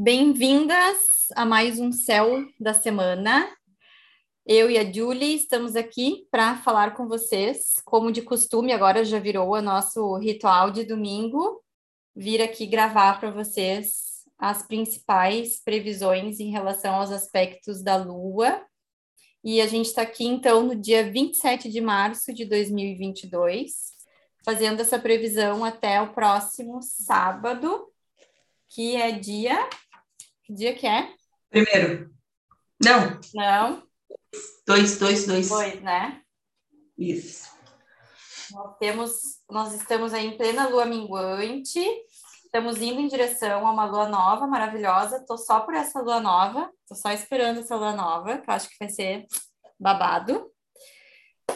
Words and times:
Bem-vindas 0.00 1.26
a 1.34 1.44
mais 1.44 1.80
um 1.80 1.90
Céu 1.90 2.46
da 2.60 2.72
Semana. 2.72 3.52
Eu 4.46 4.70
e 4.70 4.78
a 4.78 4.92
Julie 4.92 5.34
estamos 5.34 5.74
aqui 5.74 6.24
para 6.30 6.56
falar 6.58 6.94
com 6.94 7.08
vocês, 7.08 7.82
como 7.84 8.12
de 8.12 8.22
costume, 8.22 8.72
agora 8.72 9.04
já 9.04 9.18
virou 9.18 9.50
o 9.50 9.60
nosso 9.60 10.16
ritual 10.18 10.70
de 10.70 10.84
domingo, 10.84 11.60
vir 12.14 12.40
aqui 12.40 12.64
gravar 12.64 13.18
para 13.18 13.32
vocês 13.32 14.22
as 14.38 14.64
principais 14.64 15.60
previsões 15.64 16.38
em 16.38 16.52
relação 16.52 16.94
aos 16.94 17.10
aspectos 17.10 17.82
da 17.82 17.96
Lua. 17.96 18.64
E 19.42 19.60
a 19.60 19.66
gente 19.66 19.86
está 19.86 20.02
aqui, 20.02 20.24
então, 20.24 20.62
no 20.62 20.76
dia 20.76 21.10
27 21.10 21.68
de 21.68 21.80
março 21.80 22.32
de 22.32 22.44
2022, 22.44 23.72
fazendo 24.44 24.78
essa 24.78 25.00
previsão 25.00 25.64
até 25.64 26.00
o 26.00 26.14
próximo 26.14 26.78
sábado, 26.82 27.84
que 28.68 28.94
é 28.94 29.10
dia. 29.10 29.68
Que 30.48 30.54
dia 30.54 30.74
que 30.74 30.86
é? 30.86 31.12
Primeiro. 31.50 32.10
Não. 32.82 33.20
Não. 33.34 33.82
Dois, 34.66 34.98
dois, 34.98 35.26
dois. 35.26 35.46
Dois, 35.50 35.82
né? 35.82 36.22
Isso. 36.96 37.50
Nós 38.50 38.78
temos, 38.78 39.12
nós 39.50 39.74
estamos 39.74 40.14
aí 40.14 40.26
em 40.26 40.38
plena 40.38 40.66
lua 40.66 40.86
minguante, 40.86 41.84
estamos 42.42 42.78
indo 42.78 42.98
em 42.98 43.08
direção 43.08 43.66
a 43.66 43.70
uma 43.70 43.84
lua 43.84 44.08
nova 44.08 44.46
maravilhosa. 44.46 45.22
Tô 45.28 45.36
só 45.36 45.60
por 45.60 45.74
essa 45.74 46.00
lua 46.00 46.18
nova, 46.18 46.70
tô 46.88 46.94
só 46.94 47.12
esperando 47.12 47.60
essa 47.60 47.76
lua 47.76 47.92
nova, 47.92 48.38
que 48.38 48.48
eu 48.48 48.54
acho 48.54 48.70
que 48.70 48.76
vai 48.80 48.88
ser 48.88 49.26
babado. 49.78 50.50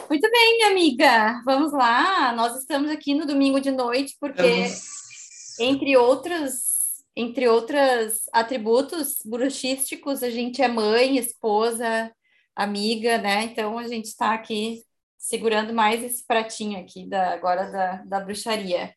Muito 0.07 0.29
bem, 0.29 0.65
amiga. 0.65 1.41
Vamos 1.45 1.73
lá. 1.73 2.31
Nós 2.33 2.55
estamos 2.57 2.91
aqui 2.91 3.15
no 3.15 3.25
domingo 3.25 3.59
de 3.59 3.71
noite 3.71 4.15
porque 4.19 4.43
Vamos. 4.43 5.59
entre 5.59 5.97
outros 5.97 6.72
entre 7.15 7.47
outros 7.47 8.23
atributos 8.31 9.17
bruxísticos, 9.25 10.23
a 10.23 10.29
gente 10.29 10.61
é 10.61 10.67
mãe, 10.67 11.17
esposa, 11.17 12.11
amiga, 12.55 13.17
né? 13.17 13.43
Então 13.43 13.77
a 13.77 13.87
gente 13.87 14.05
está 14.05 14.33
aqui 14.33 14.83
segurando 15.17 15.73
mais 15.73 16.03
esse 16.03 16.25
pratinho 16.25 16.79
aqui 16.79 17.07
da 17.07 17.33
agora 17.33 17.71
da, 17.71 17.95
da 18.03 18.19
bruxaria. 18.19 18.93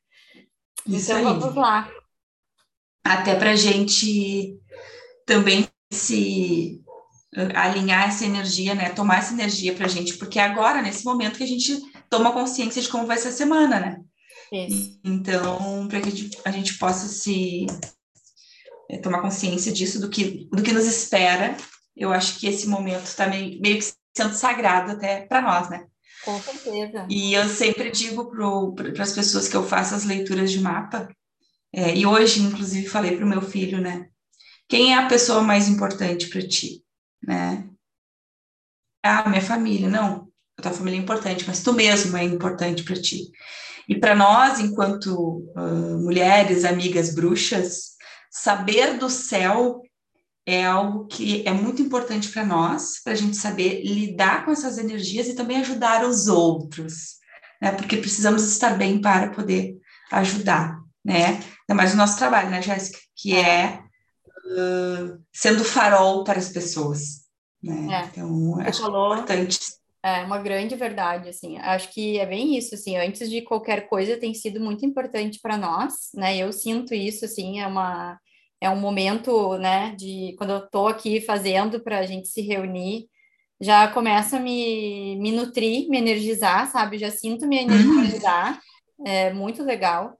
Isso 0.86 1.12
então 1.12 1.16
aí. 1.18 1.24
vamos 1.24 1.54
lá. 1.54 1.90
Até 3.04 3.34
para 3.36 3.50
a 3.50 3.56
gente 3.56 4.58
também 5.24 5.68
se 5.92 6.82
uh, 7.36 7.56
alinhar 7.56 8.08
essa 8.08 8.24
energia, 8.24 8.74
né? 8.74 8.90
Tomar 8.90 9.18
essa 9.18 9.32
energia 9.32 9.74
para 9.74 9.86
a 9.86 9.88
gente, 9.88 10.16
porque 10.16 10.38
é 10.38 10.42
agora, 10.42 10.82
nesse 10.82 11.04
momento, 11.04 11.36
que 11.36 11.44
a 11.44 11.48
gente 11.48 11.80
toma 12.08 12.32
consciência 12.32 12.82
de 12.82 12.88
como 12.88 13.06
vai 13.06 13.18
ser 13.18 13.28
a 13.28 13.32
semana, 13.32 13.80
né? 13.80 14.00
Isso. 14.52 14.98
Então, 15.04 15.88
para 15.88 16.00
que 16.00 16.08
a 16.44 16.50
gente, 16.50 16.78
possa 16.78 17.08
se 17.08 17.66
tomar 19.02 19.20
consciência 19.20 19.72
disso, 19.72 20.00
do 20.00 20.08
que, 20.08 20.48
do 20.52 20.62
que 20.62 20.72
nos 20.72 20.86
espera, 20.86 21.56
eu 21.96 22.12
acho 22.12 22.38
que 22.38 22.46
esse 22.46 22.68
momento 22.68 23.04
está 23.04 23.26
meio, 23.26 23.60
meio 23.60 23.78
que 23.78 23.92
sendo 24.16 24.34
sagrado 24.34 24.92
até 24.92 25.26
para 25.26 25.42
nós, 25.42 25.68
né? 25.68 25.86
Com 26.24 26.40
certeza. 26.40 27.06
E 27.08 27.34
eu 27.34 27.48
sempre 27.48 27.90
digo 27.90 28.30
para 28.74 29.02
as 29.02 29.12
pessoas 29.12 29.48
que 29.48 29.56
eu 29.56 29.66
faço 29.66 29.94
as 29.94 30.04
leituras 30.04 30.50
de 30.50 30.60
mapa, 30.60 31.08
é, 31.72 31.94
e 31.94 32.06
hoje, 32.06 32.40
inclusive, 32.42 32.88
falei 32.88 33.16
para 33.16 33.26
o 33.26 33.28
meu 33.28 33.42
filho, 33.42 33.80
né? 33.80 34.08
Quem 34.68 34.92
é 34.92 34.98
a 34.98 35.06
pessoa 35.06 35.42
mais 35.42 35.68
importante 35.68 36.28
para 36.28 36.46
ti, 36.46 36.82
né? 37.22 37.68
Ah, 39.02 39.28
minha 39.28 39.42
família. 39.42 39.88
Não, 39.88 40.28
a 40.58 40.62
tua 40.62 40.72
família 40.72 40.98
é 40.98 41.02
importante, 41.02 41.44
mas 41.46 41.62
tu 41.62 41.72
mesmo 41.72 42.16
é 42.16 42.24
importante 42.24 42.82
para 42.82 43.00
ti. 43.00 43.30
E 43.88 43.94
para 43.94 44.14
nós, 44.14 44.58
enquanto 44.58 45.44
uh, 45.56 45.98
mulheres, 46.02 46.64
amigas 46.64 47.14
bruxas, 47.14 47.95
saber 48.36 48.98
do 48.98 49.08
céu 49.08 49.82
é 50.44 50.64
algo 50.64 51.06
que 51.06 51.42
é 51.46 51.52
muito 51.52 51.80
importante 51.80 52.28
para 52.28 52.44
nós, 52.44 53.02
para 53.02 53.14
a 53.14 53.16
gente 53.16 53.36
saber 53.36 53.82
lidar 53.82 54.44
com 54.44 54.52
essas 54.52 54.78
energias 54.78 55.26
e 55.26 55.34
também 55.34 55.56
ajudar 55.58 56.04
os 56.04 56.28
outros, 56.28 57.16
né? 57.60 57.72
Porque 57.72 57.96
precisamos 57.96 58.44
estar 58.44 58.76
bem 58.76 59.00
para 59.00 59.30
poder 59.30 59.76
ajudar, 60.12 60.78
né? 61.04 61.40
Ainda 61.68 61.74
mais 61.74 61.94
o 61.94 61.96
nosso 61.96 62.18
trabalho, 62.18 62.50
né, 62.50 62.60
Jéssica? 62.60 62.98
Que 63.16 63.34
é 63.36 63.80
uh, 64.44 65.18
sendo 65.32 65.64
farol 65.64 66.22
para 66.22 66.38
as 66.38 66.50
pessoas, 66.50 67.24
né? 67.62 68.02
É. 68.02 68.04
Então, 68.06 68.60
acho 68.60 68.82
falou- 68.82 69.14
importante. 69.14 69.58
É 70.04 70.22
uma 70.22 70.38
grande 70.38 70.76
verdade, 70.76 71.28
assim. 71.30 71.58
Acho 71.58 71.92
que 71.92 72.20
é 72.20 72.26
bem 72.26 72.56
isso, 72.56 72.76
assim. 72.76 72.96
Antes 72.96 73.28
de 73.28 73.42
qualquer 73.42 73.88
coisa, 73.88 74.16
tem 74.16 74.32
sido 74.34 74.60
muito 74.60 74.86
importante 74.86 75.40
para 75.42 75.56
nós, 75.56 76.10
né? 76.14 76.36
Eu 76.36 76.52
sinto 76.52 76.94
isso, 76.94 77.24
assim. 77.24 77.60
É 77.60 77.66
uma 77.66 78.16
é 78.60 78.70
um 78.70 78.80
momento, 78.80 79.56
né? 79.58 79.94
De 79.96 80.34
quando 80.38 80.50
eu 80.50 80.68
tô 80.70 80.86
aqui 80.88 81.20
fazendo 81.20 81.80
para 81.80 81.98
a 82.00 82.06
gente 82.06 82.28
se 82.28 82.40
reunir, 82.42 83.08
já 83.60 83.88
começa 83.88 84.36
a 84.36 84.40
me 84.40 85.16
me 85.16 85.32
nutrir, 85.32 85.88
me 85.88 85.98
energizar, 85.98 86.70
sabe? 86.70 86.98
Já 86.98 87.10
sinto 87.10 87.46
me 87.46 87.56
energizar. 87.58 88.60
É 89.06 89.32
muito 89.32 89.62
legal. 89.62 90.18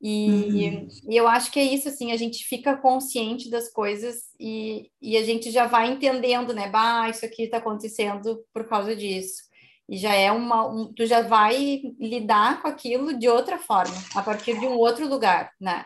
E, 0.00 0.68
Uhum. 0.68 0.88
e 1.10 1.16
eu 1.16 1.26
acho 1.26 1.50
que 1.50 1.58
é 1.58 1.64
isso, 1.64 1.88
assim, 1.88 2.12
a 2.12 2.16
gente 2.16 2.44
fica 2.44 2.76
consciente 2.76 3.50
das 3.50 3.68
coisas 3.72 4.16
e, 4.38 4.90
e 5.02 5.16
a 5.16 5.24
gente 5.24 5.50
já 5.50 5.66
vai 5.66 5.90
entendendo, 5.90 6.54
né? 6.54 6.68
Bah, 6.68 7.08
isso 7.10 7.24
aqui 7.24 7.42
está 7.44 7.56
acontecendo 7.58 8.38
por 8.54 8.68
causa 8.68 8.94
disso. 8.94 9.42
E 9.88 9.96
já 9.96 10.14
é 10.14 10.30
uma. 10.30 10.68
Um, 10.68 10.92
tu 10.94 11.04
já 11.06 11.22
vai 11.22 11.80
lidar 11.98 12.62
com 12.62 12.68
aquilo 12.68 13.18
de 13.18 13.28
outra 13.28 13.58
forma, 13.58 13.94
a 14.14 14.22
partir 14.22 14.58
de 14.60 14.66
um 14.66 14.76
outro 14.76 15.08
lugar, 15.08 15.52
né? 15.60 15.84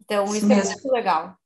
Então, 0.00 0.24
Isso 0.26 0.36
isso, 0.36 0.52
é 0.52 0.64
muito 0.64 0.90
legal. 0.90 1.36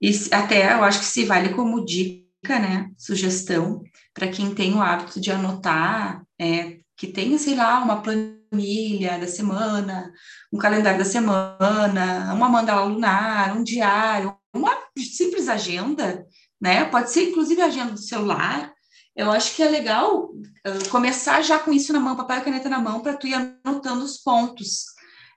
E 0.00 0.10
até 0.32 0.72
eu 0.72 0.82
acho 0.82 1.00
que 1.00 1.04
se 1.04 1.24
vale 1.24 1.50
como 1.50 1.84
dica, 1.84 2.58
né? 2.58 2.90
Sugestão 2.96 3.82
para 4.14 4.28
quem 4.28 4.54
tem 4.54 4.74
o 4.74 4.80
hábito 4.80 5.20
de 5.20 5.30
anotar, 5.30 6.24
é, 6.38 6.78
que 6.96 7.06
tenha, 7.06 7.38
sei 7.38 7.54
lá, 7.54 7.78
uma 7.82 8.02
planilha 8.02 9.18
da 9.18 9.26
semana, 9.26 10.12
um 10.52 10.58
calendário 10.58 10.98
da 10.98 11.04
semana, 11.04 12.32
uma 12.34 12.48
mandala 12.48 12.84
lunar, 12.84 13.56
um 13.56 13.62
diário, 13.62 14.36
uma 14.54 14.76
simples 14.98 15.48
agenda, 15.48 16.26
né? 16.60 16.84
Pode 16.84 17.10
ser 17.10 17.30
inclusive 17.30 17.60
a 17.60 17.66
agenda 17.66 17.92
do 17.92 18.00
celular. 18.00 18.72
Eu 19.14 19.30
acho 19.30 19.54
que 19.54 19.62
é 19.62 19.68
legal 19.68 20.30
uh, 20.30 20.88
começar 20.90 21.42
já 21.42 21.58
com 21.58 21.72
isso 21.72 21.92
na 21.92 22.00
mão, 22.00 22.16
papel 22.16 22.38
e 22.38 22.40
caneta 22.42 22.68
na 22.68 22.80
mão, 22.80 23.00
para 23.00 23.16
tu 23.16 23.26
ir 23.26 23.34
anotando 23.64 24.04
os 24.04 24.18
pontos 24.18 24.84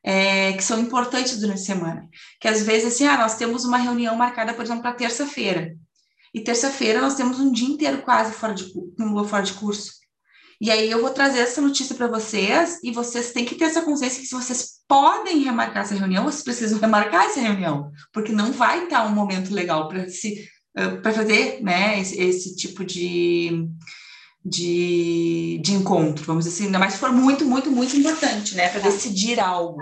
é, 0.03 0.53
que 0.53 0.63
são 0.63 0.79
importantes 0.79 1.39
durante 1.39 1.61
a 1.61 1.65
semana 1.65 2.09
que 2.43 2.47
às 2.49 2.61
vezes 2.61 2.93
assim, 2.93 3.07
ah, 3.07 3.17
nós 3.17 3.37
temos 3.37 3.63
uma 3.63 3.77
reunião 3.77 4.17
marcada, 4.17 4.53
por 4.53 4.65
exemplo, 4.65 4.81
para 4.81 4.91
terça-feira. 4.91 5.77
E 6.33 6.41
terça-feira 6.41 6.99
nós 6.99 7.15
temos 7.15 7.39
um 7.39 7.51
dia 7.51 7.69
inteiro 7.69 8.01
quase 8.01 8.33
fora 8.33 8.53
de, 8.53 8.69
lua 8.99 9.25
fora 9.25 9.43
de 9.43 9.53
curso. 9.53 9.93
E 10.59 10.69
aí 10.69 10.91
eu 10.91 10.99
vou 11.01 11.11
trazer 11.11 11.39
essa 11.39 11.61
notícia 11.61 11.95
para 11.95 12.07
vocês 12.07 12.79
e 12.83 12.91
vocês 12.91 13.31
têm 13.31 13.45
que 13.45 13.55
ter 13.55 13.65
essa 13.65 13.81
consciência 13.81 14.19
que 14.19 14.27
se 14.27 14.35
vocês 14.35 14.73
podem 14.89 15.39
remarcar 15.39 15.83
essa 15.83 15.95
reunião, 15.95 16.25
vocês 16.25 16.43
precisam 16.43 16.79
remarcar 16.79 17.25
essa 17.25 17.39
reunião, 17.39 17.89
porque 18.11 18.33
não 18.33 18.51
vai 18.51 18.83
estar 18.83 19.05
um 19.05 19.15
momento 19.15 19.53
legal 19.53 19.87
para 19.87 20.09
se 20.09 20.49
para 21.01 21.13
fazer, 21.13 21.61
né, 21.61 21.99
esse, 21.99 22.19
esse 22.19 22.55
tipo 22.55 22.83
de, 22.83 23.67
de, 24.45 25.59
de 25.61 25.73
encontro, 25.73 26.25
vamos 26.25 26.45
dizer 26.45 26.55
assim, 26.55 26.65
ainda 26.65 26.79
mais 26.79 26.93
se 26.93 26.99
for 26.99 27.11
muito, 27.11 27.45
muito, 27.45 27.71
muito 27.71 27.95
importante, 27.95 28.55
né, 28.55 28.69
para 28.69 28.81
decidir 28.81 29.39
algo. 29.39 29.81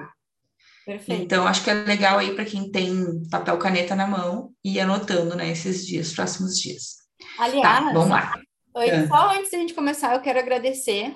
Perfeito. 0.86 1.24
Então, 1.24 1.48
acho 1.48 1.64
que 1.64 1.70
é 1.70 1.74
legal 1.74 2.20
aí 2.20 2.34
para 2.36 2.46
quem 2.46 2.70
tem 2.70 3.24
papel 3.30 3.58
caneta 3.58 3.96
na 3.96 4.08
mão 4.08 4.52
e 4.64 4.80
anotando, 4.80 5.36
né, 5.36 5.50
esses 5.52 5.86
dias, 5.86 6.14
próximos 6.14 6.58
dias. 6.58 7.02
Aliás, 7.38 7.62
Tá, 7.62 7.92
vamos 7.92 8.10
lá. 8.10 8.40
Oi, 8.76 8.90
É. 8.90 9.08
Só 9.08 9.32
antes 9.32 9.52
da 9.52 9.58
gente 9.58 9.74
começar, 9.74 10.14
eu 10.14 10.22
quero 10.22 10.40
agradecer 10.40 11.16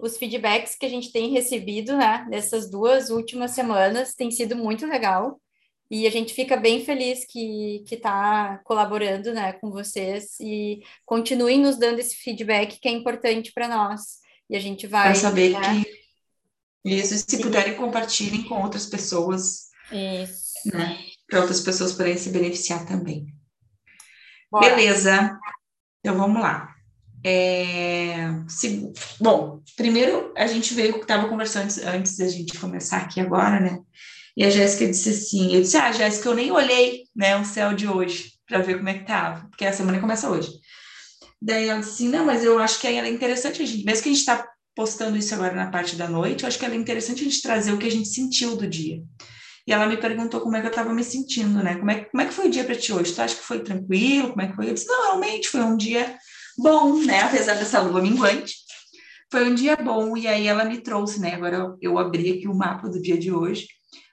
os 0.00 0.16
feedbacks 0.16 0.76
que 0.76 0.86
a 0.86 0.88
gente 0.88 1.10
tem 1.12 1.30
recebido, 1.30 1.96
né, 1.96 2.26
nessas 2.28 2.70
duas 2.70 3.10
últimas 3.10 3.52
semanas, 3.52 4.14
tem 4.14 4.30
sido 4.30 4.56
muito 4.56 4.86
legal. 4.86 5.40
E 5.90 6.06
a 6.06 6.10
gente 6.10 6.34
fica 6.34 6.56
bem 6.56 6.84
feliz 6.84 7.24
que 7.24 7.82
está 7.90 8.58
colaborando, 8.64 9.32
né, 9.32 9.54
com 9.54 9.70
vocês 9.70 10.38
e 10.38 10.82
continuem 11.06 11.58
nos 11.60 11.78
dando 11.78 11.98
esse 11.98 12.14
feedback 12.16 12.78
que 12.78 12.88
é 12.88 12.92
importante 12.92 13.52
para 13.52 13.66
nós. 13.68 14.18
E 14.50 14.56
a 14.56 14.60
gente 14.60 14.86
vai 14.86 15.12
Para 15.12 15.14
saber 15.14 15.50
né, 15.58 15.84
que 15.84 15.98
isso, 16.84 17.14
e 17.14 17.18
se 17.18 17.38
puderem, 17.40 17.74
compartilhem 17.74 18.42
com 18.44 18.62
outras 18.62 18.86
pessoas, 18.86 19.68
Isso. 19.90 20.68
né, 20.76 20.98
para 21.26 21.40
outras 21.40 21.60
pessoas 21.60 21.92
poderem 21.92 22.18
se 22.18 22.30
beneficiar 22.30 22.86
também. 22.86 23.26
Bora. 24.50 24.74
Beleza, 24.74 25.38
então 26.00 26.16
vamos 26.16 26.40
lá. 26.40 26.74
É, 27.24 28.28
se- 28.48 28.92
bom, 29.20 29.60
primeiro 29.76 30.32
a 30.36 30.46
gente 30.46 30.72
veio 30.72 30.94
que 30.94 31.00
estava 31.00 31.28
conversando 31.28 31.64
antes, 31.64 31.78
antes 31.78 32.16
da 32.16 32.28
gente 32.28 32.58
começar 32.58 32.98
aqui 32.98 33.20
agora, 33.20 33.58
né? 33.58 33.78
E 34.38 34.44
a 34.44 34.50
Jéssica 34.50 34.86
disse 34.86 35.08
assim: 35.10 35.52
eu 35.52 35.60
disse, 35.62 35.76
ah, 35.76 35.90
Jéssica, 35.90 36.28
eu 36.28 36.34
nem 36.34 36.52
olhei 36.52 37.02
né, 37.14 37.36
o 37.36 37.44
céu 37.44 37.74
de 37.74 37.88
hoje 37.88 38.34
para 38.46 38.60
ver 38.60 38.76
como 38.76 38.88
é 38.88 38.94
que 38.94 39.04
tava, 39.04 39.48
porque 39.48 39.66
a 39.66 39.72
semana 39.72 40.00
começa 40.00 40.30
hoje. 40.30 40.52
Daí 41.42 41.68
ela 41.68 41.80
disse 41.80 41.94
assim: 41.94 42.08
não, 42.08 42.24
mas 42.24 42.44
eu 42.44 42.56
acho 42.60 42.80
que 42.80 42.86
é 42.86 43.08
interessante 43.08 43.60
a 43.60 43.66
gente, 43.66 43.84
mesmo 43.84 44.04
que 44.04 44.10
a 44.10 44.12
gente 44.12 44.20
está 44.20 44.48
postando 44.76 45.16
isso 45.18 45.34
agora 45.34 45.56
na 45.56 45.72
parte 45.72 45.96
da 45.96 46.08
noite, 46.08 46.44
eu 46.44 46.48
acho 46.48 46.56
que 46.56 46.64
é 46.64 46.72
interessante 46.72 47.22
a 47.22 47.24
gente 47.24 47.42
trazer 47.42 47.72
o 47.72 47.78
que 47.78 47.88
a 47.88 47.90
gente 47.90 48.08
sentiu 48.08 48.54
do 48.54 48.64
dia. 48.68 49.02
e 49.66 49.72
ela 49.72 49.86
me 49.86 49.96
perguntou 49.96 50.40
como 50.40 50.56
é 50.56 50.60
que 50.60 50.66
eu 50.66 50.70
estava 50.70 50.94
me 50.94 51.02
sentindo, 51.02 51.60
né? 51.60 51.74
Como 51.74 51.90
é, 51.90 52.04
como 52.04 52.22
é 52.22 52.26
que 52.26 52.32
foi 52.32 52.46
o 52.46 52.50
dia 52.50 52.62
para 52.62 52.76
ti 52.76 52.92
hoje? 52.92 53.12
Tu 53.12 53.20
acha 53.20 53.34
que 53.34 53.42
foi 53.42 53.58
tranquilo? 53.64 54.30
Como 54.30 54.42
é 54.42 54.48
que 54.48 54.54
foi? 54.54 54.70
Eu 54.70 54.74
disse, 54.74 54.86
não, 54.86 55.02
realmente 55.02 55.48
foi 55.48 55.62
um 55.62 55.76
dia 55.76 56.16
bom, 56.56 57.02
né? 57.04 57.22
Apesar 57.22 57.54
dessa 57.54 57.80
lua 57.80 58.00
minguante, 58.00 58.54
foi 59.32 59.50
um 59.50 59.54
dia 59.54 59.74
bom. 59.76 60.16
E 60.16 60.28
aí 60.28 60.46
ela 60.46 60.64
me 60.64 60.80
trouxe, 60.80 61.20
né? 61.20 61.34
Agora 61.34 61.56
eu, 61.56 61.78
eu 61.82 61.98
abri 61.98 62.30
aqui 62.30 62.46
o 62.46 62.54
mapa 62.54 62.88
do 62.88 63.02
dia 63.02 63.18
de 63.18 63.32
hoje. 63.32 63.66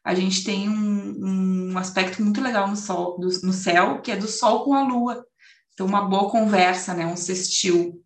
A 0.05 0.13
gente 0.13 0.43
tem 0.43 0.69
um, 0.69 1.71
um 1.71 1.77
aspecto 1.79 2.21
muito 2.21 2.39
legal 2.39 2.67
no, 2.67 2.75
sol, 2.75 3.17
do, 3.17 3.27
no 3.41 3.51
céu, 3.51 4.01
que 4.03 4.11
é 4.11 4.15
do 4.15 4.27
sol 4.27 4.63
com 4.63 4.75
a 4.75 4.83
lua. 4.83 5.25
Então, 5.73 5.87
uma 5.87 6.03
boa 6.03 6.29
conversa, 6.29 6.93
né? 6.93 7.07
Um 7.07 7.17
sextil, 7.17 8.05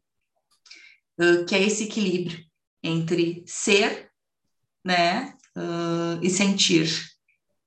uh, 1.20 1.46
que 1.46 1.54
é 1.54 1.62
esse 1.62 1.84
equilíbrio 1.84 2.40
entre 2.82 3.44
ser, 3.46 4.10
né? 4.84 5.34
Uh, 5.58 6.24
e 6.24 6.30
sentir. 6.30 6.90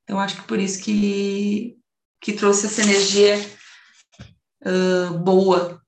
Então, 0.02 0.18
acho 0.18 0.36
que 0.36 0.48
por 0.48 0.58
isso 0.58 0.82
que, 0.82 1.76
que 2.18 2.32
trouxe 2.32 2.66
essa 2.66 2.80
energia 2.80 3.36
uh, 4.64 5.18
boa, 5.18 5.78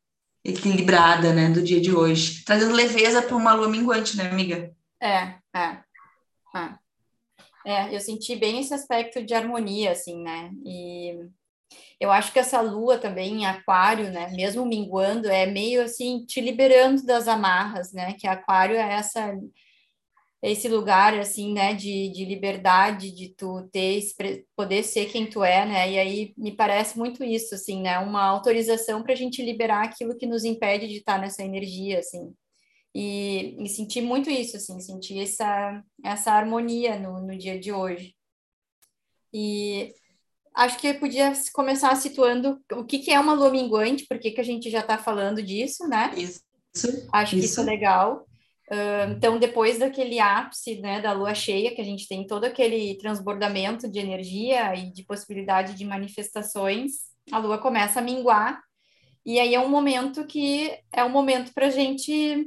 equilibrada, 0.44 1.32
né? 1.32 1.48
Do 1.48 1.62
dia 1.62 1.80
de 1.80 1.92
hoje. 1.92 2.44
Trazendo 2.44 2.74
leveza 2.74 3.22
para 3.22 3.36
uma 3.36 3.54
lua 3.54 3.70
minguante, 3.70 4.18
né, 4.18 4.30
amiga? 4.30 4.70
É, 5.00 5.38
é. 5.56 5.82
É. 6.54 6.83
é, 7.66 7.94
eu 7.94 8.00
senti 8.00 8.36
bem 8.36 8.60
esse 8.60 8.74
aspecto 8.74 9.24
de 9.24 9.34
harmonia, 9.34 9.92
assim, 9.92 10.22
né? 10.22 10.50
E 10.64 11.18
eu 12.00 12.10
acho 12.10 12.32
que 12.32 12.38
essa 12.38 12.60
lua 12.60 12.98
também 12.98 13.42
em 13.42 13.46
aquário, 13.46 14.10
né, 14.10 14.30
mesmo 14.32 14.66
minguando, 14.66 15.28
é 15.28 15.46
meio 15.46 15.82
assim, 15.82 16.24
te 16.26 16.40
liberando 16.40 17.04
das 17.04 17.28
amarras, 17.28 17.92
né, 17.92 18.14
que 18.14 18.26
aquário 18.26 18.76
é 18.76 18.92
essa 18.94 19.34
esse 20.42 20.68
lugar, 20.68 21.18
assim, 21.18 21.54
né, 21.54 21.72
de, 21.72 22.10
de 22.10 22.24
liberdade, 22.26 23.10
de 23.12 23.30
tu 23.30 23.66
ter, 23.72 24.02
poder 24.54 24.82
ser 24.82 25.06
quem 25.06 25.26
tu 25.26 25.42
é, 25.42 25.64
né, 25.64 25.90
e 25.90 25.98
aí 25.98 26.34
me 26.36 26.52
parece 26.52 26.98
muito 26.98 27.24
isso, 27.24 27.54
assim, 27.54 27.80
né, 27.80 27.98
uma 27.98 28.22
autorização 28.24 29.02
para 29.02 29.14
a 29.14 29.16
gente 29.16 29.42
liberar 29.42 29.84
aquilo 29.84 30.16
que 30.18 30.26
nos 30.26 30.44
impede 30.44 30.86
de 30.86 30.98
estar 30.98 31.18
nessa 31.18 31.42
energia, 31.42 31.98
assim, 32.00 32.34
e, 32.94 33.56
e 33.58 33.68
sentir 33.68 34.00
muito 34.00 34.30
isso, 34.30 34.56
assim, 34.56 34.78
sentir 34.80 35.18
essa, 35.18 35.82
essa 36.02 36.32
harmonia 36.32 36.98
no, 36.98 37.20
no 37.20 37.36
dia 37.36 37.58
de 37.58 37.72
hoje. 37.72 38.14
E 39.32 39.92
acho 40.54 40.78
que 40.78 40.94
podia 40.94 41.32
começar 41.52 41.94
situando 41.96 42.60
o 42.72 42.84
que, 42.84 43.00
que 43.00 43.10
é 43.10 43.18
uma 43.18 43.34
lua 43.34 43.50
minguante, 43.50 44.06
porque 44.08 44.30
que 44.30 44.40
a 44.40 44.44
gente 44.44 44.70
já 44.70 44.78
está 44.78 44.96
falando 44.96 45.42
disso, 45.42 45.88
né? 45.88 46.14
Isso. 46.16 46.40
Acho 47.12 47.34
isso. 47.34 47.40
que 47.40 47.52
isso 47.52 47.60
é 47.60 47.64
legal. 47.64 48.24
Uh, 48.70 49.10
então, 49.16 49.38
depois 49.38 49.78
daquele 49.78 50.20
ápice 50.20 50.80
né, 50.80 51.00
da 51.00 51.12
lua 51.12 51.34
cheia, 51.34 51.74
que 51.74 51.80
a 51.80 51.84
gente 51.84 52.06
tem 52.06 52.26
todo 52.26 52.44
aquele 52.44 52.96
transbordamento 52.98 53.90
de 53.90 53.98
energia 53.98 54.74
e 54.76 54.92
de 54.92 55.04
possibilidade 55.04 55.74
de 55.74 55.84
manifestações, 55.84 56.92
a 57.32 57.38
lua 57.38 57.58
começa 57.58 57.98
a 57.98 58.02
minguar. 58.02 58.62
E 59.26 59.40
aí 59.40 59.54
é 59.54 59.60
um 59.60 59.68
momento 59.68 60.24
que 60.26 60.78
é 60.92 61.02
um 61.02 61.08
momento 61.08 61.52
para 61.52 61.66
a 61.66 61.70
gente 61.70 62.46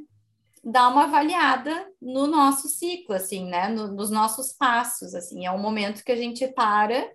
dar 0.69 0.89
uma 0.89 1.05
avaliada 1.05 1.89
no 2.01 2.27
nosso 2.27 2.67
ciclo, 2.67 3.15
assim, 3.15 3.45
né? 3.45 3.69
No, 3.69 3.87
nos 3.87 4.09
nossos 4.09 4.51
passos, 4.51 5.15
assim. 5.15 5.45
É 5.45 5.51
um 5.51 5.57
momento 5.57 6.03
que 6.03 6.11
a 6.11 6.15
gente 6.15 6.45
para 6.49 7.09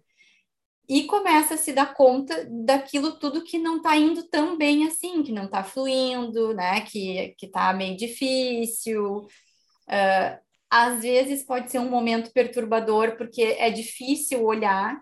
e 0.88 1.04
começa 1.04 1.54
a 1.54 1.58
se 1.58 1.72
dar 1.72 1.92
conta 1.92 2.46
daquilo 2.64 3.18
tudo 3.18 3.44
que 3.44 3.58
não 3.58 3.76
está 3.76 3.94
indo 3.94 4.26
tão 4.28 4.56
bem 4.56 4.86
assim, 4.86 5.22
que 5.22 5.32
não 5.32 5.44
está 5.44 5.62
fluindo, 5.62 6.54
né? 6.54 6.80
Que, 6.80 7.34
que 7.38 7.46
tá 7.46 7.74
meio 7.74 7.94
difícil. 7.94 9.18
Uh, 9.18 10.40
às 10.70 11.02
vezes 11.02 11.44
pode 11.44 11.70
ser 11.70 11.78
um 11.78 11.90
momento 11.90 12.32
perturbador, 12.32 13.16
porque 13.18 13.42
é 13.42 13.70
difícil 13.70 14.42
olhar 14.44 14.98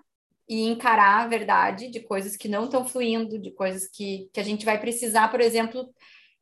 e 0.48 0.66
encarar 0.66 1.22
a 1.22 1.28
verdade 1.28 1.88
de 1.88 2.00
coisas 2.00 2.36
que 2.36 2.48
não 2.48 2.64
estão 2.64 2.84
fluindo, 2.84 3.38
de 3.38 3.52
coisas 3.52 3.88
que, 3.88 4.28
que 4.32 4.40
a 4.40 4.42
gente 4.42 4.64
vai 4.64 4.80
precisar, 4.80 5.28
por 5.28 5.40
exemplo, 5.40 5.88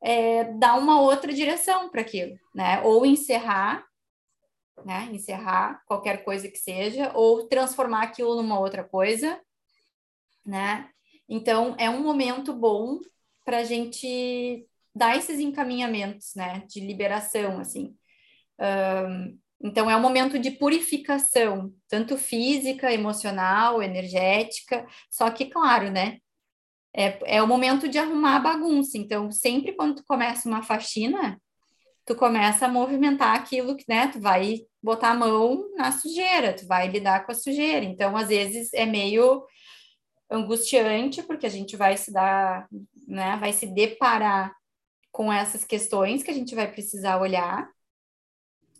é, 0.02 0.44
dar 0.54 0.78
uma 0.78 1.00
outra 1.00 1.32
direção 1.32 1.88
para 1.88 2.00
aquilo, 2.00 2.38
né? 2.54 2.80
Ou 2.82 3.04
encerrar 3.04 3.88
né? 4.84 5.08
Encerrar 5.12 5.82
qualquer 5.86 6.24
coisa 6.24 6.48
que 6.48 6.58
seja, 6.58 7.12
ou 7.14 7.46
transformar 7.48 8.02
aquilo 8.02 8.36
numa 8.36 8.58
outra 8.58 8.84
coisa, 8.84 9.40
né? 10.44 10.88
Então, 11.28 11.74
é 11.78 11.90
um 11.90 12.02
momento 12.02 12.52
bom 12.52 13.00
para 13.44 13.58
a 13.58 13.64
gente 13.64 14.66
dar 14.94 15.16
esses 15.16 15.38
encaminhamentos, 15.38 16.34
né? 16.34 16.64
De 16.68 16.80
liberação, 16.80 17.58
assim. 17.60 17.96
Um, 18.58 19.38
então, 19.60 19.90
é 19.90 19.96
um 19.96 20.00
momento 20.00 20.38
de 20.38 20.52
purificação, 20.52 21.72
tanto 21.88 22.16
física, 22.16 22.92
emocional, 22.92 23.82
energética, 23.82 24.86
só 25.10 25.30
que, 25.30 25.46
claro, 25.46 25.90
né? 25.90 26.18
É, 26.98 27.36
é 27.36 27.42
o 27.42 27.46
momento 27.46 27.88
de 27.88 27.96
arrumar 27.96 28.36
a 28.36 28.40
bagunça. 28.40 28.98
Então, 28.98 29.30
sempre 29.30 29.72
quando 29.72 29.96
tu 29.96 30.04
começa 30.04 30.48
uma 30.48 30.64
faxina, 30.64 31.40
tu 32.04 32.16
começa 32.16 32.66
a 32.66 32.68
movimentar 32.68 33.36
aquilo 33.36 33.76
que, 33.76 33.84
né, 33.88 34.08
tu 34.08 34.20
vai 34.20 34.62
botar 34.82 35.10
a 35.10 35.14
mão 35.14 35.64
na 35.76 35.92
sujeira, 35.92 36.52
tu 36.52 36.66
vai 36.66 36.88
lidar 36.88 37.24
com 37.24 37.30
a 37.30 37.34
sujeira. 37.36 37.84
Então, 37.84 38.16
às 38.16 38.28
vezes 38.28 38.72
é 38.74 38.84
meio 38.84 39.46
angustiante, 40.28 41.22
porque 41.22 41.46
a 41.46 41.50
gente 41.50 41.76
vai 41.76 41.96
se 41.96 42.12
dar, 42.12 42.66
né, 43.06 43.36
vai 43.38 43.52
se 43.52 43.66
deparar 43.66 44.52
com 45.12 45.32
essas 45.32 45.64
questões 45.64 46.24
que 46.24 46.32
a 46.32 46.34
gente 46.34 46.52
vai 46.54 46.70
precisar 46.70 47.20
olhar 47.20 47.70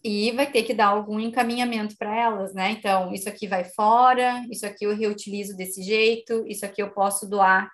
e 0.02 0.32
vai 0.32 0.50
ter 0.50 0.64
que 0.64 0.74
dar 0.74 0.86
algum 0.88 1.20
encaminhamento 1.20 1.96
para 1.96 2.14
elas, 2.16 2.54
né? 2.54 2.72
Então, 2.72 3.12
isso 3.12 3.28
aqui 3.28 3.46
vai 3.46 3.64
fora, 3.64 4.44
isso 4.50 4.66
aqui 4.66 4.84
eu 4.86 4.96
reutilizo 4.96 5.56
desse 5.56 5.82
jeito, 5.82 6.44
isso 6.46 6.64
aqui 6.64 6.82
eu 6.82 6.90
posso 6.90 7.28
doar 7.28 7.68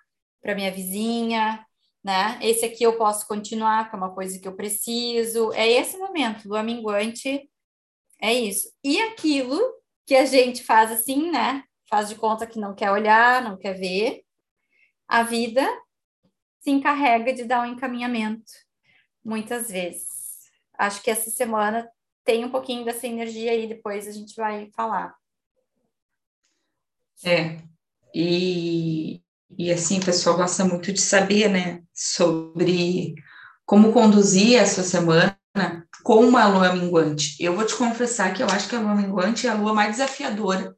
para 0.45 0.55
minha 0.55 0.71
vizinha, 0.71 1.67
né? 2.05 2.39
Esse 2.43 2.67
aqui 2.67 2.85
eu 2.85 2.99
posso 2.99 3.27
continuar, 3.27 3.89
que 3.89 3.97
é 3.97 3.99
uma 3.99 4.15
coisa 4.15 4.39
que 4.39 4.47
eu 4.47 4.55
preciso. 4.55 5.51
É 5.55 5.67
esse 5.67 5.97
momento, 5.97 6.47
lua 6.47 6.63
minguante, 6.63 7.51
é 8.21 8.31
isso. 8.31 8.71
E 8.85 9.01
aquilo 9.01 9.59
que 10.07 10.15
a 10.15 10.27
gente 10.27 10.63
faz 10.63 10.93
assim, 10.93 11.31
né? 11.31 11.65
Faz 11.89 12.11
de 12.11 12.15
conta 12.17 12.47
que 12.47 12.61
não 12.61 12.75
quer 12.75 12.91
olhar, 12.91 13.43
não 13.43 13.57
quer 13.57 13.73
ver. 13.73 14.23
A 15.09 15.23
vida 15.23 15.67
se 16.61 16.71
encarrega 16.71 17.33
de 17.33 17.45
dar 17.45 17.63
um 17.63 17.73
encaminhamento, 17.73 18.53
muitas 19.25 19.71
vezes. 19.71 20.09
Acho 20.77 21.03
que 21.03 21.11
essa 21.11 21.31
semana 21.31 21.91
tem 22.23 22.45
um 22.45 22.51
pouquinho 22.51 22.85
dessa 22.85 23.07
energia 23.07 23.51
aí, 23.51 23.67
depois 23.67 24.07
a 24.07 24.13
gente 24.13 24.35
vai 24.37 24.71
falar. 24.73 25.15
É, 27.25 27.57
e 28.15 29.24
e 29.59 29.71
assim, 29.73 29.99
o 29.99 30.05
pessoal 30.05 30.37
gosta 30.37 30.65
muito 30.65 30.93
de 30.93 31.01
saber, 31.01 31.49
né, 31.49 31.83
sobre 31.93 33.15
como 33.65 33.93
conduzir 33.93 34.61
a 34.61 34.67
sua 34.67 34.85
semana 34.85 35.37
com 36.03 36.21
uma 36.21 36.47
lua 36.47 36.75
minguante. 36.75 37.37
Eu 37.43 37.55
vou 37.55 37.65
te 37.65 37.75
confessar 37.75 38.35
que 38.35 38.43
eu 38.43 38.47
acho 38.47 38.69
que 38.69 38.77
a 38.77 38.81
lua 38.81 38.95
minguante 38.95 39.47
é 39.47 39.51
a 39.51 39.55
lua 39.55 39.73
mais 39.73 39.93
desafiadora 39.93 40.77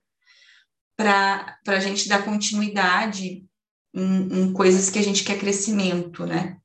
para 0.97 1.59
a 1.67 1.81
gente 1.81 2.09
dar 2.09 2.25
continuidade 2.25 3.45
em, 3.93 4.41
em, 4.41 4.53
coisas 4.53 4.89
que 4.89 4.99
a 4.99 5.03
gente 5.03 5.25
quer 5.25 5.39
crescimento, 5.39 6.25
né? 6.27 6.57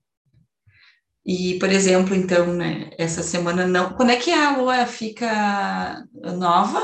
E, 1.26 1.58
por 1.60 1.70
exemplo, 1.70 2.16
então, 2.16 2.54
né, 2.54 2.90
essa 2.98 3.22
semana 3.22 3.68
não. 3.68 3.94
Quando 3.94 4.12
é 4.12 4.16
que 4.16 4.32
a 4.32 4.58
lua 4.58 4.86
fica 4.86 6.04
nova? 6.14 6.82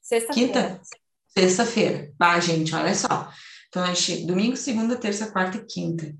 Sexta-feira. 0.00 0.52
Quinta? 0.52 0.80
Sexta-feira. 1.26 2.12
Ah, 2.18 2.38
gente, 2.38 2.74
olha 2.74 2.94
só. 2.94 3.30
Então, 3.72 3.84
a 3.84 3.94
gente, 3.94 4.26
domingo, 4.26 4.54
segunda, 4.54 4.96
terça, 4.96 5.30
quarta 5.30 5.56
e 5.56 5.64
quinta. 5.64 6.14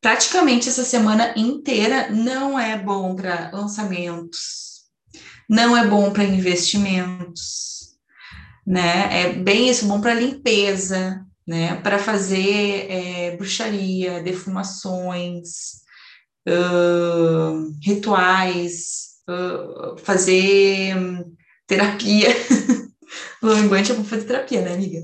Praticamente 0.00 0.70
essa 0.70 0.84
semana 0.84 1.34
inteira 1.36 2.08
não 2.08 2.58
é 2.58 2.78
bom 2.78 3.14
para 3.14 3.50
lançamentos, 3.52 4.86
não 5.46 5.76
é 5.76 5.86
bom 5.86 6.10
para 6.10 6.24
investimentos, 6.24 7.98
né? 8.66 9.22
É 9.22 9.32
bem 9.34 9.68
isso, 9.68 9.86
bom 9.86 10.00
para 10.00 10.14
limpeza, 10.14 11.26
né? 11.46 11.74
Para 11.82 11.98
fazer 11.98 12.90
é, 12.90 13.36
bruxaria, 13.36 14.22
defumações, 14.22 15.82
uh, 16.48 17.70
rituais, 17.82 19.08
uh, 19.28 19.98
fazer 19.98 20.96
um, 20.96 21.36
terapia. 21.66 22.28
O 23.40 23.52
linguante 23.52 23.92
é 23.92 23.94
para 23.94 24.04
fazer 24.04 24.24
terapia, 24.24 24.62
né, 24.62 24.74
amiga? 24.74 24.98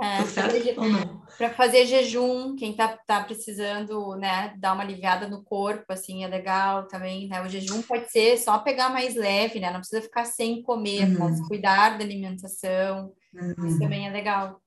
É, 0.00 0.18
tá 0.18 0.26
certo 0.26 0.80
ou 0.80 0.88
não? 0.88 1.19
Para 1.40 1.54
fazer 1.54 1.86
jejum, 1.86 2.54
quem 2.54 2.74
tá, 2.74 2.98
tá 3.06 3.24
precisando, 3.24 4.14
né, 4.16 4.52
dar 4.58 4.74
uma 4.74 4.82
aliviada 4.82 5.26
no 5.26 5.42
corpo, 5.42 5.90
assim, 5.90 6.22
é 6.22 6.28
legal 6.28 6.86
também, 6.86 7.28
né? 7.28 7.40
O 7.40 7.48
jejum 7.48 7.80
pode 7.80 8.12
ser 8.12 8.36
só 8.36 8.58
pegar 8.58 8.90
mais 8.90 9.14
leve, 9.14 9.58
né? 9.58 9.70
Não 9.70 9.80
precisa 9.80 10.02
ficar 10.02 10.26
sem 10.26 10.62
comer, 10.62 11.04
uhum. 11.04 11.18
mas 11.18 11.40
cuidar 11.48 11.96
da 11.96 12.04
alimentação, 12.04 13.10
uhum. 13.32 13.66
isso 13.66 13.78
também 13.78 14.06
é 14.06 14.10
legal. 14.10 14.60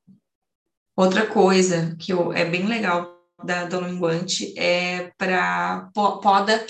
Outra 0.97 1.27
coisa 1.27 1.95
que 1.99 2.11
eu, 2.11 2.33
é 2.33 2.43
bem 2.43 2.65
legal 2.65 3.19
da, 3.43 3.65
do 3.65 3.79
linguante 3.79 4.57
é 4.57 5.11
para 5.15 5.91
poda 5.93 6.65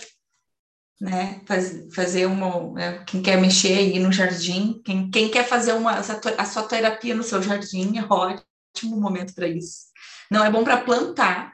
né? 0.99 1.41
Faz, 1.45 1.87
fazer 1.95 2.25
uma. 2.25 2.73
Né? 2.73 3.03
Quem 3.05 3.21
quer 3.21 3.39
mexer 3.39 3.77
aí 3.77 3.99
no 3.99 4.11
jardim, 4.11 4.81
quem, 4.83 5.09
quem 5.09 5.31
quer 5.31 5.47
fazer 5.47 5.73
uma, 5.73 5.93
a 5.93 6.45
sua 6.45 6.63
terapia 6.63 7.15
no 7.15 7.23
seu 7.23 7.41
jardim, 7.41 7.97
é 7.97 8.03
ótimo 8.03 8.99
momento 8.99 9.33
para 9.33 9.47
isso. 9.47 9.92
Não 10.33 10.43
é 10.43 10.49
bom 10.49 10.63
para 10.63 10.81
plantar, 10.81 11.53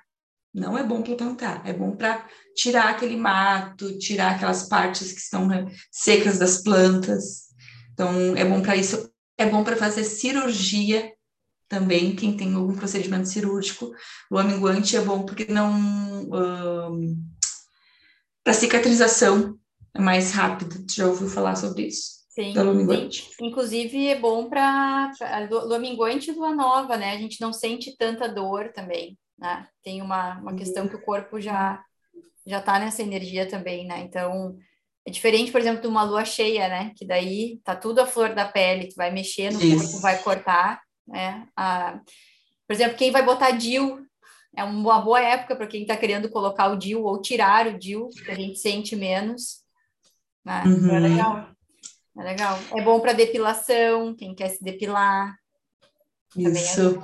não 0.54 0.78
é 0.78 0.84
bom 0.86 1.02
para 1.02 1.14
plantar, 1.18 1.62
é 1.68 1.74
bom 1.74 1.98
para 1.98 2.26
tirar 2.56 2.92
aquele 2.92 3.18
mato, 3.18 4.00
tirar 4.00 4.36
aquelas 4.36 4.70
partes 4.70 5.12
que 5.12 5.20
estão 5.20 5.46
né, 5.46 5.66
secas 5.92 6.40
das 6.40 6.64
plantas. 6.64 7.50
Então, 7.92 8.38
é 8.38 8.46
bom 8.46 8.62
para 8.62 8.78
isso, 8.78 9.12
é 9.38 9.46
bom 9.46 9.66
para 9.66 9.76
fazer 9.76 10.06
cirurgia 10.06 11.12
também, 11.68 12.16
quem 12.16 12.38
tem 12.38 12.54
algum 12.54 12.74
procedimento 12.74 13.28
cirúrgico. 13.28 13.92
O 14.32 14.38
aminguante 14.38 14.96
é 14.96 15.02
bom 15.02 15.24
porque 15.24 15.52
não. 15.52 15.74
Um, 16.32 17.22
para 18.46 18.54
cicatrização 18.54 19.60
é 19.94 20.00
mais 20.00 20.32
rápida. 20.32 20.82
Já 20.90 21.06
ouviu 21.06 21.28
falar 21.28 21.58
sobre 21.58 21.88
isso? 21.88 22.19
Sim, 22.30 22.54
sim. 22.54 23.34
Inclusive 23.42 24.08
é 24.08 24.16
bom 24.16 24.48
para 24.48 25.12
lua 25.50 25.80
minguante 25.80 26.30
e 26.30 26.34
lua 26.34 26.54
nova, 26.54 26.96
né? 26.96 27.14
A 27.14 27.18
gente 27.18 27.42
não 27.42 27.52
sente 27.52 27.98
tanta 27.98 28.30
dor 28.30 28.72
também, 28.72 29.18
né? 29.38 29.68
Tem 29.84 30.02
uma, 30.02 30.40
uma 30.40 30.56
questão 30.56 30.88
que 30.88 30.96
o 30.96 31.02
corpo 31.02 31.42
já 31.42 31.84
já 32.46 32.62
tá 32.62 32.80
nessa 32.80 33.04
energia 33.04 33.48
também, 33.48 33.86
né? 33.86 34.00
Então, 34.00 34.58
é 35.06 35.12
diferente, 35.12 35.52
por 35.52 35.62
exemplo, 35.62 35.82
de 35.82 35.88
uma 35.88 36.04
lua 36.04 36.26
cheia, 36.26 36.68
né? 36.68 36.92
Que 36.96 37.06
daí 37.06 37.60
tá 37.64 37.76
tudo 37.76 38.00
a 38.00 38.08
flor 38.08 38.34
da 38.34 38.48
pele, 38.48 38.90
tu 38.90 38.96
vai 38.96 39.12
mexer 39.12 39.52
no 39.52 39.62
Isso. 39.62 39.84
corpo, 39.84 40.00
vai 40.00 40.18
cortar, 40.24 40.82
né? 41.08 41.48
A, 41.56 42.00
por 42.68 42.74
exemplo, 42.74 42.98
quem 42.98 43.12
vai 43.12 43.24
botar 43.24 43.52
DIL 43.52 44.00
é 44.56 44.64
uma 44.64 45.02
boa 45.02 45.22
época 45.22 45.56
para 45.56 45.68
quem 45.68 45.82
está 45.84 45.96
querendo 45.96 46.30
colocar 46.30 46.68
o 46.68 46.76
DIL 46.76 47.04
ou 47.04 47.22
tirar 47.22 47.68
o 47.68 47.78
DIL, 47.78 48.10
que 48.10 48.32
a 48.32 48.36
gente 48.36 48.60
sente 48.60 48.96
menos. 48.96 49.60
Né? 50.44 50.64
É 50.66 50.68
uhum. 50.68 50.96
É 50.96 51.00
legal. 51.00 51.59
É 52.20 52.24
legal. 52.24 52.60
É 52.76 52.82
bom 52.82 53.00
para 53.00 53.14
depilação, 53.14 54.14
quem 54.14 54.36
quer 54.36 54.50
se 54.50 54.64
depilar. 54.64 55.38
Isso. 56.36 57.00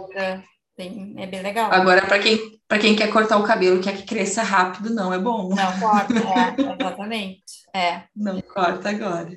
Tem, 0.76 1.16
é 1.18 1.26
bem 1.26 1.42
legal. 1.42 1.72
Agora, 1.72 2.06
para 2.06 2.20
quem, 2.20 2.60
quem 2.82 2.96
quer 2.98 3.10
cortar 3.10 3.38
o 3.38 3.46
cabelo, 3.46 3.82
quer 3.82 3.96
que 3.96 4.04
cresça 4.04 4.44
rápido, 4.44 4.94
não 4.94 5.14
é 5.14 5.18
bom. 5.18 5.50
Não 5.50 5.80
corta, 5.80 6.14
é, 6.14 6.82
exatamente. 6.82 7.44
É. 7.74 8.04
Não 8.14 8.42
corta 8.42 8.90
agora. 8.90 9.32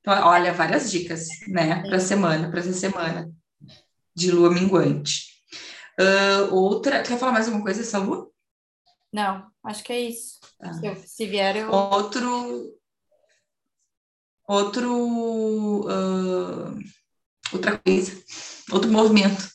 Então, 0.00 0.26
olha, 0.26 0.52
várias 0.52 0.90
dicas, 0.90 1.28
né, 1.48 1.82
para 1.82 2.00
semana, 2.00 2.50
para 2.50 2.60
essa 2.60 2.72
semana 2.72 3.30
de 4.14 4.32
lua 4.32 4.50
minguante. 4.50 5.26
Uh, 6.00 6.52
outra, 6.52 7.02
quer 7.02 7.18
falar 7.18 7.32
mais 7.32 7.46
alguma 7.46 7.64
coisa 7.64 7.80
dessa 7.80 7.98
lua? 7.98 8.28
Não, 9.12 9.46
acho 9.64 9.84
que 9.84 9.92
é 9.92 10.00
isso. 10.00 10.40
Ah. 10.60 10.72
Se, 10.72 10.86
eu, 10.86 10.96
se, 10.96 11.26
vier, 11.26 11.56
eu. 11.56 11.70
Outro. 11.70 12.75
Outro. 14.46 14.92
Uh, 15.82 16.78
outra 17.52 17.78
coisa, 17.78 18.12
outro 18.70 18.90
movimento 18.90 19.48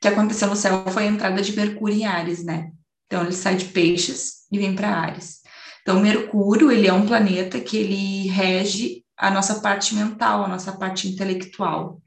que 0.00 0.08
aconteceu 0.08 0.48
no 0.48 0.56
céu 0.56 0.84
foi 0.88 1.04
a 1.04 1.10
entrada 1.10 1.42
de 1.42 1.54
Mercúrio 1.54 1.96
em 1.96 2.06
Ares, 2.06 2.42
né? 2.42 2.72
Então 3.06 3.22
ele 3.22 3.32
sai 3.32 3.56
de 3.56 3.66
Peixes 3.66 4.46
e 4.50 4.58
vem 4.58 4.74
para 4.74 4.96
Ares. 4.96 5.40
Então 5.82 6.00
Mercúrio, 6.00 6.70
ele 6.70 6.86
é 6.86 6.92
um 6.92 7.06
planeta 7.06 7.60
que 7.60 7.76
ele 7.76 8.28
rege 8.28 9.04
a 9.16 9.30
nossa 9.30 9.60
parte 9.60 9.94
mental, 9.94 10.44
a 10.44 10.48
nossa 10.48 10.72
parte 10.72 11.08
intelectual, 11.08 12.00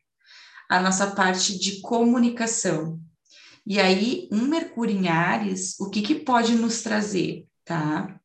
a 0.69 0.79
nossa 0.79 1.11
parte 1.11 1.59
de 1.59 1.81
comunicação. 1.81 2.99
E 3.65 3.79
aí, 3.79 4.27
um 4.31 4.41
Mercúrio 4.47 4.95
em 4.95 5.07
Ares, 5.07 5.79
o 5.79 5.89
que, 5.89 6.01
que 6.01 6.15
pode 6.15 6.55
nos 6.55 6.81
trazer, 6.81 7.45
tá? 7.63 8.19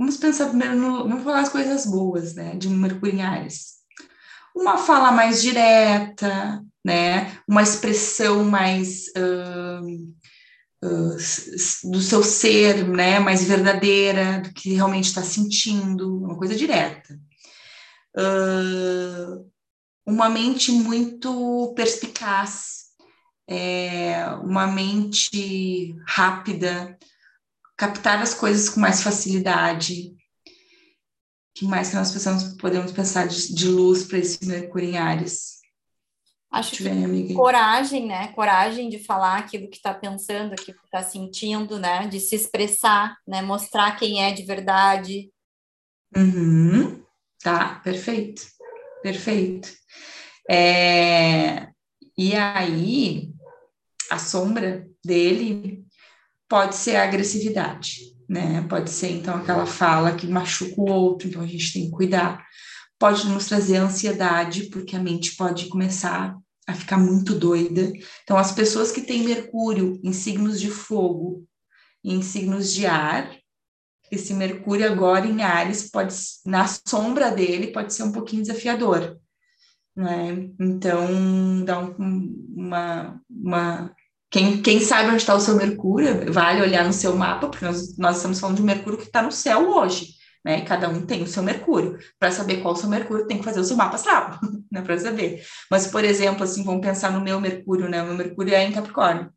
Vamos 0.00 0.16
pensar 0.16 0.48
primeiro 0.48 0.76
no. 0.76 1.06
Vamos 1.06 1.22
falar 1.24 1.40
as 1.40 1.50
coisas 1.50 1.84
boas, 1.84 2.34
né? 2.34 2.56
De 2.56 2.70
Mercúrio 2.70 3.16
em 3.16 3.22
Ares. 3.22 3.80
Uma 4.56 4.78
fala 4.78 5.12
mais 5.12 5.42
direta, 5.42 6.64
né? 6.82 7.38
Uma 7.46 7.62
expressão 7.62 8.42
mais. 8.42 9.08
Uh, 9.08 10.10
uh, 10.82 11.90
do 11.90 12.00
seu 12.00 12.22
ser, 12.22 12.88
né? 12.88 13.18
Mais 13.18 13.44
verdadeira, 13.44 14.40
do 14.40 14.54
que 14.54 14.72
realmente 14.72 15.08
está 15.08 15.22
sentindo, 15.22 16.16
uma 16.24 16.38
coisa 16.38 16.56
direta. 16.56 17.20
Uh, 18.16 19.46
uma 20.06 20.30
mente 20.30 20.72
muito 20.72 21.74
perspicaz, 21.76 22.84
é, 23.46 24.24
uma 24.42 24.66
mente 24.66 25.94
rápida, 26.06 26.98
captar 27.80 28.20
as 28.20 28.34
coisas 28.34 28.68
com 28.68 28.78
mais 28.78 29.02
facilidade. 29.02 30.14
O 30.44 30.50
que 31.54 31.64
mais 31.64 31.88
que 31.88 31.96
nós 31.96 32.12
pensamos, 32.12 32.54
podemos 32.58 32.92
pensar 32.92 33.26
de, 33.26 33.54
de 33.54 33.68
luz 33.68 34.04
para 34.04 34.18
esse 34.18 34.46
Mercúrio 34.46 34.90
em 34.90 34.98
Ares? 34.98 35.60
Acho 36.52 36.76
que 36.76 36.86
amiga. 36.86 37.32
coragem, 37.32 38.06
né? 38.06 38.28
Coragem 38.34 38.90
de 38.90 38.98
falar 38.98 39.38
aquilo 39.38 39.70
que 39.70 39.76
está 39.76 39.94
pensando, 39.94 40.52
aquilo 40.52 40.76
que 40.78 40.84
está 40.84 41.02
sentindo, 41.02 41.78
né? 41.78 42.06
De 42.06 42.20
se 42.20 42.36
expressar, 42.36 43.16
né? 43.26 43.40
Mostrar 43.40 43.96
quem 43.96 44.22
é 44.22 44.32
de 44.32 44.42
verdade. 44.42 45.30
Uhum. 46.14 47.02
Tá, 47.42 47.76
perfeito, 47.76 48.42
perfeito. 49.02 49.70
É... 50.50 51.68
E 52.18 52.34
aí, 52.34 53.32
a 54.10 54.18
sombra 54.18 54.86
dele 55.02 55.86
pode 56.50 56.74
ser 56.74 56.96
a 56.96 57.04
agressividade, 57.04 58.12
né? 58.28 58.66
Pode 58.68 58.90
ser 58.90 59.12
então 59.12 59.36
aquela 59.36 59.66
fala 59.66 60.16
que 60.16 60.26
machuca 60.26 60.80
o 60.80 60.90
outro, 60.90 61.28
então 61.28 61.42
a 61.42 61.46
gente 61.46 61.72
tem 61.72 61.84
que 61.84 61.92
cuidar. 61.92 62.44
Pode 62.98 63.26
nos 63.28 63.46
trazer 63.46 63.76
ansiedade, 63.76 64.64
porque 64.64 64.96
a 64.96 65.00
mente 65.00 65.36
pode 65.36 65.68
começar 65.68 66.36
a 66.66 66.74
ficar 66.74 66.98
muito 66.98 67.34
doida. 67.34 67.92
Então, 68.24 68.36
as 68.36 68.50
pessoas 68.50 68.90
que 68.90 69.00
têm 69.00 69.22
Mercúrio 69.22 70.00
em 70.02 70.12
signos 70.12 70.60
de 70.60 70.70
fogo 70.70 71.46
e 72.02 72.12
em 72.12 72.20
signos 72.20 72.74
de 72.74 72.84
ar, 72.84 73.30
esse 74.10 74.34
Mercúrio 74.34 74.90
agora 74.90 75.26
em 75.26 75.42
Ares 75.42 75.88
pode, 75.88 76.14
na 76.44 76.66
sombra 76.66 77.30
dele, 77.30 77.68
pode 77.68 77.94
ser 77.94 78.02
um 78.02 78.12
pouquinho 78.12 78.42
desafiador. 78.42 79.18
Né? 79.96 80.50
Então, 80.58 81.64
dá 81.64 81.78
um, 81.78 82.46
uma, 82.56 83.22
uma 83.30 83.94
quem, 84.30 84.62
quem 84.62 84.80
sabe 84.80 85.08
onde 85.08 85.16
está 85.16 85.34
o 85.34 85.40
seu 85.40 85.56
Mercúrio, 85.56 86.32
vale 86.32 86.62
olhar 86.62 86.84
no 86.84 86.92
seu 86.92 87.16
mapa, 87.16 87.48
porque 87.48 87.64
nós, 87.64 87.96
nós 87.98 88.16
estamos 88.16 88.38
falando 88.38 88.58
de 88.58 88.62
Mercúrio 88.62 88.98
que 88.98 89.06
está 89.06 89.20
no 89.20 89.32
céu 89.32 89.68
hoje, 89.68 90.14
né? 90.44 90.60
Cada 90.60 90.88
um 90.88 91.04
tem 91.04 91.22
o 91.22 91.26
seu 91.26 91.42
Mercúrio. 91.42 91.98
Para 92.16 92.30
saber 92.30 92.62
qual 92.62 92.74
é 92.74 92.76
o 92.76 92.80
seu 92.80 92.88
Mercúrio, 92.88 93.26
tem 93.26 93.38
que 93.38 93.44
fazer 93.44 93.58
o 93.58 93.64
seu 93.64 93.76
mapa 93.76 93.96
astral, 93.96 94.38
né? 94.70 94.82
Para 94.82 94.96
saber. 95.00 95.42
Mas, 95.68 95.88
por 95.88 96.04
exemplo, 96.04 96.44
assim, 96.44 96.62
vamos 96.62 96.80
pensar 96.80 97.10
no 97.10 97.20
meu 97.20 97.40
Mercúrio, 97.40 97.88
né? 97.88 98.02
O 98.02 98.06
meu 98.06 98.14
Mercúrio 98.14 98.54
é 98.54 98.62
em 98.62 98.72
Capricórnio. 98.72 99.32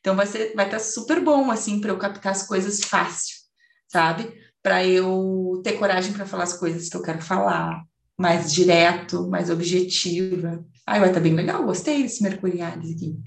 Então, 0.00 0.16
vai 0.16 0.26
ser, 0.26 0.54
vai 0.54 0.64
estar 0.64 0.78
tá 0.78 0.82
super 0.82 1.20
bom, 1.22 1.50
assim, 1.50 1.78
para 1.78 1.90
eu 1.90 1.98
captar 1.98 2.32
as 2.32 2.46
coisas 2.46 2.80
fácil, 2.80 3.36
sabe? 3.88 4.32
Para 4.62 4.86
eu 4.86 5.60
ter 5.62 5.74
coragem 5.74 6.14
para 6.14 6.24
falar 6.24 6.44
as 6.44 6.54
coisas 6.54 6.88
que 6.88 6.96
eu 6.96 7.02
quero 7.02 7.20
falar, 7.20 7.82
mais 8.18 8.50
direto, 8.50 9.28
mais 9.28 9.50
objetiva. 9.50 10.64
Ai, 10.86 10.98
vai 10.98 11.10
estar 11.10 11.20
tá 11.20 11.24
bem 11.24 11.34
legal, 11.34 11.62
gostei 11.62 12.02
desse 12.02 12.22
Mercúrio 12.22 12.64
aqui. 12.64 13.18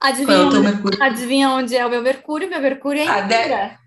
Adivinha, 0.00 0.38
onde, 0.38 0.58
Mercúrio? 0.60 1.02
adivinha 1.02 1.50
onde 1.50 1.76
é 1.76 1.86
o 1.86 1.90
meu 1.90 2.02
Mercúrio? 2.02 2.48
Meu 2.48 2.60
Mercúrio 2.60 3.00
é 3.00 3.04
em 3.04 3.08
ah, 3.08 3.20
Libra. 3.20 3.78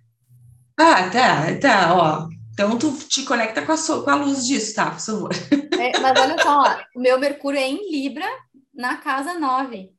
Ah, 0.77 1.09
tá, 1.09 1.59
tá, 1.59 1.95
ó. 1.95 2.29
Então 2.53 2.77
tu 2.77 2.91
te 3.07 3.23
conecta 3.23 3.61
com 3.65 3.71
a, 3.71 3.77
so... 3.77 4.03
com 4.03 4.09
a 4.09 4.15
luz 4.15 4.45
disso, 4.45 4.75
tá, 4.75 4.91
por 4.91 4.99
favor. 4.99 5.31
É, 5.79 5.97
mas 5.99 6.19
olha 6.19 6.41
só, 6.41 6.61
ó, 6.61 6.77
o 6.95 6.99
meu 6.99 7.19
Mercúrio 7.19 7.59
é 7.59 7.67
em 7.67 7.91
Libra, 7.91 8.25
na 8.73 8.97
casa 8.97 9.35
9. 9.39 9.93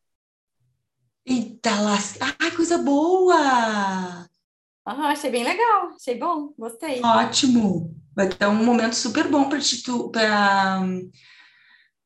Eita, 1.25 1.81
lasca. 1.81 2.35
Ai, 2.39 2.51
coisa 2.51 2.77
boa! 2.79 4.29
Aham, 4.87 5.07
achei 5.07 5.31
bem 5.31 5.45
legal, 5.45 5.91
achei 5.95 6.19
bom, 6.19 6.53
gostei. 6.59 7.01
Ótimo! 7.03 7.95
Vai 8.15 8.29
ter 8.29 8.47
um 8.47 8.65
momento 8.65 8.95
super 8.95 9.29
bom 9.29 9.49
para 9.49 9.61
tu, 9.85 10.11
para 10.11 10.83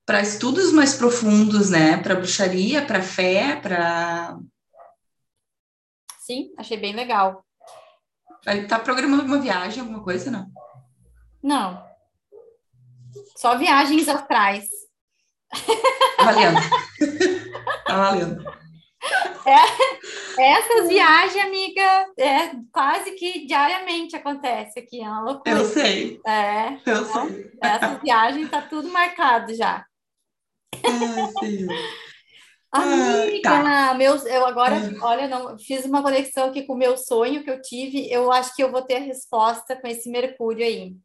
para 0.06 0.20
estudos 0.20 0.73
mais 0.73 0.94
profundos, 0.94 1.70
né? 1.70 1.96
Para 1.96 2.14
bruxaria, 2.14 2.84
para 2.84 3.02
fé, 3.02 3.56
para. 3.56 4.38
Sim, 6.20 6.52
achei 6.58 6.76
bem 6.76 6.94
legal. 6.94 7.44
Tá 8.68 8.78
programando 8.78 9.25
uma 9.25 9.38
viagem, 9.38 9.80
alguma 9.80 10.02
coisa, 10.02 10.30
não? 10.30 10.50
Não. 11.42 11.84
Só 13.37 13.56
viagens 13.56 14.08
astrais. 14.08 14.66
Tá 16.16 16.25
valendo. 16.25 16.61
tá 17.87 17.96
valendo. 17.96 18.44
É, 19.46 20.52
essas 20.56 20.88
viagens, 20.88 21.44
amiga, 21.44 22.06
é 22.18 22.50
quase 22.73 23.12
que 23.12 23.46
diariamente 23.46 24.16
acontece 24.16 24.78
aqui, 24.78 25.00
é 25.00 25.08
uma 25.08 25.20
loucura. 25.20 25.58
Eu 25.58 25.64
sei. 25.64 26.20
É. 26.26 26.68
Eu 26.87 27.02
então, 27.02 27.28
sei. 27.28 27.52
Essas 27.62 28.02
viagens 28.02 28.50
tá 28.50 28.62
tudo 28.62 28.88
marcado 28.88 29.54
já. 29.54 29.84
Amiga, 32.74 33.40
tá. 33.40 33.94
meus, 33.94 34.24
eu 34.26 34.44
agora, 34.44 34.74
ah. 34.74 35.06
olha, 35.06 35.28
não, 35.28 35.56
fiz 35.56 35.84
uma 35.84 36.02
conexão 36.02 36.48
aqui 36.48 36.64
com 36.64 36.72
o 36.72 36.76
meu 36.76 36.96
sonho 36.96 37.44
que 37.44 37.50
eu 37.50 37.62
tive. 37.62 38.10
Eu 38.10 38.32
acho 38.32 38.52
que 38.56 38.64
eu 38.64 38.72
vou 38.72 38.82
ter 38.82 38.96
a 38.96 39.00
resposta 39.00 39.76
com 39.76 39.86
esse 39.86 40.10
Mercúrio 40.10 40.66
aí. 40.66 40.96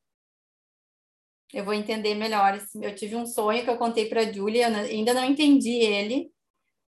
Eu 1.54 1.64
vou 1.64 1.76
entender 1.76 2.16
melhor. 2.16 2.60
Eu 2.82 2.96
tive 2.96 3.16
um 3.16 3.26
sonho 3.26 3.64
que 3.64 3.70
eu 3.70 3.78
contei 3.78 4.10
para 4.10 4.22
a 4.22 4.32
Júlia, 4.32 4.68
ainda 4.68 5.14
não 5.14 5.24
entendi 5.24 5.76
ele, 5.76 6.32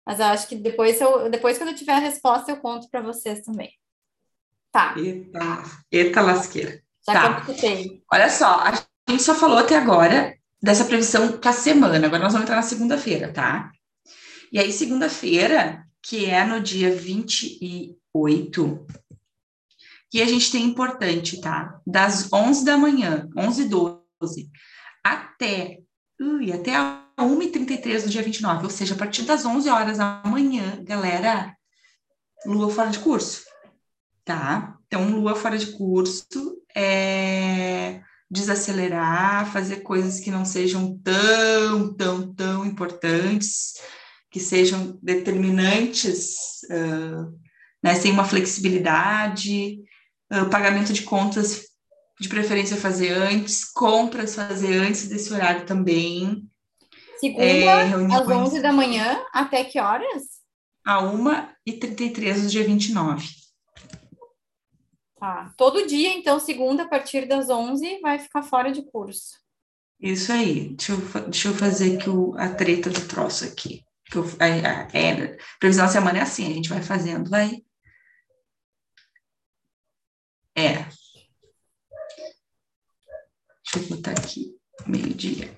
mas 0.03 0.19
acho 0.19 0.47
que 0.47 0.55
depois, 0.55 0.99
eu, 0.99 1.29
depois 1.29 1.59
quando 1.59 1.69
eu 1.69 1.75
tiver 1.75 1.93
a 1.93 1.99
resposta, 1.99 2.51
eu 2.51 2.57
conto 2.57 2.89
para 2.89 3.01
vocês 3.01 3.41
também. 3.41 3.71
Tá. 4.71 4.95
Eita, 4.97 5.39
eita 5.91 6.21
lasqueira. 6.21 6.81
Já 7.05 7.13
tá. 7.13 7.45
Olha 8.11 8.29
só, 8.29 8.61
a 8.61 8.73
gente 9.07 9.21
só 9.21 9.35
falou 9.35 9.59
até 9.59 9.75
agora 9.75 10.35
dessa 10.61 10.85
previsão 10.85 11.39
para 11.39 11.49
a 11.49 11.53
semana. 11.53 12.05
Agora 12.05 12.23
nós 12.23 12.33
vamos 12.33 12.43
entrar 12.45 12.57
na 12.57 12.61
segunda-feira, 12.61 13.33
tá? 13.33 13.71
E 14.51 14.59
aí, 14.59 14.71
segunda-feira, 14.71 15.83
que 16.03 16.25
é 16.25 16.43
no 16.45 16.61
dia 16.61 16.93
28, 16.95 18.85
que 20.09 20.21
a 20.21 20.25
gente 20.25 20.51
tem 20.51 20.65
importante, 20.65 21.39
tá? 21.41 21.79
Das 21.87 22.31
11 22.31 22.65
da 22.65 22.77
manhã, 22.77 23.29
11 23.35 23.61
e 23.63 23.69
12, 23.69 24.51
até, 25.03 25.79
ui, 26.19 26.51
até 26.51 26.75
a 26.75 27.05
1h33 27.17 28.03
do 28.03 28.09
dia 28.09 28.21
29, 28.21 28.65
ou 28.65 28.69
seja, 28.69 28.93
a 28.93 28.97
partir 28.97 29.23
das 29.23 29.45
11 29.45 29.69
horas 29.69 29.97
da 29.97 30.21
manhã, 30.25 30.83
galera, 30.83 31.55
lua 32.45 32.69
fora 32.69 32.89
de 32.89 32.99
curso, 32.99 33.45
tá? 34.25 34.77
Então, 34.85 35.09
lua 35.09 35.35
fora 35.35 35.57
de 35.57 35.67
curso 35.77 36.61
é 36.75 38.01
desacelerar, 38.31 39.51
fazer 39.51 39.81
coisas 39.81 40.21
que 40.21 40.31
não 40.31 40.45
sejam 40.45 40.97
tão, 41.03 41.93
tão, 41.93 42.33
tão 42.33 42.65
importantes, 42.65 43.73
que 44.31 44.39
sejam 44.39 44.97
determinantes, 45.03 46.61
uh, 46.71 47.37
né, 47.83 47.93
sem 47.95 48.09
uma 48.13 48.23
flexibilidade, 48.23 49.79
uh, 50.31 50.49
pagamento 50.49 50.93
de 50.93 51.01
contas, 51.01 51.63
de 52.21 52.29
preferência 52.29 52.77
fazer 52.77 53.11
antes, 53.11 53.65
compras 53.65 54.35
fazer 54.35 54.77
antes 54.77 55.09
desse 55.09 55.33
horário 55.33 55.65
também. 55.65 56.47
Segunda, 57.19 57.43
é, 57.43 57.83
às 58.15 58.27
11 58.27 58.61
da 58.61 58.71
manhã, 58.71 59.21
até 59.33 59.65
que 59.65 59.77
horas? 59.77 60.23
A 60.85 61.03
1h33 61.03 62.41
do 62.43 62.47
dia 62.47 62.63
29. 62.63 63.40
Tá. 65.21 65.53
Todo 65.55 65.85
dia, 65.85 66.09
então, 66.15 66.39
segunda, 66.39 66.81
a 66.81 66.87
partir 66.87 67.27
das 67.27 67.47
11, 67.47 67.99
vai 68.01 68.17
ficar 68.17 68.41
fora 68.41 68.71
de 68.71 68.81
curso. 68.81 69.39
Isso 69.99 70.31
aí. 70.31 70.69
Deixa 70.69 70.93
eu, 70.93 71.21
deixa 71.29 71.47
eu 71.49 71.53
fazer 71.53 71.95
aqui 71.95 72.09
o, 72.09 72.35
a 72.39 72.49
treta 72.49 72.89
do 72.89 73.07
troço 73.07 73.45
aqui. 73.45 73.85
Eu, 74.15 74.23
a, 74.39 74.45
a, 74.45 74.97
é, 74.97 75.37
previsão 75.59 75.85
da 75.85 75.91
semana 75.91 76.17
é 76.17 76.21
assim, 76.23 76.47
a 76.51 76.55
gente 76.55 76.69
vai 76.69 76.81
fazendo, 76.81 77.29
vai. 77.29 77.63
É. 80.57 80.85
Deixa 83.63 83.77
eu 83.77 83.89
botar 83.89 84.13
aqui, 84.13 84.57
meio-dia. 84.87 85.55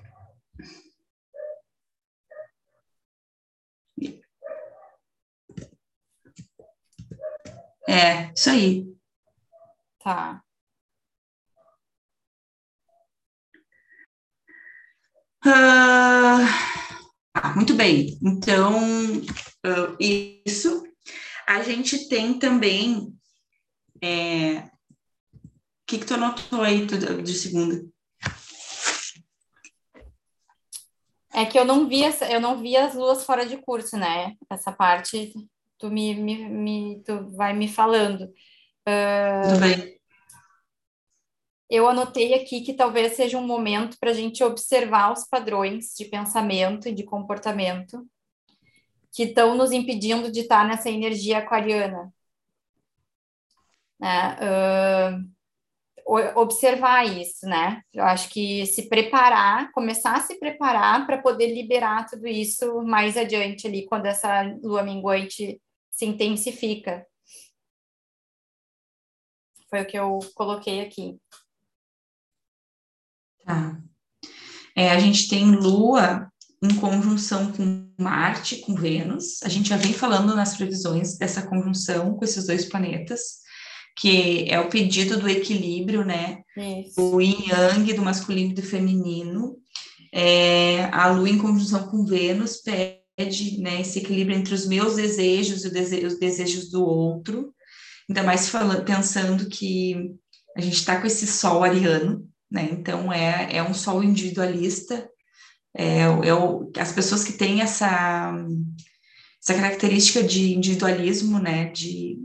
É, 7.88 8.30
isso 8.34 8.50
aí. 8.50 8.94
Tá. 10.04 10.44
Ah, 15.42 17.54
muito 17.56 17.72
bem. 17.72 18.18
Então, 18.22 18.82
uh, 19.64 19.96
isso. 19.98 20.84
A 21.48 21.62
gente 21.62 22.06
tem 22.10 22.38
também. 22.38 23.14
É... 24.02 24.58
O 24.58 25.86
que, 25.86 25.98
que 25.98 26.04
tu 26.04 26.12
anotou 26.12 26.60
aí 26.60 26.84
de 26.84 27.32
segunda? 27.32 27.82
É 31.32 31.46
que 31.46 31.58
eu 31.58 31.64
não 31.64 31.88
vi 31.88 32.02
eu 32.30 32.40
não 32.42 32.60
vi 32.60 32.76
as 32.76 32.94
luas 32.94 33.24
fora 33.24 33.46
de 33.46 33.56
curso, 33.56 33.96
né? 33.96 34.36
Essa 34.50 34.70
parte 34.70 35.32
tu 35.78 35.90
me, 35.90 36.14
me, 36.14 36.46
me 36.46 37.02
tu 37.06 37.30
vai 37.30 37.54
me 37.54 37.68
falando. 37.68 38.30
Tudo 38.84 39.60
bem 39.60 39.94
eu 41.74 41.88
anotei 41.88 42.34
aqui 42.34 42.60
que 42.60 42.74
talvez 42.74 43.14
seja 43.14 43.36
um 43.36 43.46
momento 43.46 43.98
para 43.98 44.10
a 44.10 44.14
gente 44.14 44.44
observar 44.44 45.12
os 45.12 45.24
padrões 45.24 45.94
de 45.98 46.04
pensamento 46.04 46.88
e 46.88 46.94
de 46.94 47.02
comportamento 47.02 48.06
que 49.12 49.24
estão 49.24 49.56
nos 49.56 49.72
impedindo 49.72 50.30
de 50.30 50.40
estar 50.40 50.66
nessa 50.68 50.88
energia 50.88 51.38
aquariana. 51.38 52.12
Né? 53.98 54.36
Uh, 56.06 56.40
observar 56.40 57.04
isso, 57.04 57.46
né? 57.46 57.82
Eu 57.92 58.04
acho 58.04 58.28
que 58.28 58.66
se 58.66 58.88
preparar, 58.88 59.72
começar 59.72 60.16
a 60.16 60.20
se 60.20 60.38
preparar 60.38 61.06
para 61.06 61.22
poder 61.22 61.54
liberar 61.54 62.06
tudo 62.06 62.26
isso 62.28 62.82
mais 62.82 63.16
adiante 63.16 63.66
ali, 63.66 63.86
quando 63.86 64.06
essa 64.06 64.42
lua 64.62 64.82
minguante 64.82 65.60
se 65.90 66.04
intensifica. 66.04 67.06
Foi 69.74 69.82
o 69.82 69.86
que 69.86 69.98
eu 69.98 70.20
coloquei 70.36 70.82
aqui. 70.82 71.16
Tá. 73.44 73.76
É, 74.76 74.92
a 74.92 75.00
gente 75.00 75.28
tem 75.28 75.50
Lua 75.50 76.30
em 76.62 76.76
conjunção 76.76 77.50
com 77.50 77.90
Marte, 77.98 78.58
com 78.58 78.76
Vênus. 78.76 79.42
A 79.42 79.48
gente 79.48 79.70
já 79.70 79.76
vem 79.76 79.92
falando 79.92 80.32
nas 80.36 80.56
previsões 80.56 81.18
dessa 81.18 81.42
conjunção 81.42 82.14
com 82.14 82.24
esses 82.24 82.46
dois 82.46 82.66
planetas, 82.66 83.40
que 83.98 84.48
é 84.48 84.60
o 84.60 84.68
pedido 84.68 85.18
do 85.18 85.28
equilíbrio, 85.28 86.04
né? 86.04 86.42
Isso. 86.56 87.12
O 87.12 87.20
yin 87.20 87.48
yang 87.48 87.92
do 87.94 88.02
masculino 88.02 88.52
e 88.52 88.54
do 88.54 88.62
feminino. 88.62 89.56
É, 90.12 90.84
a 90.92 91.08
Lua 91.08 91.28
em 91.28 91.38
conjunção 91.38 91.88
com 91.88 92.04
Vênus 92.04 92.58
pede 92.58 93.60
né, 93.60 93.80
esse 93.80 93.98
equilíbrio 93.98 94.38
entre 94.38 94.54
os 94.54 94.68
meus 94.68 94.94
desejos 94.94 95.64
e 95.64 96.06
os 96.06 96.16
desejos 96.20 96.70
do 96.70 96.86
outro. 96.86 97.52
Ainda 98.08 98.22
mais 98.22 98.48
falando, 98.48 98.84
pensando 98.84 99.48
que 99.48 100.14
a 100.56 100.60
gente 100.60 100.76
está 100.76 101.00
com 101.00 101.06
esse 101.06 101.26
Sol 101.26 101.64
ariano, 101.64 102.28
né? 102.50 102.68
Então, 102.70 103.12
é, 103.12 103.56
é 103.56 103.62
um 103.62 103.74
sol 103.74 104.04
individualista, 104.04 105.08
é, 105.76 106.02
é 106.02 106.34
o, 106.34 106.70
as 106.78 106.92
pessoas 106.92 107.24
que 107.24 107.32
têm 107.32 107.60
essa, 107.60 108.32
essa 109.42 109.54
característica 109.54 110.22
de 110.22 110.54
individualismo, 110.54 111.40
né? 111.40 111.66
De, 111.70 112.16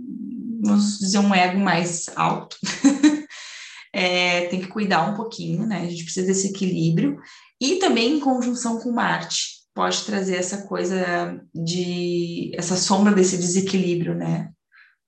vamos 0.62 1.00
dizer, 1.00 1.18
um 1.18 1.34
ego 1.34 1.60
mais 1.60 2.10
alto, 2.16 2.58
é, 3.92 4.46
tem 4.48 4.62
que 4.62 4.68
cuidar 4.68 5.10
um 5.10 5.16
pouquinho, 5.16 5.66
né? 5.66 5.82
A 5.82 5.90
gente 5.90 6.04
precisa 6.04 6.28
desse 6.28 6.50
equilíbrio, 6.50 7.18
e 7.60 7.78
também 7.78 8.18
em 8.18 8.20
conjunção 8.20 8.80
com 8.80 8.92
Marte, 8.92 9.60
pode 9.74 10.04
trazer 10.04 10.36
essa 10.36 10.68
coisa 10.68 11.42
de, 11.56 12.52
essa 12.56 12.76
sombra 12.76 13.14
desse 13.14 13.38
desequilíbrio, 13.38 14.14
né? 14.14 14.52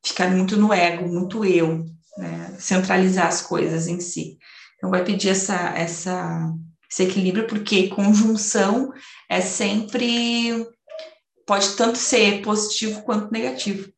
Ficar 0.03 0.29
muito 0.29 0.57
no 0.57 0.73
ego, 0.73 1.07
muito 1.07 1.45
eu, 1.45 1.85
né? 2.17 2.55
Centralizar 2.59 3.27
as 3.27 3.41
coisas 3.41 3.87
em 3.87 3.99
si. 3.99 4.37
Então, 4.77 4.89
vai 4.89 5.03
pedir 5.03 5.29
essa, 5.29 5.55
essa, 5.77 6.51
esse 6.89 7.03
equilíbrio, 7.03 7.47
porque 7.47 7.87
conjunção 7.89 8.91
é 9.29 9.39
sempre. 9.39 10.65
pode 11.45 11.75
tanto 11.75 11.97
ser 11.97 12.41
positivo 12.41 13.03
quanto 13.03 13.31
negativo, 13.31 13.91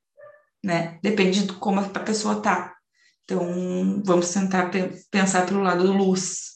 né? 0.63 0.99
Depende 1.01 1.45
de 1.45 1.53
como 1.53 1.79
a 1.79 1.99
pessoa 1.99 2.41
tá. 2.41 2.73
Então, 3.23 4.01
vamos 4.05 4.29
tentar 4.33 4.69
pensar 5.09 5.45
pelo 5.45 5.63
lado 5.63 5.85
do 5.87 5.93
luz. 5.93 6.53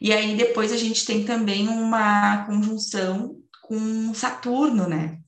E 0.00 0.12
aí, 0.12 0.36
depois, 0.36 0.70
a 0.70 0.76
gente 0.76 1.06
tem 1.06 1.24
também 1.24 1.66
uma 1.68 2.44
conjunção 2.44 3.36
com 3.62 4.12
Saturno, 4.12 4.86
né? 4.86 5.18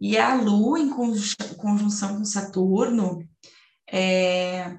E 0.00 0.18
a 0.18 0.34
Lua 0.34 0.78
em 0.78 0.90
conjunção 0.90 2.16
com 2.16 2.24
Saturno 2.24 3.26
é, 3.90 4.76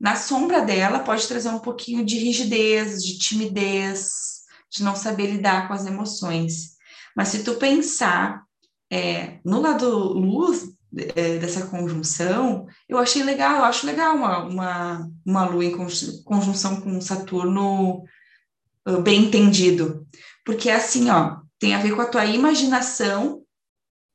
na 0.00 0.14
sombra 0.14 0.62
dela 0.62 1.00
pode 1.00 1.26
trazer 1.26 1.48
um 1.48 1.58
pouquinho 1.58 2.04
de 2.04 2.18
rigidez, 2.18 3.02
de 3.02 3.18
timidez, 3.18 4.44
de 4.70 4.82
não 4.82 4.94
saber 4.94 5.26
lidar 5.26 5.68
com 5.68 5.74
as 5.74 5.86
emoções. 5.86 6.76
Mas 7.14 7.28
se 7.28 7.42
tu 7.42 7.54
pensar 7.54 8.42
é, 8.90 9.38
no 9.44 9.60
lado 9.60 9.88
luz 9.88 10.76
é, 11.14 11.38
dessa 11.38 11.66
conjunção, 11.66 12.66
eu 12.88 12.98
achei 12.98 13.22
legal, 13.22 13.58
eu 13.58 13.64
acho 13.64 13.86
legal 13.86 14.14
uma, 14.16 14.44
uma, 14.44 15.10
uma 15.24 15.44
lua 15.46 15.64
em 15.64 15.76
conjunção 16.24 16.80
com 16.80 17.00
Saturno 17.00 18.02
uh, 18.86 19.02
bem 19.02 19.24
entendido. 19.24 20.06
Porque 20.44 20.70
assim, 20.70 21.10
ó, 21.10 21.38
tem 21.58 21.74
a 21.74 21.80
ver 21.80 21.94
com 21.94 22.02
a 22.02 22.06
tua 22.06 22.26
imaginação 22.26 23.42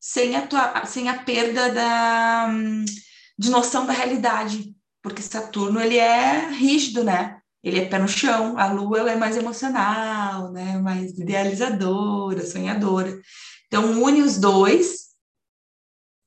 sem 0.02 0.36
a, 0.36 0.46
tua, 0.46 0.86
sem 0.86 1.08
a 1.08 1.24
perda 1.24 1.72
da, 1.72 2.50
de 3.38 3.50
noção 3.50 3.86
da 3.86 3.94
realidade 3.94 4.76
porque 5.02 5.22
Saturno 5.22 5.82
ele 5.82 5.98
é 5.98 6.50
rígido, 6.50 7.04
né? 7.04 7.42
Ele 7.64 7.80
é 7.80 7.86
pé 7.86 8.00
no 8.00 8.08
chão, 8.08 8.58
a 8.58 8.72
Lua 8.72 9.00
ela 9.00 9.12
é 9.12 9.16
mais 9.16 9.38
emocional, 9.38 10.52
né? 10.52 10.78
Mais 10.78 11.12
idealizadora, 11.18 12.46
sonhadora. 12.46 13.20
Então, 13.68 14.02
une 14.04 14.22
os 14.22 14.38
dois, 14.38 15.10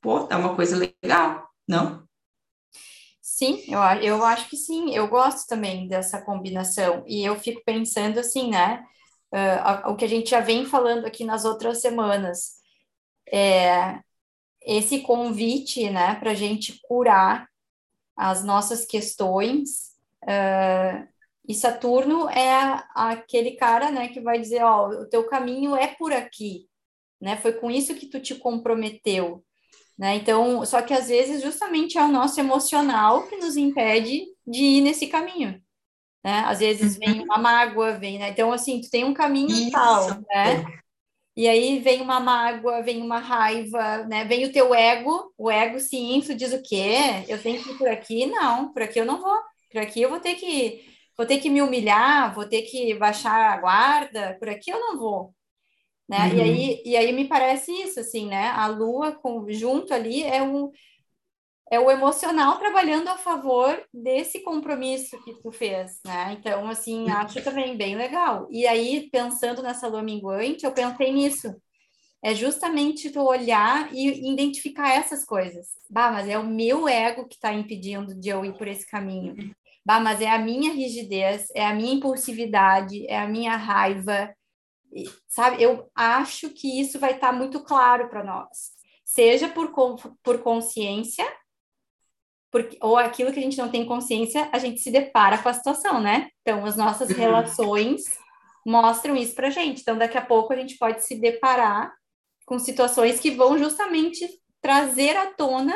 pô, 0.00 0.26
é 0.30 0.36
uma 0.36 0.54
coisa 0.54 0.76
legal, 0.76 1.48
não? 1.66 2.04
Sim, 3.20 3.64
eu, 3.68 3.80
eu 4.00 4.24
acho 4.24 4.48
que 4.48 4.56
sim, 4.56 4.94
eu 4.94 5.08
gosto 5.08 5.48
também 5.48 5.88
dessa 5.88 6.22
combinação, 6.22 7.04
e 7.06 7.24
eu 7.24 7.34
fico 7.36 7.62
pensando 7.64 8.20
assim, 8.20 8.48
né, 8.50 8.84
uh, 9.32 9.90
o 9.90 9.96
que 9.96 10.04
a 10.04 10.08
gente 10.08 10.30
já 10.30 10.40
vem 10.40 10.64
falando 10.64 11.04
aqui 11.04 11.24
nas 11.24 11.44
outras 11.44 11.80
semanas, 11.80 12.52
é 13.34 14.00
esse 14.62 15.00
convite, 15.00 15.90
né, 15.90 16.14
para 16.14 16.30
a 16.30 16.34
gente 16.34 16.80
curar 16.82 17.48
as 18.16 18.44
nossas 18.44 18.84
questões, 18.86 19.92
uh, 20.22 21.06
e 21.46 21.54
Saturno 21.54 22.28
é 22.30 22.82
aquele 22.94 23.52
cara, 23.52 23.90
né, 23.90 24.08
que 24.08 24.20
vai 24.20 24.40
dizer, 24.40 24.62
ó, 24.62 24.88
o 24.88 25.06
teu 25.06 25.24
caminho 25.24 25.76
é 25.76 25.88
por 25.88 26.12
aqui, 26.12 26.68
né, 27.20 27.36
foi 27.36 27.52
com 27.52 27.70
isso 27.70 27.94
que 27.94 28.06
tu 28.06 28.20
te 28.20 28.34
comprometeu, 28.36 29.44
né? 29.96 30.16
Então, 30.16 30.64
só 30.66 30.82
que 30.82 30.92
às 30.92 31.06
vezes 31.06 31.40
justamente 31.40 31.96
é 31.96 32.02
o 32.02 32.10
nosso 32.10 32.40
emocional 32.40 33.28
que 33.28 33.36
nos 33.36 33.56
impede 33.56 34.24
de 34.44 34.64
ir 34.64 34.80
nesse 34.80 35.06
caminho. 35.06 35.62
Né? 36.22 36.42
Às 36.46 36.58
vezes 36.58 36.96
vem 36.96 37.20
uhum. 37.20 37.24
uma 37.24 37.38
mágoa, 37.38 37.96
vem, 37.96 38.18
né? 38.18 38.30
Então, 38.30 38.50
assim, 38.50 38.80
tu 38.80 38.90
tem 38.90 39.04
um 39.04 39.14
caminho 39.14 39.50
Isso. 39.50 39.70
tal, 39.70 40.08
né? 40.28 40.64
E 41.36 41.48
aí 41.48 41.80
vem 41.80 42.00
uma 42.00 42.20
mágoa, 42.20 42.82
vem 42.82 43.02
uma 43.02 43.18
raiva, 43.18 44.04
né? 44.04 44.24
Vem 44.24 44.44
o 44.44 44.52
teu 44.52 44.74
ego, 44.74 45.32
o 45.36 45.50
ego 45.50 45.80
se 45.80 45.96
infla, 45.96 46.34
diz 46.34 46.52
o 46.52 46.62
quê? 46.62 47.24
Eu 47.28 47.42
tenho 47.42 47.62
que 47.62 47.70
ir 47.70 47.78
por 47.78 47.88
aqui? 47.88 48.26
Não, 48.26 48.72
por 48.72 48.82
aqui 48.82 49.00
eu 49.00 49.04
não 49.04 49.20
vou. 49.20 49.36
Por 49.72 49.80
aqui 49.80 50.02
eu 50.02 50.10
vou 50.10 50.20
ter 50.20 50.34
que 50.36 50.84
vou 51.16 51.26
ter 51.26 51.38
que 51.38 51.50
me 51.50 51.62
humilhar, 51.62 52.34
vou 52.34 52.46
ter 52.48 52.62
que 52.62 52.94
baixar 52.94 53.52
a 53.52 53.60
guarda, 53.60 54.36
por 54.38 54.48
aqui 54.48 54.70
eu 54.70 54.80
não 54.80 54.98
vou 54.98 55.34
né? 56.08 56.28
Uhum. 56.28 56.34
E, 56.36 56.40
aí, 56.40 56.82
e 56.84 56.96
aí 56.96 57.12
me 57.12 57.26
parece 57.26 57.72
isso, 57.72 58.00
assim, 58.00 58.26
né? 58.26 58.48
A 58.48 58.66
lua 58.66 59.12
com, 59.12 59.46
junto 59.50 59.92
ali 59.92 60.22
é 60.22 60.42
o, 60.42 60.70
é 61.70 61.80
o 61.80 61.90
emocional 61.90 62.58
trabalhando 62.58 63.08
a 63.08 63.16
favor 63.16 63.82
desse 63.92 64.40
compromisso 64.40 65.20
que 65.24 65.34
tu 65.40 65.50
fez, 65.50 66.00
né? 66.04 66.36
Então, 66.38 66.68
assim, 66.68 67.10
acho 67.10 67.42
também 67.42 67.76
bem 67.76 67.96
legal. 67.96 68.46
E 68.50 68.66
aí, 68.66 69.08
pensando 69.10 69.62
nessa 69.62 69.86
lua 69.86 70.02
minguante, 70.02 70.64
eu 70.64 70.72
pensei 70.72 71.12
nisso. 71.12 71.54
É 72.22 72.34
justamente 72.34 73.10
tu 73.10 73.20
olhar 73.20 73.92
e 73.92 74.32
identificar 74.32 74.94
essas 74.94 75.24
coisas. 75.24 75.68
Bah, 75.90 76.10
mas 76.10 76.28
é 76.28 76.38
o 76.38 76.46
meu 76.46 76.88
ego 76.88 77.28
que 77.28 77.34
está 77.34 77.52
impedindo 77.52 78.14
de 78.18 78.28
eu 78.28 78.44
ir 78.44 78.56
por 78.56 78.66
esse 78.66 78.86
caminho. 78.86 79.34
Bah, 79.84 80.00
mas 80.00 80.20
é 80.22 80.30
a 80.30 80.38
minha 80.38 80.72
rigidez, 80.72 81.48
é 81.54 81.66
a 81.66 81.74
minha 81.74 81.92
impulsividade, 81.92 83.06
é 83.06 83.18
a 83.18 83.28
minha 83.28 83.56
raiva, 83.56 84.34
sabe? 85.28 85.62
Eu 85.62 85.90
acho 85.94 86.50
que 86.50 86.80
isso 86.80 86.98
vai 86.98 87.12
estar 87.12 87.28
tá 87.28 87.32
muito 87.32 87.62
claro 87.62 88.08
para 88.08 88.24
nós, 88.24 88.72
seja 89.04 89.48
por, 89.48 89.70
por 90.22 90.38
consciência, 90.42 91.26
porque, 92.54 92.78
ou 92.80 92.96
aquilo 92.96 93.32
que 93.32 93.40
a 93.40 93.42
gente 93.42 93.58
não 93.58 93.68
tem 93.68 93.84
consciência, 93.84 94.48
a 94.52 94.60
gente 94.60 94.78
se 94.80 94.92
depara 94.92 95.38
com 95.38 95.48
a 95.48 95.52
situação, 95.52 96.00
né? 96.00 96.28
Então, 96.42 96.64
as 96.64 96.76
nossas 96.76 97.10
uhum. 97.10 97.16
relações 97.16 98.04
mostram 98.64 99.16
isso 99.16 99.34
para 99.34 99.50
gente. 99.50 99.80
Então, 99.80 99.98
daqui 99.98 100.16
a 100.16 100.24
pouco 100.24 100.52
a 100.52 100.56
gente 100.56 100.78
pode 100.78 101.04
se 101.04 101.16
deparar 101.16 101.92
com 102.46 102.56
situações 102.60 103.18
que 103.18 103.32
vão 103.32 103.58
justamente 103.58 104.28
trazer 104.62 105.16
à 105.16 105.26
tona 105.34 105.74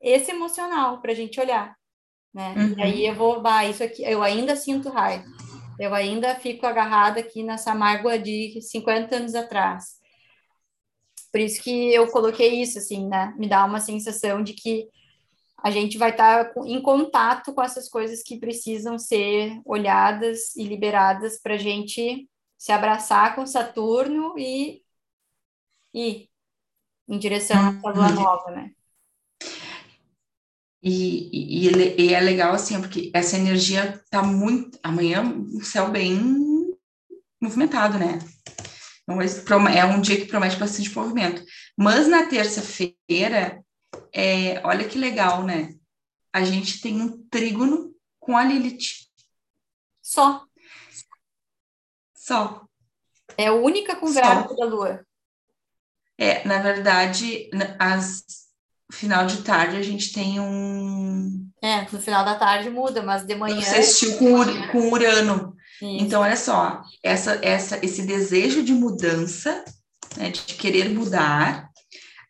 esse 0.00 0.30
emocional 0.30 1.02
para 1.02 1.12
a 1.12 1.14
gente 1.14 1.38
olhar, 1.38 1.76
né? 2.32 2.54
Uhum. 2.56 2.78
E 2.78 2.82
aí 2.82 3.06
eu 3.06 3.14
vou, 3.14 3.42
bah, 3.42 3.66
isso 3.66 3.84
aqui, 3.84 4.02
eu 4.02 4.22
ainda 4.22 4.56
sinto 4.56 4.88
raiva 4.88 5.26
eu 5.78 5.94
ainda 5.94 6.34
fico 6.36 6.66
agarrada 6.66 7.20
aqui 7.20 7.42
nessa 7.42 7.74
mágoa 7.74 8.18
de 8.18 8.58
50 8.60 9.16
anos 9.16 9.34
atrás. 9.34 9.96
Por 11.30 11.40
isso 11.40 11.62
que 11.62 11.92
eu 11.92 12.06
coloquei 12.08 12.62
isso, 12.62 12.78
assim, 12.78 13.06
né? 13.06 13.34
Me 13.36 13.46
dá 13.46 13.64
uma 13.64 13.80
sensação 13.80 14.42
de 14.42 14.54
que 14.54 14.88
a 15.66 15.70
gente 15.72 15.98
vai 15.98 16.10
estar 16.10 16.52
em 16.64 16.80
contato 16.80 17.52
com 17.52 17.60
essas 17.60 17.88
coisas 17.88 18.22
que 18.22 18.38
precisam 18.38 19.00
ser 19.00 19.60
olhadas 19.64 20.54
e 20.54 20.62
liberadas 20.62 21.40
para 21.42 21.54
a 21.54 21.58
gente 21.58 22.30
se 22.56 22.70
abraçar 22.70 23.34
com 23.34 23.44
Saturno 23.44 24.38
e 24.38 24.80
ir 25.92 26.28
em 27.08 27.18
direção 27.18 27.80
à 27.84 27.90
lua 27.90 28.12
nova, 28.12 28.52
né? 28.52 28.70
E, 30.80 31.66
e, 31.66 32.00
e, 32.00 32.14
é 32.14 32.20
legal 32.20 32.52
assim, 32.52 32.80
porque 32.80 33.10
essa 33.12 33.36
energia 33.36 34.00
tá 34.08 34.22
muito. 34.22 34.78
Amanhã 34.84 35.24
o 35.52 35.64
céu 35.64 35.90
bem 35.90 36.16
movimentado, 37.42 37.98
né? 37.98 38.20
Então, 39.02 39.66
é 39.66 39.84
um 39.84 40.00
dia 40.00 40.16
que 40.16 40.26
promete 40.26 40.56
bastante 40.58 40.94
movimento. 40.94 41.42
Mas 41.76 42.06
na 42.06 42.26
terça-feira, 42.26 43.65
é, 44.16 44.60
olha 44.64 44.88
que 44.88 44.98
legal, 44.98 45.44
né? 45.44 45.74
A 46.32 46.42
gente 46.42 46.80
tem 46.80 47.02
um 47.02 47.22
trígono 47.28 47.94
com 48.18 48.34
a 48.34 48.42
Lilith. 48.42 49.06
Só. 50.00 50.42
Só. 52.14 52.64
É 53.36 53.48
a 53.48 53.52
única 53.52 53.94
conversa 53.94 54.54
da 54.54 54.64
Lua. 54.64 55.06
É, 56.16 56.46
na 56.48 56.62
verdade, 56.62 57.50
as 57.78 58.24
final 58.90 59.26
de 59.26 59.42
tarde 59.42 59.76
a 59.76 59.82
gente 59.82 60.12
tem 60.12 60.40
um. 60.40 61.50
É, 61.60 61.82
no 61.90 62.00
final 62.00 62.24
da 62.24 62.36
tarde 62.36 62.70
muda, 62.70 63.02
mas 63.02 63.26
de 63.26 63.34
manhã. 63.34 63.60
Você 63.60 63.76
assistiu 63.76 64.16
com, 64.16 64.68
com 64.72 64.92
Urano. 64.92 65.54
Isso. 65.82 66.04
Então, 66.04 66.22
olha 66.22 66.36
só, 66.36 66.80
essa, 67.02 67.38
essa, 67.42 67.84
esse 67.84 68.02
desejo 68.02 68.62
de 68.62 68.72
mudança, 68.72 69.62
né, 70.16 70.30
de 70.30 70.40
querer 70.40 70.88
mudar, 70.88 71.68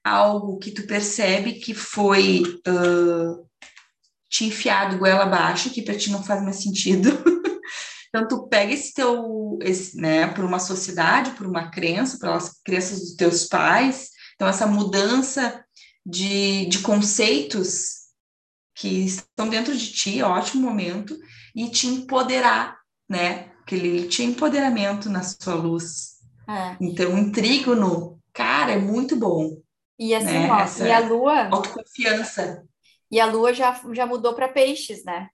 algo 0.06 0.58
que 0.58 0.70
tu 0.70 0.86
percebe 0.86 1.54
que 1.54 1.74
foi 1.74 2.42
uh, 2.68 3.46
te 4.30 4.44
enfiado 4.44 4.98
goela 4.98 5.24
abaixo, 5.24 5.70
que 5.70 5.82
para 5.82 5.96
ti 5.96 6.10
não 6.10 6.22
faz 6.22 6.42
mais 6.42 6.62
sentido. 6.62 7.10
então, 8.08 8.28
tu 8.28 8.46
pega 8.46 8.72
esse 8.72 8.94
teu, 8.94 9.58
esse, 9.62 9.96
né, 9.96 10.28
por 10.28 10.44
uma 10.44 10.60
sociedade, 10.60 11.32
por 11.32 11.46
uma 11.46 11.70
crença, 11.70 12.18
pelas 12.18 12.60
crenças 12.64 13.00
dos 13.00 13.14
teus 13.16 13.44
pais, 13.46 14.10
então 14.34 14.46
essa 14.46 14.66
mudança 14.66 15.64
de, 16.04 16.66
de 16.66 16.78
conceitos 16.80 18.06
que 18.76 19.06
estão 19.06 19.48
dentro 19.48 19.76
de 19.76 19.90
ti, 19.90 20.22
ótimo 20.22 20.62
momento, 20.62 21.18
e 21.54 21.68
te 21.68 21.88
empoderar, 21.88 22.78
né? 23.08 23.50
Que 23.66 23.74
ele 23.74 24.06
tinha 24.06 24.28
empoderamento 24.28 25.08
na 25.08 25.22
sua 25.22 25.54
luz. 25.54 26.16
É. 26.48 26.76
Então, 26.80 27.12
um 27.12 27.32
trígono, 27.32 28.20
cara, 28.32 28.72
é 28.72 28.78
muito 28.78 29.16
bom. 29.16 29.56
E 29.98 30.14
assim, 30.14 30.26
né? 30.26 30.50
ó, 30.50 30.60
Essa 30.60 30.86
e 30.86 30.92
a 30.92 30.98
lua. 31.00 31.48
Autoconfiança. 31.48 32.66
E 33.10 33.20
a 33.20 33.26
lua 33.26 33.52
já, 33.52 33.80
já 33.92 34.04
mudou 34.04 34.34
para 34.34 34.48
peixes, 34.48 35.04
né? 35.04 35.28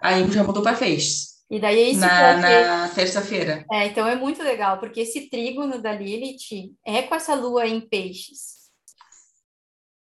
Aí 0.00 0.30
já 0.30 0.44
mudou 0.44 0.62
para 0.62 0.76
peixes. 0.76 1.34
E 1.50 1.58
daí 1.60 1.78
é 1.78 1.90
isso 1.90 2.00
na, 2.00 2.36
na 2.36 2.88
terça-feira. 2.88 3.64
É, 3.70 3.86
então 3.86 4.06
é 4.06 4.16
muito 4.16 4.42
legal, 4.42 4.78
porque 4.78 5.00
esse 5.00 5.28
trígono 5.28 5.80
da 5.80 5.92
Lilith 5.92 6.74
é 6.84 7.02
com 7.02 7.14
essa 7.14 7.34
lua 7.34 7.66
em 7.66 7.80
peixes. 7.80 8.70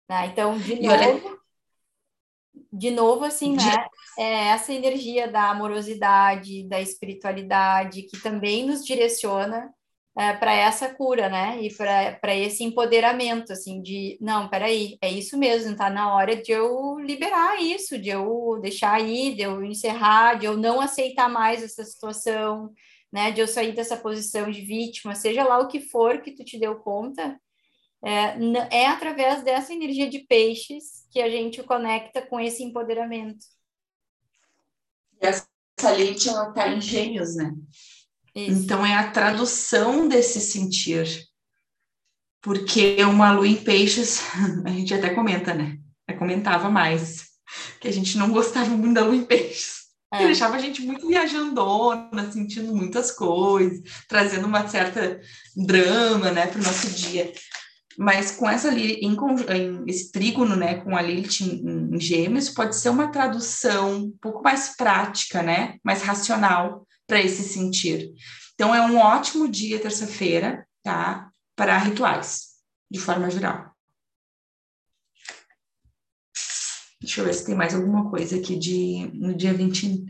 Né? 0.09 0.27
Então, 0.27 0.57
de 0.57 0.75
novo, 0.81 0.93
olha... 0.93 1.38
de 2.73 2.91
novo, 2.91 3.25
assim, 3.25 3.55
de... 3.55 3.65
né? 3.65 3.88
É 4.17 4.47
essa 4.49 4.73
energia 4.73 5.31
da 5.31 5.49
amorosidade, 5.49 6.67
da 6.67 6.81
espiritualidade, 6.81 8.03
que 8.03 8.19
também 8.21 8.65
nos 8.65 8.83
direciona 8.83 9.73
é, 10.19 10.34
para 10.34 10.53
essa 10.53 10.93
cura, 10.93 11.29
né? 11.29 11.62
E 11.62 11.73
para 12.19 12.36
esse 12.36 12.62
empoderamento, 12.62 13.53
assim, 13.53 13.82
de 13.82 14.17
não, 14.19 14.49
peraí, 14.49 14.97
é 15.01 15.10
isso 15.10 15.38
mesmo, 15.38 15.77
tá 15.77 15.89
na 15.89 16.13
hora 16.13 16.36
de 16.36 16.51
eu 16.51 16.99
liberar 16.99 17.62
isso, 17.62 17.97
de 17.97 18.10
eu 18.10 18.60
deixar 18.62 18.95
aí, 18.95 19.34
de 19.34 19.43
eu 19.43 19.63
encerrar, 19.63 20.34
de 20.34 20.45
eu 20.45 20.58
não 20.58 20.82
aceitar 20.82 21.29
mais 21.29 21.63
essa 21.63 21.86
situação, 21.86 22.69
né? 23.10 23.32
De 23.32 23.39
eu 23.39 23.47
sair 23.47 23.71
dessa 23.71 23.95
posição 23.95 24.51
de 24.51 24.60
vítima, 24.60 25.15
seja 25.15 25.45
lá 25.45 25.58
o 25.58 25.69
que 25.69 25.79
for 25.79 26.21
que 26.21 26.32
tu 26.32 26.43
te 26.43 26.60
deu 26.60 26.75
conta, 26.75 27.39
é, 28.03 28.82
é 28.82 28.88
através 28.88 29.41
dessa 29.41 29.73
energia 29.73 30.10
de 30.10 30.19
peixes 30.19 31.08
que 31.10 31.21
a 31.21 31.29
gente 31.29 31.63
conecta 31.63 32.21
com 32.21 32.38
esse 32.41 32.62
empoderamento. 32.62 33.45
Essa 35.21 35.47
leite, 35.95 36.27
ela 36.27 36.49
está 36.49 36.67
em 36.67 36.82
gêmeos, 36.82 37.38
né? 37.38 37.53
Isso. 38.47 38.63
Então, 38.63 38.86
é 38.86 38.95
a 38.95 39.12
tradução 39.12 40.08
desse 40.08 40.39
sentir. 40.39 41.28
Porque 42.41 43.04
uma 43.04 43.32
lua 43.32 43.47
em 43.47 43.56
peixes, 43.56 44.21
a 44.65 44.69
gente 44.69 44.93
até 44.93 45.10
comenta, 45.10 45.54
né? 45.54 45.78
Eu 46.08 46.17
comentava 46.17 46.69
mais, 46.69 47.25
que 47.80 47.88
a 47.88 47.93
gente 47.93 48.17
não 48.17 48.32
gostava 48.32 48.69
muito 48.69 48.93
da 48.93 49.04
lua 49.04 49.15
em 49.15 49.25
peixes. 49.25 49.80
É. 50.12 50.25
deixava 50.25 50.56
a 50.56 50.60
gente 50.60 50.82
muito 50.82 51.08
viajandona, 51.08 52.32
sentindo 52.32 52.75
muitas 52.75 53.12
coisas, 53.12 53.80
trazendo 54.08 54.47
uma 54.47 54.67
certa 54.67 55.21
drama, 55.56 56.32
né, 56.32 56.47
para 56.47 56.60
o 56.60 56.63
nosso 56.63 56.89
dia. 56.89 57.32
Mas 57.95 58.32
com 58.32 58.49
essa 58.49 58.73
em, 58.73 59.13
em, 59.13 59.84
esse 59.86 60.12
trígono, 60.12 60.56
né, 60.56 60.75
com 60.75 60.97
a 60.97 61.02
Lilith 61.02 61.41
em, 61.41 61.95
em 61.95 61.99
Gêmeos, 61.99 62.49
pode 62.49 62.75
ser 62.75 62.89
uma 62.89 63.12
tradução 63.12 64.06
um 64.06 64.17
pouco 64.19 64.41
mais 64.41 64.75
prática, 64.75 65.43
né, 65.43 65.75
mais 65.84 66.02
racional 66.02 66.88
para 67.10 67.22
esse 67.22 67.43
sentir. 67.43 68.13
Então 68.54 68.74
é 68.74 68.82
um 68.86 68.98
ótimo 68.98 69.50
dia 69.50 69.80
terça-feira, 69.80 70.65
tá, 70.84 71.30
para 71.56 71.78
rituais. 71.80 72.50
de 72.89 73.00
forma 73.00 73.30
geral. 73.30 73.72
Deixa 77.02 77.22
eu 77.22 77.26
ver 77.26 77.34
se 77.34 77.45
tem 77.45 77.56
mais 77.56 77.74
alguma 77.74 78.10
coisa 78.10 78.38
aqui 78.38 78.56
de 78.58 79.10
no 79.13 79.36
dia 79.36 79.54
20, 79.54 80.06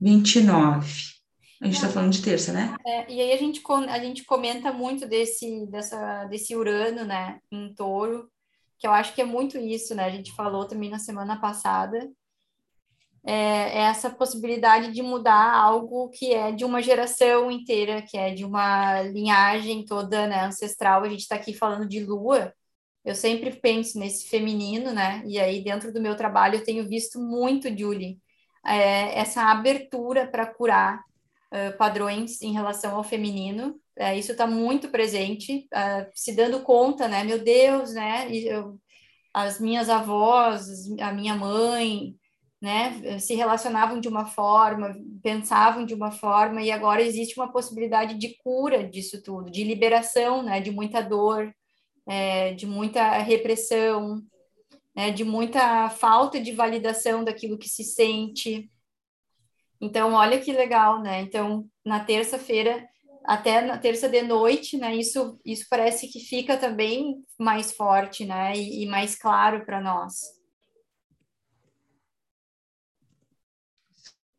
29. 0.00 1.14
A 1.60 1.66
gente 1.66 1.74
está 1.76 1.88
falando 1.88 2.12
de 2.12 2.22
terça, 2.22 2.52
né? 2.52 2.76
É, 2.86 3.12
e 3.12 3.20
aí 3.20 3.32
a 3.32 3.36
gente, 3.36 3.62
a 3.88 3.98
gente 3.98 4.24
comenta 4.24 4.72
muito 4.72 5.06
desse, 5.06 5.66
dessa, 5.66 6.24
desse 6.24 6.54
Urano, 6.56 7.04
né, 7.04 7.40
em 7.50 7.74
touro, 7.74 8.30
que 8.78 8.86
eu 8.86 8.92
acho 8.92 9.14
que 9.14 9.22
é 9.22 9.24
muito 9.24 9.58
isso, 9.58 9.94
né? 9.94 10.04
A 10.04 10.10
gente 10.10 10.32
falou 10.32 10.66
também 10.66 10.90
na 10.90 10.98
semana 10.98 11.40
passada, 11.40 12.10
é, 13.26 13.32
é 13.32 13.78
essa 13.84 14.10
possibilidade 14.10 14.92
de 14.92 15.02
mudar 15.02 15.54
algo 15.54 16.10
que 16.10 16.32
é 16.32 16.52
de 16.52 16.64
uma 16.64 16.82
geração 16.82 17.50
inteira, 17.50 18.02
que 18.02 18.16
é 18.18 18.34
de 18.34 18.44
uma 18.44 19.00
linhagem 19.02 19.84
toda 19.84 20.26
né, 20.26 20.44
ancestral. 20.44 21.02
A 21.02 21.08
gente 21.08 21.20
está 21.20 21.36
aqui 21.36 21.54
falando 21.54 21.88
de 21.88 22.00
lua, 22.04 22.52
eu 23.04 23.14
sempre 23.14 23.50
penso 23.50 23.98
nesse 23.98 24.28
feminino, 24.28 24.92
né? 24.92 25.22
E 25.26 25.38
aí, 25.38 25.62
dentro 25.62 25.92
do 25.92 26.00
meu 26.00 26.16
trabalho, 26.16 26.56
eu 26.56 26.64
tenho 26.64 26.88
visto 26.88 27.20
muito, 27.20 27.68
Julie, 27.76 28.18
é, 28.64 29.18
essa 29.18 29.42
abertura 29.50 30.26
para 30.26 30.46
curar 30.46 31.00
uh, 31.52 31.76
padrões 31.76 32.40
em 32.42 32.52
relação 32.52 32.96
ao 32.96 33.04
feminino. 33.04 33.78
É, 33.96 34.18
isso 34.18 34.32
está 34.32 34.46
muito 34.46 34.88
presente, 34.88 35.68
uh, 35.72 36.10
se 36.14 36.34
dando 36.34 36.60
conta, 36.60 37.06
né? 37.06 37.22
Meu 37.24 37.38
Deus, 37.42 37.92
né? 37.92 38.28
Eu, 38.34 38.78
as 39.34 39.60
minhas 39.60 39.90
avós, 39.90 40.66
a 41.00 41.12
minha 41.12 41.34
mãe, 41.34 42.16
né? 42.64 43.18
Se 43.18 43.34
relacionavam 43.34 44.00
de 44.00 44.08
uma 44.08 44.24
forma, 44.24 44.96
pensavam 45.22 45.84
de 45.84 45.92
uma 45.92 46.10
forma, 46.10 46.62
e 46.62 46.70
agora 46.70 47.02
existe 47.02 47.38
uma 47.38 47.52
possibilidade 47.52 48.14
de 48.14 48.38
cura 48.38 48.88
disso 48.88 49.22
tudo, 49.22 49.50
de 49.50 49.62
liberação, 49.62 50.42
né? 50.42 50.62
De 50.62 50.70
muita 50.70 51.02
dor, 51.02 51.54
é, 52.06 52.54
de 52.54 52.66
muita 52.66 53.18
repressão, 53.18 54.22
né, 54.96 55.10
de 55.10 55.24
muita 55.24 55.90
falta 55.90 56.40
de 56.40 56.52
validação 56.52 57.22
daquilo 57.22 57.58
que 57.58 57.68
se 57.68 57.84
sente. 57.84 58.70
Então, 59.78 60.14
olha 60.14 60.40
que 60.40 60.52
legal, 60.52 61.02
né? 61.02 61.20
Então, 61.20 61.66
na 61.84 62.00
terça-feira, 62.00 62.88
até 63.24 63.60
na 63.60 63.76
terça 63.76 64.08
de 64.08 64.22
noite, 64.22 64.78
né? 64.78 64.96
Isso, 64.96 65.38
isso 65.44 65.66
parece 65.68 66.08
que 66.08 66.20
fica 66.20 66.56
também 66.56 67.16
mais 67.38 67.72
forte, 67.72 68.24
né? 68.24 68.54
E, 68.56 68.84
e 68.84 68.86
mais 68.86 69.16
claro 69.16 69.66
para 69.66 69.82
nós. 69.82 70.43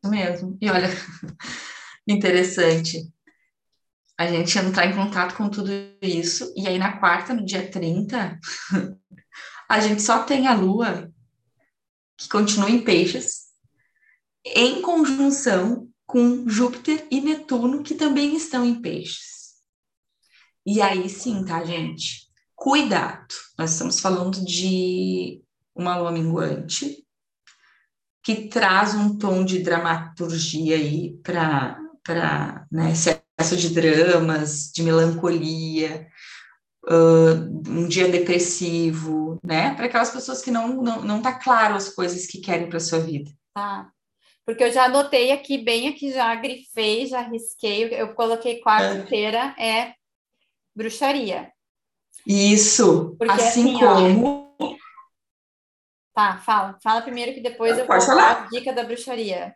Mesmo. 0.08 0.56
E 0.60 0.70
olha, 0.70 0.88
interessante 2.06 3.12
a 4.18 4.26
gente 4.26 4.58
entrar 4.58 4.86
em 4.86 4.94
contato 4.94 5.36
com 5.36 5.48
tudo 5.48 5.70
isso, 6.00 6.52
e 6.56 6.66
aí 6.66 6.78
na 6.78 6.98
quarta, 6.98 7.34
no 7.34 7.44
dia 7.44 7.70
30, 7.70 8.38
a 9.68 9.80
gente 9.80 10.00
só 10.00 10.22
tem 10.22 10.46
a 10.46 10.54
Lua, 10.54 11.12
que 12.16 12.28
continua 12.28 12.70
em 12.70 12.82
peixes, 12.82 13.46
em 14.44 14.80
conjunção 14.80 15.88
com 16.06 16.48
Júpiter 16.48 17.06
e 17.10 17.20
Netuno, 17.20 17.82
que 17.82 17.94
também 17.94 18.34
estão 18.36 18.64
em 18.64 18.80
peixes. 18.80 19.56
E 20.64 20.80
aí 20.80 21.08
sim, 21.08 21.44
tá, 21.44 21.62
gente? 21.64 22.26
Cuidado! 22.54 23.34
Nós 23.58 23.72
estamos 23.72 24.00
falando 24.00 24.42
de 24.44 25.42
uma 25.74 25.98
lua 25.98 26.10
minguante, 26.10 27.05
que 28.26 28.48
traz 28.48 28.92
um 28.92 29.16
tom 29.16 29.44
de 29.44 29.60
dramaturgia 29.60 30.74
aí 30.74 31.16
para 31.22 32.66
né, 32.72 32.90
excesso 32.90 33.56
de 33.56 33.72
dramas, 33.72 34.72
de 34.74 34.82
melancolia, 34.82 36.08
uh, 36.88 37.70
um 37.70 37.86
dia 37.86 38.08
depressivo, 38.08 39.38
né? 39.44 39.76
Para 39.76 39.86
aquelas 39.86 40.10
pessoas 40.10 40.42
que 40.42 40.50
não, 40.50 40.82
não, 40.82 41.02
não 41.02 41.22
tá 41.22 41.34
claro 41.34 41.76
as 41.76 41.88
coisas 41.88 42.26
que 42.26 42.40
querem 42.40 42.68
para 42.68 42.80
sua 42.80 42.98
vida. 42.98 43.30
Tá. 43.54 43.92
Porque 44.44 44.64
eu 44.64 44.72
já 44.72 44.86
anotei 44.86 45.30
aqui, 45.30 45.58
bem 45.58 45.86
aqui, 45.86 46.12
já 46.12 46.34
grifei, 46.34 47.06
já 47.06 47.22
risquei, 47.22 47.94
eu 47.94 48.12
coloquei 48.12 48.60
quarta-feira, 48.60 49.54
é. 49.56 49.68
é 49.68 49.94
bruxaria. 50.74 51.52
Isso, 52.26 53.14
Porque, 53.16 53.32
assim, 53.32 53.76
assim 53.76 53.78
como... 53.78 54.45
Tá, 56.16 56.38
fala. 56.38 56.78
Fala 56.82 57.02
primeiro 57.02 57.34
que 57.34 57.42
depois 57.42 57.72
eu, 57.72 57.84
eu 57.84 57.86
vou 57.86 58.00
falar 58.00 58.30
a 58.30 58.48
dica 58.48 58.72
da 58.72 58.82
bruxaria. 58.82 59.54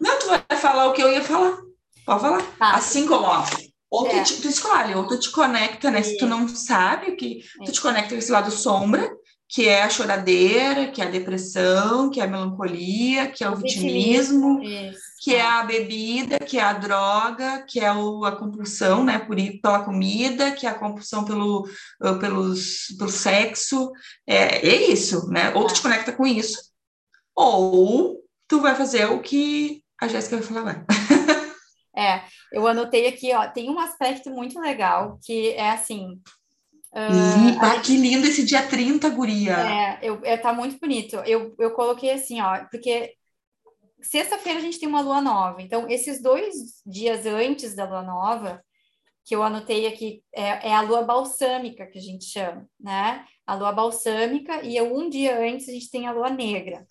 Não, 0.00 0.18
tu 0.18 0.26
vai 0.26 0.58
falar 0.58 0.88
o 0.88 0.92
que 0.92 1.00
eu 1.00 1.12
ia 1.12 1.22
falar. 1.22 1.56
Pode 2.04 2.20
falar. 2.20 2.42
Tá. 2.58 2.74
Assim 2.74 3.06
como, 3.06 3.24
ó, 3.24 3.44
ou 3.88 4.08
é. 4.08 4.24
tu, 4.24 4.42
tu, 4.42 4.48
escolhe, 4.48 4.96
ou 4.96 5.06
tu 5.06 5.16
te 5.20 5.30
conecta, 5.30 5.92
né? 5.92 6.02
Se 6.02 6.16
tu 6.16 6.26
não 6.26 6.48
sabe 6.48 7.12
o 7.12 7.16
que, 7.16 7.44
tu 7.64 7.70
te 7.70 7.80
conecta 7.80 8.08
com 8.08 8.16
esse 8.16 8.32
lado 8.32 8.50
sombra, 8.50 9.08
que 9.52 9.68
é 9.68 9.82
a 9.82 9.90
choradeira, 9.90 10.90
que 10.90 11.02
é 11.02 11.04
a 11.04 11.10
depressão, 11.10 12.08
que 12.08 12.20
é 12.20 12.24
a 12.24 12.26
melancolia, 12.26 13.28
que 13.28 13.44
é 13.44 13.50
o, 13.50 13.52
o 13.52 13.56
vitimismo, 13.56 14.60
vitimismo 14.60 15.12
que 15.22 15.36
é 15.36 15.40
a 15.40 15.62
bebida, 15.62 16.38
que 16.40 16.58
é 16.58 16.62
a 16.62 16.72
droga, 16.72 17.62
que 17.68 17.78
é 17.78 17.92
o, 17.92 18.24
a 18.24 18.34
compulsão, 18.34 19.04
né, 19.04 19.20
por 19.20 19.38
ir 19.38 19.60
pela 19.60 19.84
comida, 19.84 20.50
que 20.50 20.66
é 20.66 20.70
a 20.70 20.74
compulsão 20.74 21.24
pelo, 21.24 21.68
pelos, 22.18 22.88
pelo 22.98 23.10
sexo, 23.10 23.92
é, 24.26 24.66
é 24.66 24.90
isso, 24.90 25.28
né? 25.28 25.54
Ou 25.54 25.66
tu 25.66 25.74
te 25.74 25.82
tá. 25.82 25.88
conecta 25.88 26.12
com 26.12 26.26
isso, 26.26 26.58
ou 27.36 28.20
tu 28.48 28.60
vai 28.60 28.74
fazer 28.74 29.04
o 29.04 29.20
que 29.20 29.84
a 30.00 30.08
Jéssica 30.08 30.38
vai 30.38 30.46
falar 30.46 30.60
agora. 30.60 30.86
É, 31.94 32.22
eu 32.50 32.66
anotei 32.66 33.06
aqui, 33.06 33.34
ó, 33.34 33.46
tem 33.46 33.68
um 33.68 33.78
aspecto 33.78 34.30
muito 34.30 34.58
legal 34.58 35.18
que 35.22 35.50
é 35.50 35.72
assim. 35.72 36.18
Uh, 36.92 37.58
ah, 37.58 37.80
que 37.80 37.96
lindo 37.96 38.26
esse 38.26 38.44
dia 38.44 38.66
30, 38.66 39.08
guria! 39.08 39.52
É, 39.52 39.98
eu, 40.02 40.20
é, 40.24 40.36
tá 40.36 40.52
muito 40.52 40.78
bonito. 40.78 41.16
Eu, 41.24 41.54
eu 41.58 41.70
coloquei 41.70 42.10
assim, 42.10 42.40
ó, 42.42 42.66
porque 42.70 43.14
sexta-feira 44.02 44.58
a 44.58 44.62
gente 44.62 44.78
tem 44.78 44.88
uma 44.88 45.00
lua 45.00 45.20
nova, 45.22 45.62
então 45.62 45.88
esses 45.88 46.20
dois 46.20 46.82
dias 46.84 47.24
antes 47.24 47.74
da 47.74 47.88
lua 47.88 48.02
nova, 48.02 48.62
que 49.24 49.34
eu 49.34 49.42
anotei 49.42 49.86
aqui, 49.86 50.22
é, 50.34 50.68
é 50.68 50.74
a 50.74 50.82
lua 50.82 51.02
balsâmica 51.02 51.86
que 51.86 51.98
a 51.98 52.02
gente 52.02 52.24
chama, 52.24 52.68
né? 52.78 53.24
A 53.46 53.54
lua 53.54 53.72
balsâmica, 53.72 54.62
e 54.62 54.80
um 54.82 55.08
dia 55.08 55.38
antes 55.38 55.68
a 55.68 55.72
gente 55.72 55.90
tem 55.90 56.06
a 56.06 56.12
lua 56.12 56.28
negra. 56.28 56.86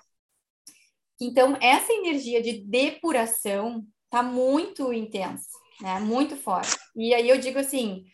Então, 1.20 1.56
essa 1.62 1.94
energia 1.94 2.42
de 2.42 2.54
depuração 2.66 3.86
tá 4.10 4.24
muito 4.24 4.92
intenso, 4.92 5.50
né? 5.80 6.00
Muito 6.00 6.36
forte. 6.36 6.76
E 6.96 7.14
aí 7.14 7.30
eu 7.30 7.38
digo 7.38 7.60
assim, 7.60 8.06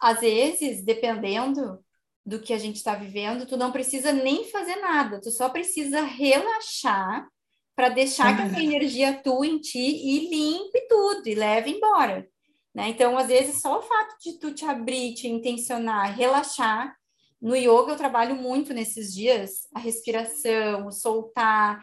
às 0.00 0.20
vezes, 0.20 0.84
dependendo 0.84 1.78
do 2.24 2.40
que 2.40 2.52
a 2.52 2.58
gente 2.58 2.76
está 2.76 2.94
vivendo, 2.94 3.46
tu 3.46 3.56
não 3.56 3.72
precisa 3.72 4.12
nem 4.12 4.44
fazer 4.44 4.76
nada, 4.76 5.20
tu 5.20 5.30
só 5.30 5.48
precisa 5.48 6.02
relaxar 6.02 7.26
para 7.74 7.88
deixar 7.88 8.36
que 8.36 8.42
essa 8.42 8.62
energia 8.62 9.10
atue 9.10 9.48
em 9.48 9.58
ti 9.58 9.78
e 9.78 10.28
limpe 10.28 10.86
tudo 10.88 11.26
e 11.26 11.34
leve 11.34 11.70
embora. 11.70 12.28
Né? 12.74 12.90
Então, 12.90 13.16
às 13.16 13.28
vezes, 13.28 13.60
só 13.60 13.78
o 13.78 13.82
fato 13.82 14.16
de 14.22 14.38
tu 14.38 14.52
te 14.52 14.64
abrir, 14.64 15.14
te 15.14 15.26
intencionar, 15.28 16.14
relaxar. 16.14 16.94
No 17.40 17.56
yoga, 17.56 17.92
eu 17.92 17.96
trabalho 17.96 18.36
muito 18.36 18.74
nesses 18.74 19.14
dias 19.14 19.66
a 19.74 19.78
respiração, 19.78 20.86
o 20.86 20.92
soltar, 20.92 21.80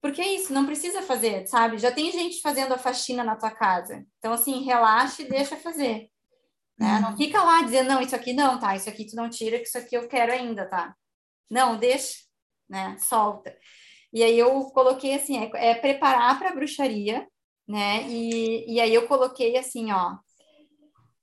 porque 0.00 0.20
é 0.22 0.34
isso, 0.34 0.52
não 0.52 0.64
precisa 0.64 1.02
fazer, 1.02 1.46
sabe? 1.46 1.78
Já 1.78 1.90
tem 1.90 2.10
gente 2.12 2.40
fazendo 2.40 2.72
a 2.72 2.78
faxina 2.78 3.24
na 3.24 3.36
tua 3.36 3.50
casa. 3.50 4.06
Então, 4.18 4.32
assim, 4.32 4.64
relaxa 4.64 5.22
e 5.22 5.28
deixa 5.28 5.56
fazer. 5.56 6.08
Né? 6.78 6.96
Uhum. 6.96 7.00
Não 7.02 7.16
fica 7.16 7.42
lá 7.42 7.62
dizendo, 7.62 7.88
não, 7.88 8.00
isso 8.00 8.14
aqui 8.14 8.32
não, 8.32 8.58
tá? 8.58 8.76
Isso 8.76 8.88
aqui 8.88 9.06
tu 9.06 9.16
não 9.16 9.30
tira, 9.30 9.58
que 9.58 9.64
isso 9.64 9.78
aqui 9.78 9.96
eu 9.96 10.08
quero 10.08 10.32
ainda, 10.32 10.66
tá? 10.68 10.94
Não, 11.50 11.78
deixa, 11.78 12.18
né? 12.68 12.96
Solta. 12.98 13.56
E 14.12 14.22
aí 14.22 14.38
eu 14.38 14.64
coloquei 14.70 15.14
assim, 15.14 15.38
é, 15.38 15.70
é 15.70 15.74
preparar 15.74 16.38
para 16.38 16.54
bruxaria, 16.54 17.26
né? 17.66 18.06
E, 18.08 18.74
e 18.74 18.80
aí 18.80 18.94
eu 18.94 19.06
coloquei 19.06 19.56
assim, 19.56 19.92
ó. 19.92 20.16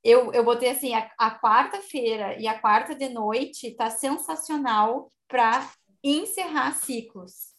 Eu, 0.04 0.34
eu 0.34 0.44
botei 0.44 0.70
assim, 0.70 0.94
a, 0.94 1.10
a 1.18 1.40
quarta-feira 1.40 2.38
e 2.40 2.48
a 2.48 2.60
quarta 2.60 2.94
de 2.94 3.08
noite 3.10 3.72
tá 3.76 3.90
sensacional 3.90 5.10
para 5.28 5.70
encerrar 6.04 6.74
ciclos 6.74 7.54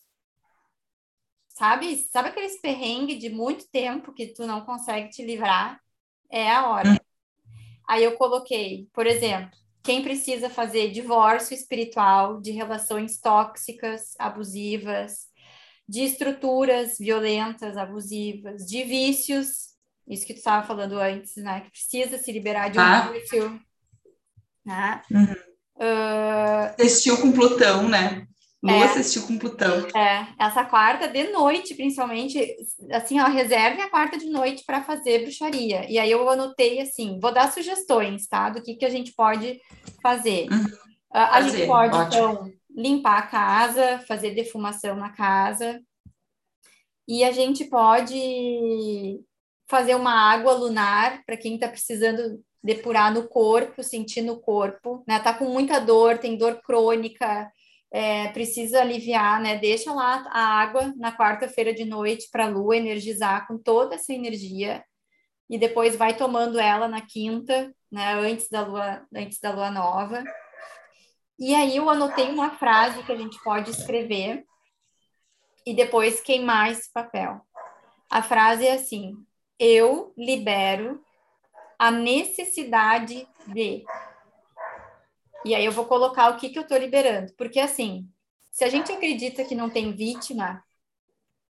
sabe? 1.54 1.96
Sabe 1.96 2.28
aqueles 2.28 2.60
perrengues 2.60 3.18
de 3.18 3.30
muito 3.30 3.68
tempo 3.70 4.12
que 4.12 4.28
tu 4.28 4.46
não 4.46 4.64
consegue 4.64 5.08
te 5.08 5.24
livrar? 5.24 5.80
É 6.30 6.50
a 6.50 6.68
hora. 6.68 7.00
Aí 7.88 8.04
eu 8.04 8.12
coloquei, 8.12 8.88
por 8.92 9.06
exemplo, 9.06 9.50
quem 9.82 10.02
precisa 10.02 10.48
fazer 10.48 10.90
divórcio 10.90 11.54
espiritual 11.54 12.40
de 12.40 12.50
relações 12.50 13.20
tóxicas, 13.20 14.14
abusivas, 14.18 15.28
de 15.86 16.00
estruturas 16.02 16.96
violentas, 16.98 17.76
abusivas, 17.76 18.64
de 18.64 18.82
vícios, 18.84 19.74
isso 20.08 20.26
que 20.26 20.34
tu 20.34 20.38
estava 20.38 20.66
falando 20.66 20.98
antes, 20.98 21.36
né? 21.36 21.62
Que 21.62 21.70
precisa 21.70 22.18
se 22.18 22.32
liberar 22.32 22.68
de 22.68 22.78
um 22.78 22.82
ah. 22.82 23.10
vício. 23.12 23.60
Né? 24.64 25.02
Uhum. 25.10 25.32
Uh... 25.76 27.20
com 27.20 27.32
Plutão, 27.32 27.88
né? 27.88 28.26
Lua 28.64 28.76
é, 28.76 28.84
assistiu 28.84 29.26
com 29.26 29.38
Plutão. 29.38 29.86
É, 29.94 30.26
essa 30.38 30.64
quarta 30.64 31.06
de 31.06 31.24
noite, 31.24 31.74
principalmente, 31.74 32.56
assim, 32.90 33.20
ó, 33.20 33.26
reserve 33.26 33.82
a 33.82 33.90
quarta 33.90 34.16
de 34.16 34.24
noite 34.30 34.64
para 34.64 34.82
fazer 34.82 35.20
bruxaria. 35.20 35.84
E 35.86 35.98
aí 35.98 36.10
eu 36.10 36.26
anotei 36.30 36.80
assim, 36.80 37.20
vou 37.20 37.30
dar 37.30 37.52
sugestões, 37.52 38.26
tá? 38.26 38.48
Do 38.48 38.62
que, 38.62 38.74
que 38.76 38.86
a 38.86 38.90
gente 38.90 39.12
pode 39.12 39.60
fazer. 40.02 40.48
Uhum. 40.50 40.64
A, 41.12 41.42
gente 41.42 41.66
pode, 41.66 41.94
ótimo. 41.94 42.22
então, 42.22 42.52
limpar 42.74 43.18
a 43.18 43.26
casa, 43.26 44.02
fazer 44.08 44.30
defumação 44.30 44.96
na 44.96 45.10
casa. 45.10 45.78
E 47.06 47.22
a 47.22 47.32
gente 47.32 47.66
pode 47.66 49.20
fazer 49.68 49.94
uma 49.94 50.14
água 50.14 50.54
lunar 50.54 51.22
para 51.26 51.36
quem 51.36 51.56
está 51.56 51.68
precisando 51.68 52.42
depurar 52.62 53.12
no 53.12 53.28
corpo, 53.28 53.82
sentir 53.82 54.22
no 54.22 54.40
corpo, 54.40 55.04
né? 55.06 55.20
Tá 55.20 55.34
com 55.34 55.44
muita 55.44 55.78
dor, 55.78 56.16
tem 56.16 56.38
dor 56.38 56.62
crônica, 56.62 57.52
é, 57.94 58.26
precisa 58.30 58.80
aliviar, 58.80 59.40
né? 59.40 59.56
Deixa 59.56 59.92
lá 59.92 60.26
a 60.30 60.60
água 60.60 60.92
na 60.96 61.16
quarta-feira 61.16 61.72
de 61.72 61.84
noite 61.84 62.28
para 62.28 62.46
a 62.46 62.48
lua 62.48 62.76
energizar 62.76 63.46
com 63.46 63.56
toda 63.56 63.94
essa 63.94 64.12
energia 64.12 64.84
e 65.48 65.56
depois 65.56 65.94
vai 65.94 66.16
tomando 66.16 66.58
ela 66.58 66.88
na 66.88 67.00
quinta, 67.00 67.72
né? 67.92 68.14
Antes 68.14 68.50
da 68.50 68.66
lua, 68.66 69.06
antes 69.14 69.38
da 69.38 69.52
lua 69.52 69.70
nova. 69.70 70.24
E 71.38 71.54
aí 71.54 71.76
eu 71.76 71.88
anotei 71.88 72.32
uma 72.32 72.50
frase 72.50 73.00
que 73.04 73.12
a 73.12 73.16
gente 73.16 73.40
pode 73.44 73.70
escrever 73.70 74.44
e 75.64 75.72
depois 75.72 76.20
queimar 76.20 76.72
esse 76.72 76.92
papel. 76.92 77.40
A 78.10 78.20
frase 78.24 78.66
é 78.66 78.72
assim: 78.72 79.14
eu 79.56 80.12
libero 80.18 81.00
a 81.78 81.92
necessidade 81.92 83.24
de 83.46 83.84
e 85.44 85.54
aí 85.54 85.64
eu 85.64 85.72
vou 85.72 85.84
colocar 85.84 86.30
o 86.30 86.36
que, 86.36 86.48
que 86.48 86.58
eu 86.58 86.62
estou 86.62 86.78
liberando. 86.78 87.32
Porque, 87.36 87.60
assim, 87.60 88.08
se 88.50 88.64
a 88.64 88.68
gente 88.68 88.90
acredita 88.90 89.44
que 89.44 89.54
não 89.54 89.68
tem 89.68 89.92
vítima, 89.92 90.62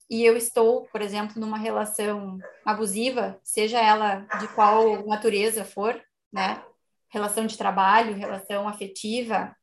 e 0.08 0.24
eu 0.24 0.36
estou, 0.36 0.82
por 0.92 1.00
exemplo, 1.00 1.40
numa 1.40 1.58
relação 1.58 2.38
abusiva, 2.64 3.40
seja 3.42 3.80
ela 3.80 4.26
de 4.38 4.48
qual 4.48 5.06
natureza 5.06 5.64
for, 5.64 6.00
né? 6.32 6.62
Relação 7.08 7.46
de 7.46 7.56
trabalho, 7.56 8.14
relação 8.14 8.68
afetiva, 8.68 9.54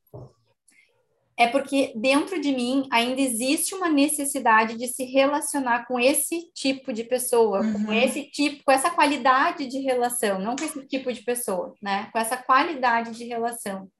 é 1.40 1.46
porque 1.46 1.92
dentro 1.96 2.38
de 2.38 2.52
mim 2.52 2.86
ainda 2.92 3.18
existe 3.18 3.74
uma 3.74 3.88
necessidade 3.88 4.76
de 4.76 4.86
se 4.88 5.04
relacionar 5.04 5.86
com 5.86 5.98
esse 5.98 6.50
tipo 6.52 6.92
de 6.92 7.02
pessoa, 7.02 7.62
uhum. 7.62 7.86
com 7.86 7.92
esse 7.94 8.24
tipo, 8.24 8.62
com 8.62 8.70
essa 8.70 8.90
qualidade 8.90 9.66
de 9.66 9.78
relação, 9.78 10.38
não 10.38 10.54
com 10.54 10.64
esse 10.64 10.86
tipo 10.86 11.10
de 11.10 11.22
pessoa, 11.22 11.74
né? 11.80 12.10
Com 12.12 12.18
essa 12.18 12.36
qualidade 12.36 13.12
de 13.12 13.24
relação. 13.24 13.90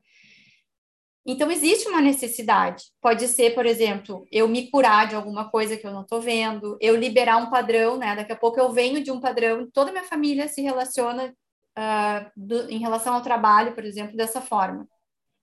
Então, 1.25 1.51
existe 1.51 1.87
uma 1.89 2.01
necessidade. 2.01 2.85
Pode 3.01 3.29
ser, 3.29 3.55
por 3.55 3.67
exemplo, 3.67 4.27
eu 4.33 4.49
me 4.49 4.71
curar 4.71 5.07
de 5.07 5.15
alguma 5.15 5.51
coisa 5.51 5.77
que 5.77 5.87
eu 5.87 5.93
não 5.93 6.03
estou 6.03 6.21
vendo, 6.21 6.79
eu 6.81 6.97
liberar 6.97 7.37
um 7.37 7.51
padrão, 7.51 7.99
né? 7.99 8.17
Daqui 8.17 8.33
a 8.33 8.37
pouco 8.37 8.59
eu 8.59 8.73
venho 8.73 9.03
de 9.03 9.11
um 9.11 9.21
padrão, 9.21 9.69
toda 9.71 9.91
a 9.91 9.93
minha 9.93 10.05
família 10.05 10.49
se 10.49 10.63
relaciona 10.63 11.35
uh, 11.79 12.31
do, 12.35 12.71
em 12.71 12.79
relação 12.79 13.15
ao 13.15 13.23
trabalho, 13.23 13.75
por 13.75 13.85
exemplo, 13.85 14.17
dessa 14.17 14.41
forma. 14.41 14.89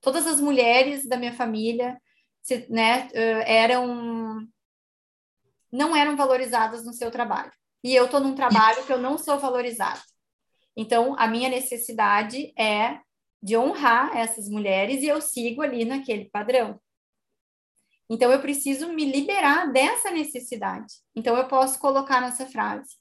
Todas 0.02 0.26
as 0.26 0.42
mulheres 0.42 1.08
da 1.08 1.18
minha 1.18 1.34
família 1.34 1.98
se, 2.42 2.66
né, 2.70 3.08
uh, 3.12 3.44
eram 3.46 4.48
não 5.72 5.96
eram 5.96 6.16
valorizadas 6.16 6.86
no 6.86 6.94
seu 6.94 7.12
trabalho. 7.12 7.52
E 7.84 7.94
eu 7.96 8.06
estou 8.06 8.20
num 8.20 8.34
trabalho 8.34 8.84
que 8.86 8.92
eu 8.92 8.98
não 8.98 9.18
sou 9.18 9.38
valorizada. 9.38 10.02
Então, 10.76 11.16
a 11.18 11.28
minha 11.28 11.50
necessidade 11.50 12.54
é 12.58 13.00
de 13.42 13.56
honrar 13.58 14.16
essas 14.16 14.50
mulheres 14.50 15.02
e 15.04 15.08
eu 15.08 15.22
sigo 15.22 15.62
ali 15.62 15.86
naquele 15.86 16.26
padrão. 16.26 16.80
Então 18.10 18.32
eu 18.32 18.40
preciso 18.40 18.92
me 18.94 19.06
liberar 19.06 19.72
dessa 19.72 20.12
necessidade. 20.12 20.96
Então 21.16 21.36
eu 21.36 21.48
posso 21.48 21.80
colocar 21.80 22.22
nessa 22.22 22.46
frase: 22.46 22.96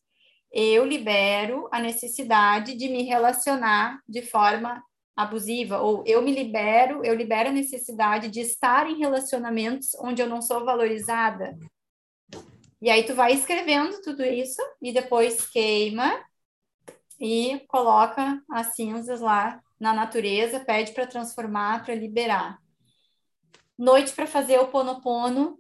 eu 0.53 0.85
libero 0.85 1.69
a 1.73 1.81
necessidade 1.81 2.75
de 2.75 2.89
me 2.89 3.03
relacionar 3.03 4.01
de 4.09 4.23
forma 4.23 4.83
abusiva 5.17 5.81
ou 5.81 6.05
eu 6.07 6.21
me 6.21 6.33
libero, 6.33 7.05
eu 7.05 7.15
libero 7.15 7.49
a 7.49 7.53
necessidade 7.53 8.29
de 8.29 8.41
estar 8.41 8.91
em 8.91 8.99
relacionamentos 8.99 9.95
onde 10.01 10.21
eu 10.21 10.29
não 10.29 10.43
sou 10.43 10.65
valorizada. 10.65 11.57
E 12.83 12.91
aí 12.91 13.05
tu 13.05 13.15
vai 13.15 13.33
escrevendo 13.33 14.03
tudo 14.03 14.23
isso 14.23 14.61
e 14.83 14.93
depois 14.93 15.49
queima 15.49 16.23
e 17.19 17.61
coloca 17.69 18.43
as 18.51 18.75
cinzas 18.75 19.21
lá 19.21 19.63
na 19.79 19.93
natureza, 19.93 20.61
pede 20.61 20.93
para 20.93 21.07
transformar, 21.07 21.85
para 21.85 21.95
liberar. 21.95 22.59
Noite 23.79 24.13
para 24.13 24.27
fazer 24.27 24.59
o 24.59 24.69
ponopono, 24.69 25.59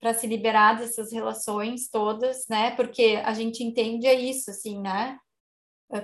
para 0.00 0.14
se 0.14 0.26
liberar 0.26 0.78
dessas 0.78 1.12
relações 1.12 1.88
todas, 1.88 2.46
né? 2.48 2.72
Porque 2.72 3.20
a 3.24 3.32
gente 3.32 3.64
entende 3.64 4.06
é 4.06 4.14
isso, 4.14 4.50
assim, 4.50 4.80
né? 4.80 5.18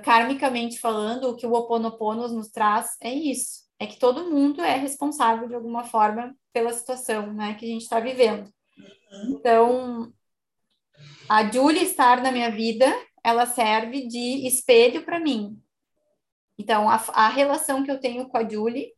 Karmicamente 0.03 0.79
falando, 0.79 1.29
o 1.29 1.37
que 1.37 1.47
o 1.47 1.53
Oponopono 1.53 2.29
nos 2.29 2.49
traz 2.49 2.97
é 3.01 3.13
isso, 3.13 3.65
é 3.79 3.87
que 3.87 3.99
todo 3.99 4.31
mundo 4.31 4.63
é 4.63 4.77
responsável 4.77 5.49
de 5.49 5.55
alguma 5.55 5.85
forma 5.85 6.35
pela 6.53 6.73
situação, 6.73 7.33
né, 7.33 7.55
que 7.55 7.65
a 7.65 7.69
gente 7.69 7.83
está 7.83 7.99
vivendo. 7.99 8.53
Uhum. 9.11 9.31
Então, 9.31 10.13
a 11.29 11.51
Julie 11.51 11.83
estar 11.83 12.23
na 12.23 12.31
minha 12.31 12.51
vida, 12.51 12.87
ela 13.25 13.47
serve 13.47 14.07
de 14.07 14.47
espelho 14.47 15.05
para 15.05 15.19
mim, 15.19 15.61
então, 16.61 16.91
a, 16.91 17.03
a 17.15 17.29
relação 17.29 17.83
que 17.83 17.91
eu 17.91 17.99
tenho 17.99 18.29
com 18.29 18.37
a 18.37 18.47
Julie 18.47 18.93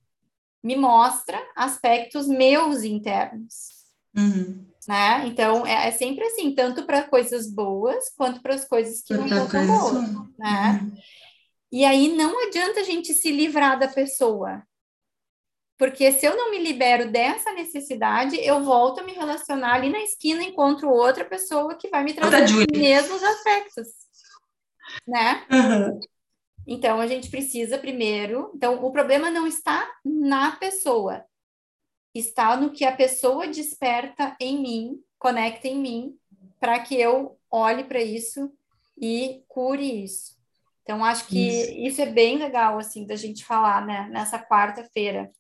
me 0.64 0.74
mostra 0.74 1.40
aspectos 1.54 2.26
meus 2.26 2.82
internos. 2.82 3.70
Uhum. 4.16 4.66
Né? 4.88 5.28
Então, 5.28 5.64
é, 5.64 5.86
é, 5.86 5.90
sempre 5.92 6.24
assim, 6.24 6.52
tanto 6.56 6.84
para 6.84 7.04
coisas 7.04 7.48
boas 7.48 8.12
quanto 8.16 8.42
para 8.42 8.54
as 8.54 8.64
coisas 8.64 9.00
que 9.00 9.14
não 9.14 9.28
são 9.28 9.48
tão 9.48 9.66
boas. 9.66 10.10
Né? 10.36 10.80
Uhum. 10.82 10.92
E 11.70 11.84
aí 11.84 12.14
não 12.16 12.48
adianta 12.48 12.80
a 12.80 12.84
gente 12.84 13.14
se 13.14 13.30
livrar 13.30 13.78
da 13.78 13.86
pessoa. 13.86 14.60
Porque 15.78 16.10
se 16.10 16.26
eu 16.26 16.36
não 16.36 16.50
me 16.50 16.58
libero 16.58 17.10
dessa 17.10 17.52
necessidade, 17.52 18.36
eu 18.40 18.62
volto 18.64 19.00
a 19.00 19.04
me 19.04 19.12
relacionar 19.12 19.74
ali 19.74 19.88
na 19.88 20.00
esquina, 20.00 20.42
encontro 20.42 20.90
outra 20.90 21.24
pessoa 21.24 21.76
que 21.76 21.88
vai 21.88 22.02
me 22.02 22.12
trazer 22.12 22.44
os 22.44 22.66
mesmos 22.72 23.22
aspectos. 23.22 23.88
Né? 25.06 25.46
Uhum. 25.50 26.00
Então, 26.66 27.00
a 27.00 27.06
gente 27.06 27.30
precisa 27.30 27.78
primeiro. 27.78 28.52
Então, 28.54 28.84
o 28.84 28.92
problema 28.92 29.30
não 29.30 29.46
está 29.46 29.88
na 30.04 30.52
pessoa, 30.52 31.24
está 32.14 32.56
no 32.56 32.70
que 32.70 32.84
a 32.84 32.94
pessoa 32.94 33.48
desperta 33.48 34.36
em 34.40 34.60
mim, 34.60 35.02
conecta 35.18 35.68
em 35.68 35.78
mim, 35.78 36.16
para 36.60 36.78
que 36.80 36.94
eu 36.94 37.38
olhe 37.50 37.84
para 37.84 38.00
isso 38.00 38.52
e 38.96 39.42
cure 39.48 40.04
isso. 40.04 40.36
Então, 40.82 41.04
acho 41.04 41.26
que 41.26 41.38
isso. 41.38 41.72
isso, 41.72 42.02
é 42.02 42.06
bem 42.06 42.38
legal, 42.38 42.78
assim, 42.78 43.06
da 43.06 43.16
gente 43.16 43.44
falar, 43.44 43.84
né, 43.86 44.08
nessa 44.10 44.38
quarta-feira. 44.38 45.30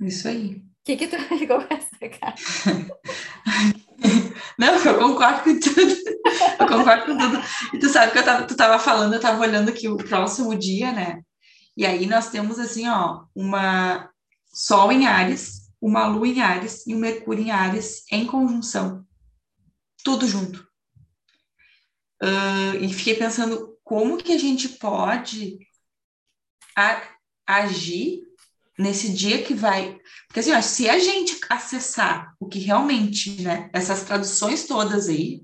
Isso 0.00 0.28
aí. 0.28 0.56
O 0.56 0.64
que 0.84 0.96
que 0.96 1.08
tu 1.08 1.18
ficou 1.38 1.64
com 1.64 1.74
essa 1.74 2.08
cara? 2.08 2.34
Não, 4.58 4.74
eu 4.74 4.98
concordo 4.98 5.42
com 5.42 5.58
tudo. 5.58 5.94
Eu 6.58 6.66
concordo 6.66 7.06
com 7.06 7.18
tudo. 7.18 7.42
E 7.72 7.78
tu 7.78 7.88
sabe 7.88 8.12
que 8.12 8.18
eu 8.18 8.24
tava, 8.24 8.46
tu 8.46 8.56
tava 8.56 8.78
falando, 8.78 9.14
eu 9.14 9.20
tava 9.20 9.40
olhando 9.40 9.68
aqui 9.68 9.88
o 9.88 9.96
próximo 9.96 10.56
dia, 10.56 10.92
né? 10.92 11.22
E 11.76 11.84
aí 11.84 12.06
nós 12.06 12.30
temos 12.30 12.58
assim, 12.58 12.88
ó, 12.88 13.24
uma 13.34 14.10
Sol 14.52 14.92
em 14.92 15.06
Ares, 15.06 15.70
uma 15.80 16.06
Lua 16.06 16.28
em 16.28 16.40
Ares 16.40 16.86
e 16.86 16.94
um 16.94 16.98
Mercúrio 16.98 17.44
em 17.44 17.50
Ares 17.50 18.04
em 18.10 18.24
conjunção. 18.26 19.04
Tudo 20.04 20.26
junto. 20.26 20.66
Uh, 22.22 22.76
e 22.80 22.92
fiquei 22.92 23.16
pensando 23.16 23.76
como 23.82 24.16
que 24.16 24.32
a 24.32 24.38
gente 24.38 24.68
pode 24.68 25.58
a, 26.76 27.02
agir 27.46 28.22
nesse 28.78 29.12
dia 29.12 29.42
que 29.42 29.54
vai. 29.54 29.98
Porque 30.26 30.40
assim, 30.40 30.52
ó, 30.52 30.60
se 30.60 30.88
a 30.88 30.98
gente 30.98 31.38
acessar 31.48 32.34
o 32.38 32.48
que 32.48 32.58
realmente, 32.58 33.42
né, 33.42 33.70
essas 33.72 34.04
traduções 34.04 34.66
todas 34.66 35.08
aí, 35.08 35.42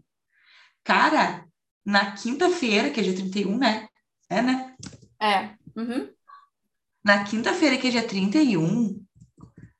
cara, 0.84 1.46
na 1.84 2.12
quinta-feira, 2.12 2.90
que 2.90 3.00
é 3.00 3.02
dia 3.02 3.14
31, 3.14 3.56
né? 3.56 3.88
É, 4.28 4.42
né? 4.42 4.76
É. 5.20 5.54
Uhum. 5.76 6.12
Na 7.04 7.24
quinta-feira, 7.24 7.78
que 7.78 7.88
é 7.88 7.90
dia 7.90 8.06
31, 8.06 9.04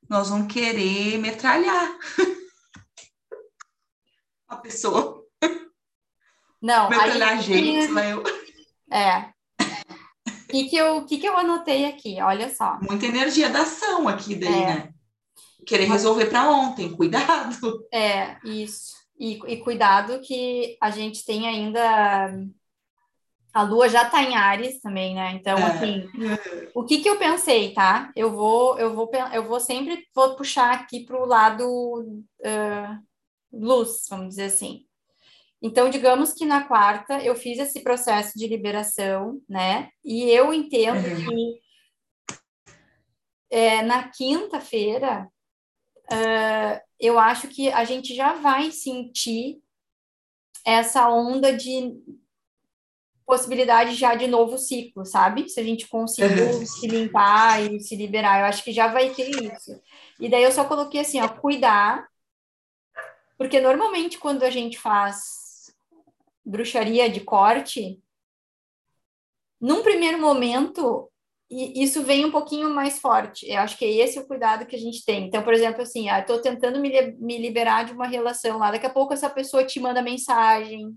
nós 0.09 0.29
vamos 0.29 0.51
querer 0.51 1.17
metralhar 1.19 1.97
a 4.47 4.57
pessoa. 4.57 5.21
Não, 6.61 6.89
metralhar 6.89 7.37
a 7.37 7.41
gente, 7.41 7.91
vai 7.91 8.11
eu. 8.11 8.23
É, 8.91 9.30
que, 10.51 10.69
que, 10.69 10.75
eu, 10.75 11.05
que, 11.05 11.17
que 11.17 11.27
eu 11.27 11.37
anotei 11.37 11.85
aqui? 11.85 12.21
Olha 12.21 12.53
só. 12.53 12.77
Muita 12.81 13.05
energia 13.05 13.49
da 13.49 13.61
ação 13.61 14.07
aqui 14.07 14.35
daí, 14.35 14.53
é. 14.53 14.65
né? 14.65 14.93
Querer 15.65 15.85
resolver 15.85 16.25
para 16.25 16.49
ontem, 16.49 16.91
cuidado. 16.95 17.87
É, 17.91 18.37
isso. 18.43 18.91
E, 19.19 19.39
e, 19.47 19.57
cuidado 19.57 20.19
que 20.21 20.77
a 20.81 20.89
gente 20.89 21.23
tem 21.23 21.47
ainda 21.47 22.33
A 23.53 23.61
lua 23.61 23.87
já 23.87 24.03
tá 24.03 24.23
em 24.23 24.35
Ares 24.35 24.81
também, 24.81 25.13
né? 25.13 25.33
Então, 25.33 25.57
é. 25.57 25.63
assim, 25.63 26.07
o 26.73 26.83
que 26.83 26.99
que 26.99 27.09
eu 27.09 27.17
pensei, 27.17 27.71
tá? 27.73 28.11
Eu 28.15 28.31
vou, 28.31 28.79
eu 28.79 28.95
vou, 28.95 29.09
eu 29.31 29.47
vou 29.47 29.59
sempre 29.59 30.07
vou 30.13 30.35
puxar 30.35 30.71
aqui 30.73 31.05
para 31.05 31.21
o 31.21 31.25
lado 31.25 31.63
uh, 31.69 33.03
luz, 33.53 34.07
vamos 34.09 34.29
dizer 34.29 34.45
assim. 34.45 34.85
Então, 35.61 35.89
digamos 35.89 36.33
que 36.33 36.45
na 36.45 36.63
quarta 36.63 37.21
eu 37.23 37.35
fiz 37.35 37.59
esse 37.59 37.81
processo 37.81 38.37
de 38.37 38.47
liberação, 38.47 39.39
né? 39.47 39.89
E 40.03 40.23
eu 40.31 40.51
entendo 40.51 41.07
uhum. 41.07 41.25
que 41.25 41.61
é, 43.51 43.83
na 43.83 44.09
quinta-feira 44.09 45.29
uh, 46.11 46.81
eu 46.99 47.19
acho 47.19 47.47
que 47.47 47.69
a 47.69 47.83
gente 47.83 48.15
já 48.15 48.33
vai 48.33 48.71
sentir 48.71 49.61
essa 50.65 51.09
onda 51.09 51.55
de 51.55 51.93
possibilidade 53.25 53.93
já 53.95 54.15
de 54.15 54.27
novo 54.27 54.57
ciclo, 54.57 55.05
sabe? 55.05 55.47
Se 55.47 55.59
a 55.59 55.63
gente 55.63 55.87
conseguir 55.87 56.41
uhum. 56.41 56.65
se 56.65 56.87
limpar 56.87 57.61
e 57.63 57.79
se 57.79 57.95
liberar, 57.95 58.39
eu 58.39 58.45
acho 58.45 58.63
que 58.63 58.71
já 58.71 58.87
vai 58.87 59.11
ter 59.11 59.29
isso. 59.29 59.79
E 60.19 60.27
daí 60.27 60.43
eu 60.43 60.51
só 60.51 60.65
coloquei 60.65 61.01
assim, 61.01 61.21
ó, 61.21 61.29
cuidar, 61.29 62.07
porque 63.37 63.59
normalmente 63.61 64.17
quando 64.17 64.43
a 64.43 64.49
gente 64.49 64.77
faz 64.77 65.40
bruxaria 66.45 67.09
de 67.09 67.21
corte, 67.21 67.99
num 69.59 69.83
primeiro 69.83 70.19
momento 70.19 71.11
isso 71.51 72.01
vem 72.01 72.25
um 72.25 72.31
pouquinho 72.31 72.73
mais 72.73 72.99
forte. 72.99 73.45
Eu 73.45 73.59
acho 73.59 73.77
que 73.77 73.83
é 73.83 73.91
esse 73.91 74.17
o 74.17 74.25
cuidado 74.25 74.65
que 74.65 74.75
a 74.75 74.79
gente 74.79 75.03
tem. 75.03 75.27
Então, 75.27 75.43
por 75.43 75.53
exemplo, 75.53 75.81
assim, 75.81 76.09
ah, 76.09 76.19
estou 76.19 76.39
tentando 76.39 76.79
me, 76.79 77.37
liberar 77.37 77.83
de 77.83 77.91
uma 77.91 78.07
relação 78.07 78.57
lá, 78.57 78.71
daqui 78.71 78.85
a 78.85 78.89
pouco 78.89 79.13
essa 79.13 79.29
pessoa 79.29 79.65
te 79.65 79.77
manda 79.77 80.01
mensagem, 80.01 80.95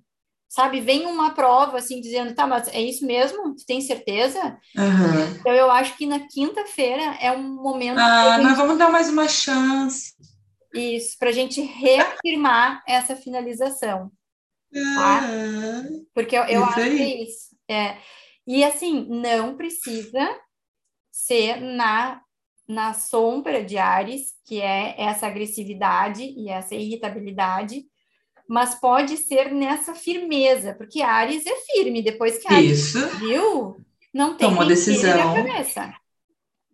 sabe? 0.48 0.80
Vem 0.80 1.06
uma 1.06 1.34
prova, 1.34 1.78
assim, 1.78 2.00
dizendo, 2.00 2.34
tá, 2.34 2.46
mas 2.46 2.68
é 2.68 2.80
isso 2.80 3.04
mesmo? 3.04 3.56
Tu 3.56 3.66
tem 3.66 3.80
certeza? 3.80 4.56
Uhum. 4.76 5.36
Então, 5.40 5.52
eu 5.52 5.68
acho 5.72 5.96
que 5.96 6.06
na 6.06 6.20
quinta-feira 6.20 7.02
é 7.20 7.32
um 7.32 7.42
momento... 7.42 7.98
Ah, 7.98 8.36
gente... 8.36 8.44
mas 8.44 8.56
vamos 8.56 8.78
dar 8.78 8.90
mais 8.90 9.08
uma 9.08 9.26
chance. 9.26 10.14
Isso, 10.72 11.16
para 11.18 11.30
a 11.30 11.32
gente 11.32 11.60
reafirmar 11.60 12.80
essa 12.86 13.16
finalização, 13.16 14.10
tá? 14.82 15.22
Porque 16.14 16.36
eu, 16.36 16.44
eu 16.44 16.64
acho 16.64 16.74
que 16.74 16.80
é 16.80 17.22
isso. 17.22 17.56
É, 17.68 17.96
e 18.46 18.62
assim, 18.62 19.06
não 19.08 19.56
precisa 19.56 20.38
ser 21.10 21.60
na, 21.60 22.20
na 22.68 22.92
sombra 22.92 23.64
de 23.64 23.78
Ares, 23.78 24.34
que 24.44 24.60
é 24.60 24.94
essa 24.98 25.26
agressividade 25.26 26.22
e 26.22 26.48
essa 26.48 26.74
irritabilidade, 26.74 27.84
mas 28.48 28.74
pode 28.74 29.16
ser 29.16 29.52
nessa 29.52 29.94
firmeza, 29.94 30.74
porque 30.74 31.00
Ares 31.00 31.46
é 31.46 31.54
firme, 31.72 32.02
depois 32.02 32.38
que 32.38 32.52
Ares 32.52 32.94
Isso. 32.94 33.08
viu, 33.18 33.76
não 34.12 34.36
tem 34.36 34.48
Toma 34.48 34.66
decisão. 34.66 35.34
cabeça. 35.34 35.94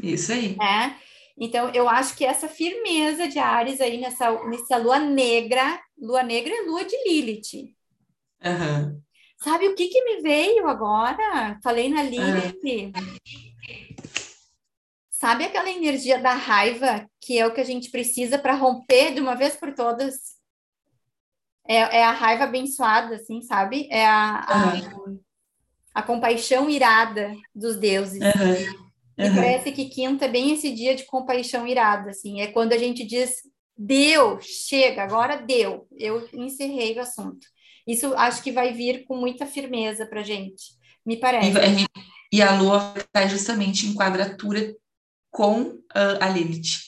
Isso 0.02 0.32
aí. 0.32 0.56
É? 0.60 0.94
Então, 1.38 1.70
eu 1.72 1.88
acho 1.88 2.16
que 2.16 2.24
essa 2.24 2.48
firmeza 2.48 3.28
de 3.28 3.38
Ares 3.38 3.80
aí 3.80 3.98
nessa, 3.98 4.32
nessa 4.46 4.76
lua 4.76 4.98
negra, 4.98 5.80
lua 5.98 6.22
negra 6.22 6.52
é 6.52 6.62
lua 6.62 6.84
de 6.84 6.96
Lilith. 7.06 7.74
Uhum. 8.44 9.00
Sabe 9.42 9.68
o 9.68 9.74
que, 9.74 9.88
que 9.88 10.04
me 10.04 10.20
veio 10.20 10.68
agora? 10.68 11.58
Falei 11.62 11.88
na 11.88 12.02
Lilith. 12.02 12.92
Sabe 15.10 15.44
aquela 15.44 15.70
energia 15.70 16.18
da 16.18 16.32
raiva 16.32 17.06
que 17.20 17.38
é 17.38 17.46
o 17.46 17.52
que 17.52 17.60
a 17.60 17.64
gente 17.64 17.90
precisa 17.90 18.38
para 18.38 18.54
romper 18.54 19.14
de 19.14 19.20
uma 19.20 19.34
vez 19.34 19.54
por 19.54 19.74
todas? 19.74 20.14
É, 21.68 21.98
é, 21.98 22.04
a 22.04 22.10
raiva 22.10 22.44
abençoada, 22.44 23.16
assim, 23.16 23.42
sabe? 23.42 23.86
É 23.90 24.04
a, 24.04 24.40
a, 24.40 24.74
uhum. 24.74 25.20
a 25.94 26.02
compaixão 26.02 26.68
irada 26.68 27.34
dos 27.54 27.76
deuses. 27.76 28.20
Uhum. 28.20 28.80
E 29.18 29.28
uhum. 29.28 29.34
parece 29.34 29.72
que 29.72 29.90
quinta 29.90 30.24
é 30.24 30.28
bem 30.28 30.52
esse 30.54 30.72
dia 30.72 30.94
de 30.94 31.04
compaixão 31.04 31.66
irada, 31.66 32.10
assim. 32.10 32.40
É 32.40 32.46
quando 32.46 32.72
a 32.72 32.78
gente 32.78 33.04
diz, 33.04 33.42
deu, 33.76 34.40
chega, 34.40 35.02
agora 35.02 35.36
deu. 35.36 35.86
Eu 35.92 36.26
encerrei 36.32 36.96
o 36.96 37.00
assunto. 37.00 37.46
Isso 37.90 38.14
acho 38.14 38.42
que 38.42 38.52
vai 38.52 38.72
vir 38.72 39.04
com 39.04 39.16
muita 39.16 39.46
firmeza 39.46 40.06
para 40.06 40.22
gente, 40.22 40.74
me 41.04 41.16
parece. 41.16 41.50
E, 42.32 42.36
e 42.38 42.42
a 42.42 42.54
Lua 42.54 42.94
está 42.96 43.26
justamente 43.26 43.86
em 43.86 43.94
quadratura 43.94 44.76
com 45.28 45.62
uh, 45.62 46.20
a 46.20 46.28
Lilith. 46.28 46.78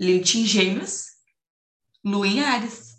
Lilith 0.00 0.38
em 0.38 0.44
Gêmeos, 0.44 1.04
Lua 2.04 2.26
em 2.26 2.42
Ares. 2.42 2.96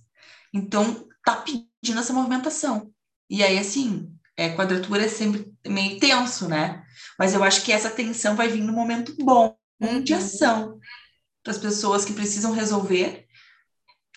Então, 0.53 1.05
tá 1.25 1.35
pedindo 1.35 1.99
essa 1.99 2.13
movimentação. 2.13 2.93
E 3.29 3.43
aí, 3.43 3.59
assim, 3.59 4.09
é, 4.37 4.55
quadratura 4.55 5.03
é 5.03 5.09
sempre 5.09 5.51
meio 5.67 5.99
tenso, 5.99 6.47
né? 6.47 6.81
Mas 7.19 7.33
eu 7.33 7.43
acho 7.43 7.61
que 7.63 7.73
essa 7.73 7.89
tensão 7.89 8.37
vai 8.37 8.47
vir 8.47 8.61
no 8.61 8.71
momento 8.71 9.13
bom, 9.19 9.53
uhum. 9.81 10.01
de 10.01 10.13
ação, 10.13 10.79
para 11.43 11.51
as 11.51 11.57
pessoas 11.57 12.05
que 12.05 12.13
precisam 12.13 12.53
resolver, 12.53 13.27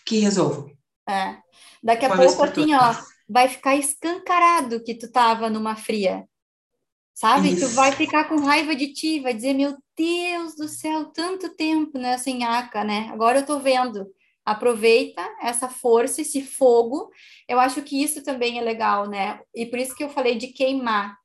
que 0.05 0.19
resolvam. 0.19 0.71
É. 1.09 1.37
Daqui 1.83 2.05
a 2.05 2.09
Uma 2.09 2.17
pouco, 2.17 2.43
assim, 2.43 2.73
ó, 2.73 2.95
vai 3.27 3.47
ficar 3.49 3.75
escancarado 3.75 4.83
que 4.83 4.95
tu 4.95 5.11
tava 5.11 5.49
numa 5.49 5.75
fria. 5.75 6.27
Sabe? 7.13 7.49
Isso. 7.49 7.67
Tu 7.67 7.75
vai 7.75 7.91
ficar 7.91 8.25
com 8.29 8.37
raiva 8.37 8.75
de 8.75 8.93
ti, 8.93 9.19
vai 9.19 9.33
dizer, 9.33 9.53
meu 9.53 9.75
Deus 9.97 10.55
do 10.55 10.67
céu, 10.67 11.05
tanto 11.05 11.55
tempo 11.55 11.97
nessa 11.97 12.29
nhaca, 12.29 12.83
né? 12.83 13.09
Agora 13.11 13.39
eu 13.39 13.45
tô 13.45 13.59
vendo. 13.59 14.07
Aproveita 14.45 15.21
essa 15.41 15.67
força, 15.67 16.21
esse 16.21 16.41
fogo. 16.41 17.09
Eu 17.49 17.59
acho 17.59 17.81
que 17.81 18.01
isso 18.01 18.23
também 18.23 18.59
é 18.59 18.61
legal, 18.61 19.09
né? 19.09 19.41
E 19.53 19.65
por 19.65 19.77
isso 19.79 19.95
que 19.95 20.03
eu 20.03 20.09
falei 20.09 20.37
de 20.37 20.47
queimar. 20.47 21.17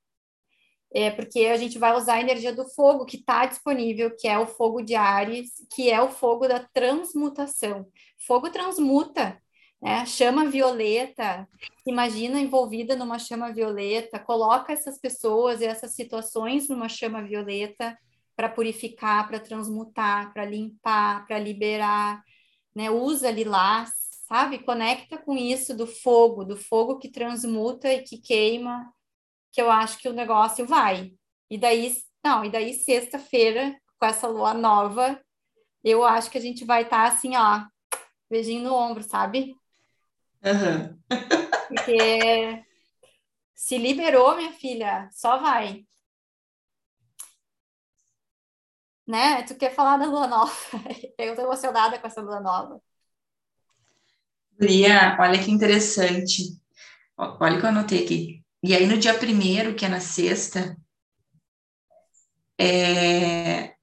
É 0.94 1.10
porque 1.10 1.46
a 1.46 1.56
gente 1.56 1.78
vai 1.78 1.94
usar 1.94 2.14
a 2.14 2.20
energia 2.20 2.52
do 2.52 2.68
fogo 2.70 3.06
que 3.06 3.16
está 3.16 3.46
disponível, 3.46 4.14
que 4.16 4.26
é 4.26 4.38
o 4.38 4.46
fogo 4.46 4.82
de 4.82 4.94
Ares, 4.94 5.50
que 5.74 5.90
é 5.90 6.02
o 6.02 6.10
fogo 6.10 6.48
da 6.48 6.60
transmutação. 6.72 7.86
Fogo 8.26 8.50
transmuta, 8.50 9.40
né? 9.82 10.06
Chama 10.06 10.48
violeta, 10.48 11.48
imagina 11.84 12.40
envolvida 12.40 12.94
numa 12.94 13.18
chama 13.18 13.52
violeta, 13.52 14.18
coloca 14.20 14.72
essas 14.72 14.98
pessoas 14.98 15.60
e 15.60 15.64
essas 15.64 15.92
situações 15.94 16.68
numa 16.68 16.88
chama 16.88 17.20
violeta 17.22 17.98
para 18.36 18.48
purificar, 18.48 19.26
para 19.26 19.40
transmutar, 19.40 20.32
para 20.32 20.44
limpar, 20.44 21.26
para 21.26 21.38
liberar, 21.38 22.22
né? 22.74 22.90
Usa 22.90 23.30
lilás, 23.30 23.90
sabe? 24.28 24.60
Conecta 24.60 25.18
com 25.18 25.36
isso 25.36 25.76
do 25.76 25.86
fogo, 25.86 26.44
do 26.44 26.56
fogo 26.56 26.98
que 26.98 27.10
transmuta 27.10 27.92
e 27.92 28.02
que 28.02 28.18
queima, 28.18 28.92
que 29.50 29.60
eu 29.60 29.70
acho 29.70 29.98
que 29.98 30.08
o 30.08 30.12
negócio 30.12 30.64
vai. 30.64 31.12
E 31.50 31.58
daí, 31.58 31.92
não, 32.24 32.44
e 32.44 32.50
daí 32.50 32.72
sexta-feira, 32.74 33.76
com 33.98 34.06
essa 34.06 34.28
lua 34.28 34.54
nova, 34.54 35.20
eu 35.84 36.04
acho 36.04 36.30
que 36.30 36.38
a 36.38 36.40
gente 36.40 36.64
vai 36.64 36.82
estar 36.82 37.08
tá 37.08 37.12
assim, 37.14 37.36
ó, 37.36 37.64
beijinho 38.30 38.62
no 38.62 38.74
ombro, 38.74 39.02
sabe? 39.02 39.54
Uhum. 40.44 40.98
Porque 41.68 42.64
se 43.54 43.78
liberou, 43.78 44.36
minha 44.36 44.52
filha, 44.52 45.08
só 45.12 45.38
vai. 45.38 45.86
Né? 49.06 49.42
Tu 49.44 49.54
quer 49.54 49.74
falar 49.74 49.98
da 49.98 50.06
lua 50.06 50.26
nova? 50.26 50.52
Eu 51.16 51.30
estou 51.30 51.44
emocionada 51.44 51.98
com 51.98 52.06
essa 52.06 52.20
lua 52.20 52.40
nova. 52.40 52.80
Lia, 54.60 55.16
olha 55.20 55.42
que 55.42 55.50
interessante. 55.50 56.60
Olha 57.16 57.56
o 57.56 57.58
que 57.58 57.64
eu 57.64 57.68
anotei 57.68 58.04
aqui. 58.04 58.44
E 58.62 58.74
aí, 58.74 58.86
no 58.86 58.98
dia 58.98 59.18
primeiro, 59.18 59.74
que 59.74 59.84
é 59.84 59.88
na 59.88 60.00
sexta, 60.00 60.76
é... 62.58 63.74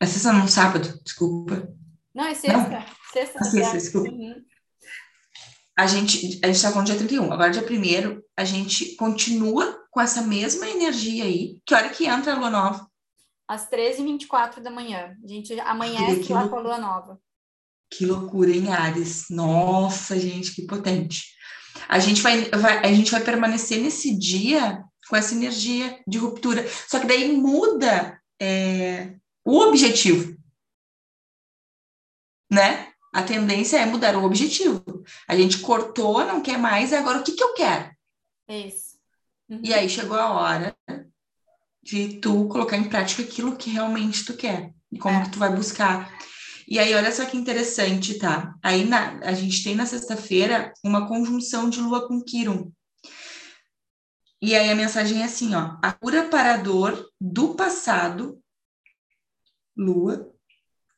É 0.00 0.06
sexta 0.06 0.32
não, 0.32 0.46
sábado, 0.46 1.00
desculpa. 1.02 1.74
Não, 2.14 2.26
é 2.26 2.34
sexta. 2.34 2.68
Não? 2.68 2.86
Sexta, 3.12 3.38
ah, 3.40 3.44
sexta, 3.44 3.78
desculpa. 3.78 4.10
Uhum 4.10 4.44
a 5.78 5.86
gente 5.86 6.40
a 6.44 6.48
está 6.48 6.70
falando 6.70 6.86
dia 6.86 6.96
31, 6.96 7.32
agora 7.32 7.50
dia 7.50 7.62
1 7.62 8.22
a 8.36 8.44
gente 8.44 8.94
continua 8.96 9.80
com 9.90 10.00
essa 10.00 10.22
mesma 10.22 10.68
energia 10.68 11.24
aí. 11.24 11.60
Que 11.64 11.74
hora 11.74 11.88
que 11.90 12.06
entra 12.06 12.32
a 12.32 12.38
lua 12.38 12.50
nova? 12.50 12.86
Às 13.48 13.68
13h24 13.68 14.60
da 14.60 14.70
manhã. 14.70 15.16
A 15.22 15.26
gente 15.26 15.58
amanhece 15.60 16.32
lá 16.32 16.48
com 16.48 16.56
a 16.56 16.60
lua 16.60 16.78
nova. 16.78 17.20
Que 17.90 18.06
loucura, 18.06 18.50
em 18.50 18.72
Ares. 18.72 19.26
Nossa, 19.28 20.18
gente, 20.18 20.54
que 20.54 20.62
potente. 20.62 21.24
A 21.88 21.98
gente 21.98 22.22
vai, 22.22 22.48
vai, 22.50 22.78
a 22.78 22.92
gente 22.92 23.10
vai 23.10 23.22
permanecer 23.22 23.80
nesse 23.80 24.16
dia 24.16 24.82
com 25.08 25.16
essa 25.16 25.34
energia 25.34 26.00
de 26.06 26.16
ruptura. 26.16 26.66
Só 26.88 26.98
que 26.98 27.06
daí 27.06 27.32
muda 27.32 28.18
é, 28.40 29.14
o 29.44 29.58
objetivo. 29.58 30.34
Né? 32.50 32.91
A 33.12 33.22
tendência 33.22 33.76
é 33.76 33.84
mudar 33.84 34.16
o 34.16 34.24
objetivo. 34.24 34.82
A 35.28 35.36
gente 35.36 35.58
cortou, 35.58 36.24
não 36.24 36.40
quer 36.40 36.58
mais, 36.58 36.92
agora 36.92 37.18
o 37.18 37.22
que, 37.22 37.32
que 37.32 37.42
eu 37.42 37.52
quero? 37.52 37.90
Isso. 38.48 38.96
Uhum. 39.48 39.60
E 39.62 39.74
aí 39.74 39.88
chegou 39.88 40.16
a 40.16 40.30
hora 40.30 40.76
de 41.82 42.20
tu 42.20 42.48
colocar 42.48 42.76
em 42.76 42.88
prática 42.88 43.22
aquilo 43.22 43.56
que 43.56 43.70
realmente 43.70 44.24
tu 44.24 44.34
quer 44.34 44.72
e 44.90 44.98
como 44.98 45.18
é. 45.18 45.28
tu 45.28 45.38
vai 45.38 45.54
buscar. 45.54 46.10
E 46.66 46.78
aí, 46.78 46.94
olha 46.94 47.12
só 47.12 47.26
que 47.26 47.36
interessante, 47.36 48.18
tá? 48.18 48.54
Aí 48.62 48.84
na, 48.84 49.18
a 49.18 49.34
gente 49.34 49.62
tem 49.62 49.74
na 49.74 49.84
sexta-feira 49.84 50.72
uma 50.82 51.06
conjunção 51.06 51.68
de 51.68 51.80
Lua 51.80 52.06
com 52.06 52.22
Quirum. 52.22 52.72
E 54.40 54.56
aí 54.56 54.70
a 54.70 54.74
mensagem 54.74 55.20
é 55.20 55.24
assim, 55.24 55.54
ó, 55.54 55.76
a 55.82 55.92
cura 55.92 56.28
para 56.28 56.54
a 56.54 56.56
dor 56.56 57.10
do 57.20 57.54
passado, 57.54 58.42
Lua, 59.76 60.32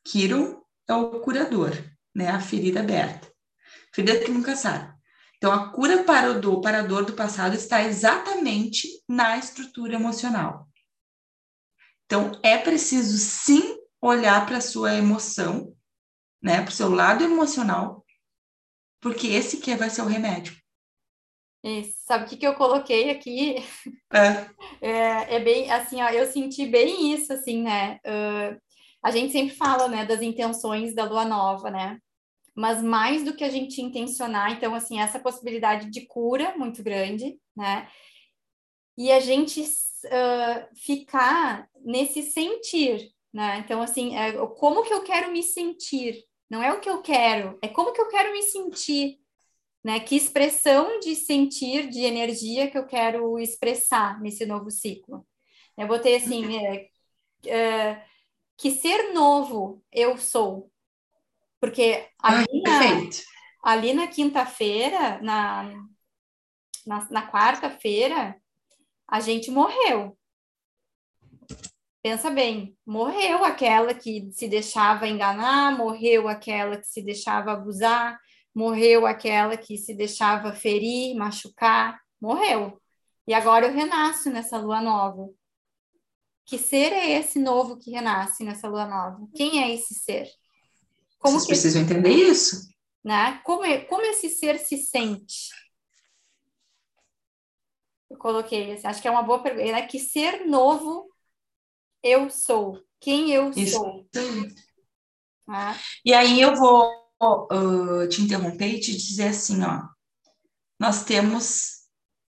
Kiron 0.03 0.63
é 0.87 0.93
o 0.93 1.19
curador, 1.19 1.71
né? 2.15 2.29
A 2.29 2.39
ferida 2.39 2.79
aberta. 2.79 3.29
Ferida 3.93 4.19
que 4.19 4.31
nunca 4.31 4.55
sabe. 4.55 4.95
Então, 5.37 5.51
a 5.51 5.71
cura 5.71 6.03
para, 6.03 6.31
o 6.31 6.39
do, 6.39 6.61
para 6.61 6.79
a 6.79 6.83
dor 6.83 7.05
do 7.05 7.13
passado 7.13 7.53
está 7.53 7.83
exatamente 7.83 8.87
na 9.07 9.37
estrutura 9.37 9.95
emocional. 9.95 10.67
Então, 12.05 12.39
é 12.41 12.57
preciso 12.57 13.17
sim 13.17 13.77
olhar 14.01 14.45
para 14.45 14.57
a 14.57 14.61
sua 14.61 14.95
emoção, 14.95 15.75
né? 16.41 16.61
Para 16.61 16.69
o 16.69 16.73
seu 16.73 16.89
lado 16.89 17.23
emocional, 17.23 18.05
porque 19.01 19.27
esse 19.27 19.57
que 19.57 19.75
vai 19.75 19.89
ser 19.89 20.01
o 20.01 20.07
remédio. 20.07 20.55
Isso. 21.63 21.95
Sabe 22.05 22.25
o 22.25 22.27
que, 22.27 22.37
que 22.37 22.47
eu 22.47 22.53
coloquei 22.53 23.09
aqui? 23.09 23.55
É. 24.13 24.49
é. 24.81 25.35
É, 25.35 25.39
bem 25.39 25.71
assim, 25.71 26.01
ó, 26.01 26.09
eu 26.09 26.31
senti 26.31 26.67
bem 26.67 27.13
isso, 27.13 27.33
assim, 27.33 27.63
né? 27.63 27.99
Uh, 28.05 28.61
a 29.03 29.11
gente 29.11 29.31
sempre 29.31 29.55
fala, 29.55 29.87
né, 29.87 30.05
das 30.05 30.21
intenções 30.21 30.93
da 30.93 31.05
lua 31.05 31.25
nova, 31.25 31.71
né? 31.71 31.99
Mas 32.55 32.81
mais 32.81 33.23
do 33.23 33.35
que 33.35 33.43
a 33.43 33.49
gente 33.49 33.81
intencionar, 33.81 34.53
então, 34.53 34.73
assim, 34.73 34.99
essa 34.99 35.19
possibilidade 35.19 35.89
de 35.91 36.05
cura 36.05 36.55
muito 36.57 36.81
grande, 36.81 37.37
né? 37.55 37.87
E 38.97 39.11
a 39.11 39.19
gente 39.19 39.61
uh, 39.61 40.75
ficar 40.75 41.67
nesse 41.83 42.23
sentir, 42.23 43.11
né? 43.33 43.59
Então, 43.59 43.81
assim, 43.81 44.15
é, 44.15 44.31
como 44.55 44.83
que 44.83 44.93
eu 44.93 45.03
quero 45.03 45.31
me 45.31 45.43
sentir? 45.43 46.23
Não 46.49 46.63
é 46.63 46.71
o 46.71 46.79
que 46.79 46.89
eu 46.89 47.01
quero, 47.01 47.59
é 47.61 47.67
como 47.67 47.91
que 47.91 47.99
eu 47.99 48.07
quero 48.07 48.31
me 48.31 48.41
sentir, 48.43 49.19
né? 49.83 49.99
Que 49.99 50.15
expressão 50.15 50.99
de 50.99 51.15
sentir, 51.15 51.89
de 51.89 52.03
energia 52.03 52.71
que 52.71 52.77
eu 52.77 52.85
quero 52.85 53.37
expressar 53.37 54.21
nesse 54.21 54.45
novo 54.45 54.71
ciclo. 54.71 55.27
Eu 55.77 55.87
botei 55.87 56.15
assim, 56.15 56.57
é, 56.57 56.89
é, 57.47 58.05
que 58.57 58.71
ser 58.71 59.13
novo 59.13 59.83
eu 59.91 60.17
sou. 60.17 60.71
Porque 61.59 62.07
ali 62.19 62.45
Ai, 62.67 63.03
na, 63.03 63.09
ali 63.63 63.93
na 63.93 64.07
quinta-feira, 64.07 65.19
na, 65.21 65.63
na, 66.85 67.07
na 67.09 67.31
quarta-feira, 67.31 68.35
a 69.07 69.19
gente 69.19 69.49
morreu. 69.51 70.17
Pensa 72.03 72.29
bem, 72.29 72.77
morreu 72.85 73.43
aquela 73.43 73.93
que 73.93 74.29
se 74.31 74.47
deixava 74.47 75.07
enganar, 75.07 75.75
morreu 75.75 76.27
aquela 76.27 76.77
que 76.77 76.85
se 76.85 77.01
deixava 77.01 77.53
abusar, 77.53 78.19
morreu 78.53 79.07
aquela 79.07 79.57
que 79.57 79.75
se 79.75 79.93
deixava 79.93 80.53
ferir, 80.53 81.15
machucar, 81.15 81.99
morreu. 82.21 82.79
E 83.27 83.33
agora 83.33 83.65
eu 83.65 83.73
renasço 83.73 84.29
nessa 84.29 84.57
lua 84.57 84.81
nova. 84.81 85.29
Que 86.45 86.59
ser 86.59 86.93
é 86.93 87.09
esse 87.19 87.39
novo 87.39 87.75
que 87.75 87.89
renasce 87.89 88.43
nessa 88.43 88.67
lua 88.67 88.85
nova? 88.85 89.27
Quem 89.35 89.63
é 89.63 89.73
esse 89.73 89.95
ser? 89.95 90.27
Como 91.25 91.39
Vocês 91.39 91.47
precisam 91.47 91.81
entender 91.81 92.11
isso. 92.11 92.69
Né? 93.03 93.41
Como, 93.43 93.63
é, 93.65 93.79
como 93.85 94.03
esse 94.03 94.29
ser 94.29 94.59
se 94.59 94.77
sente? 94.77 95.49
Eu 98.07 98.17
coloquei, 98.17 98.73
assim, 98.73 98.85
acho 98.85 99.01
que 99.01 99.07
é 99.07 99.11
uma 99.11 99.23
boa 99.23 99.41
pergunta. 99.41 99.71
Né? 99.71 99.87
Que 99.87 99.99
ser 99.99 100.45
novo 100.45 101.09
eu 102.03 102.29
sou? 102.29 102.79
Quem 102.99 103.31
eu 103.31 103.49
isso. 103.49 103.77
sou? 103.77 104.07
Ah. 105.47 105.75
E 106.03 106.13
aí 106.13 106.39
eu 106.39 106.55
vou 106.55 106.91
uh, 107.51 108.07
te 108.07 108.21
interromper 108.21 108.67
e 108.67 108.79
te 108.79 108.95
dizer 108.95 109.29
assim, 109.29 109.63
ó. 109.63 109.81
Nós 110.79 111.05
temos 111.05 111.85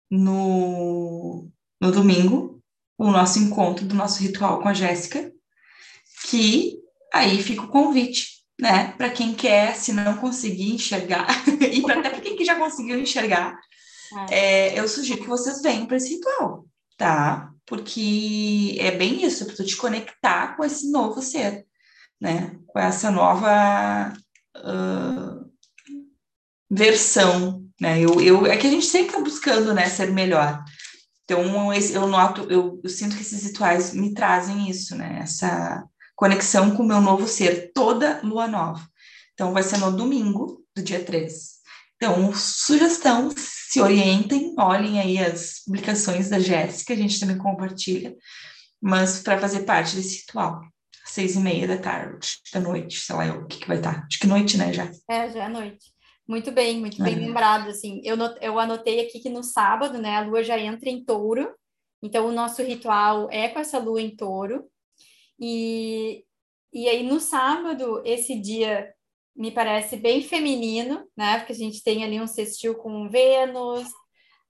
no, 0.08 1.50
no 1.80 1.90
domingo 1.90 2.62
o 2.96 3.10
nosso 3.10 3.40
encontro 3.40 3.84
do 3.86 3.94
nosso 3.94 4.20
ritual 4.20 4.60
com 4.60 4.68
a 4.68 4.74
Jéssica, 4.74 5.32
que 6.28 6.78
aí 7.12 7.42
fica 7.42 7.62
o 7.62 7.68
convite, 7.68 8.33
né, 8.60 8.92
para 8.96 9.10
quem 9.10 9.34
quer, 9.34 9.74
se 9.76 9.92
não 9.92 10.16
conseguir 10.16 10.72
enxergar, 10.72 11.26
e 11.60 11.82
pra, 11.82 11.98
até 11.98 12.10
para 12.10 12.20
quem 12.20 12.36
que 12.36 12.44
já 12.44 12.54
conseguiu 12.54 12.98
enxergar, 12.98 13.58
é. 14.30 14.74
É, 14.74 14.78
eu 14.78 14.88
sugiro 14.88 15.22
que 15.22 15.28
vocês 15.28 15.60
venham 15.60 15.86
para 15.86 15.96
esse 15.96 16.14
ritual, 16.14 16.66
tá? 16.96 17.50
Porque 17.66 18.76
é 18.78 18.90
bem 18.92 19.24
isso, 19.24 19.46
para 19.46 19.56
tu 19.56 19.64
te 19.64 19.76
conectar 19.76 20.56
com 20.56 20.64
esse 20.64 20.90
novo 20.90 21.20
ser, 21.22 21.66
né? 22.20 22.56
Com 22.66 22.78
essa 22.78 23.10
nova 23.10 24.12
uh, 24.56 25.50
versão, 26.70 27.64
né? 27.80 28.00
Eu, 28.00 28.20
eu, 28.20 28.46
é 28.46 28.56
que 28.56 28.66
a 28.66 28.70
gente 28.70 28.86
sempre 28.86 29.08
está 29.08 29.20
buscando, 29.20 29.74
né, 29.74 29.88
ser 29.88 30.12
melhor. 30.12 30.62
Então, 31.24 31.72
eu 31.72 32.06
noto, 32.06 32.42
eu, 32.50 32.80
eu, 32.84 32.90
sinto 32.90 33.16
que 33.16 33.22
esses 33.22 33.44
rituais 33.44 33.94
me 33.94 34.12
trazem 34.12 34.68
isso, 34.68 34.94
né? 34.94 35.20
Essa 35.22 35.82
conexão 36.24 36.74
com 36.74 36.82
o 36.82 36.86
meu 36.86 37.02
novo 37.02 37.28
ser, 37.28 37.70
toda 37.74 38.22
lua 38.22 38.48
nova. 38.48 38.82
Então, 39.34 39.52
vai 39.52 39.62
ser 39.62 39.76
no 39.76 39.94
domingo 39.94 40.64
do 40.74 40.82
dia 40.82 41.04
3. 41.04 41.30
Então, 41.96 42.32
sugestão, 42.32 43.30
se 43.36 43.78
orientem, 43.78 44.54
olhem 44.58 44.98
aí 44.98 45.18
as 45.18 45.62
publicações 45.66 46.30
da 46.30 46.38
Jéssica, 46.38 46.94
a 46.94 46.96
gente 46.96 47.20
também 47.20 47.36
compartilha, 47.36 48.16
mas 48.80 49.22
para 49.22 49.38
fazer 49.38 49.64
parte 49.64 49.96
desse 49.96 50.20
ritual, 50.20 50.62
às 51.04 51.10
seis 51.10 51.34
e 51.34 51.40
meia 51.40 51.68
da 51.68 51.76
tarde, 51.76 52.26
da 52.54 52.60
noite, 52.60 53.00
sei 53.00 53.16
lá 53.16 53.26
o 53.34 53.46
que, 53.46 53.58
que 53.58 53.68
vai 53.68 53.76
estar. 53.76 54.06
Acho 54.06 54.18
que 54.18 54.26
noite, 54.26 54.56
né, 54.56 54.72
já? 54.72 54.90
É, 55.10 55.28
já 55.28 55.44
é 55.44 55.48
noite. 55.48 55.92
Muito 56.26 56.50
bem, 56.52 56.80
muito 56.80 57.02
bem 57.02 57.16
é. 57.16 57.18
lembrado, 57.18 57.68
assim. 57.68 58.00
Eu, 58.02 58.16
not, 58.16 58.34
eu 58.40 58.58
anotei 58.58 59.06
aqui 59.06 59.20
que 59.20 59.28
no 59.28 59.42
sábado, 59.42 59.98
né, 59.98 60.16
a 60.16 60.22
lua 60.22 60.42
já 60.42 60.58
entra 60.58 60.88
em 60.88 61.04
touro, 61.04 61.54
então 62.02 62.26
o 62.26 62.32
nosso 62.32 62.62
ritual 62.62 63.28
é 63.30 63.46
com 63.48 63.58
essa 63.58 63.78
lua 63.78 64.00
em 64.00 64.16
touro. 64.16 64.64
E, 65.38 66.24
e 66.72 66.88
aí 66.88 67.02
no 67.02 67.20
sábado, 67.20 68.02
esse 68.04 68.38
dia 68.40 68.92
me 69.34 69.50
parece 69.50 69.96
bem 69.96 70.22
feminino, 70.22 71.08
né, 71.16 71.38
porque 71.38 71.52
a 71.52 71.56
gente 71.56 71.82
tem 71.82 72.04
ali 72.04 72.20
um 72.20 72.26
sextil 72.26 72.76
com 72.76 73.08
Vênus, 73.08 73.88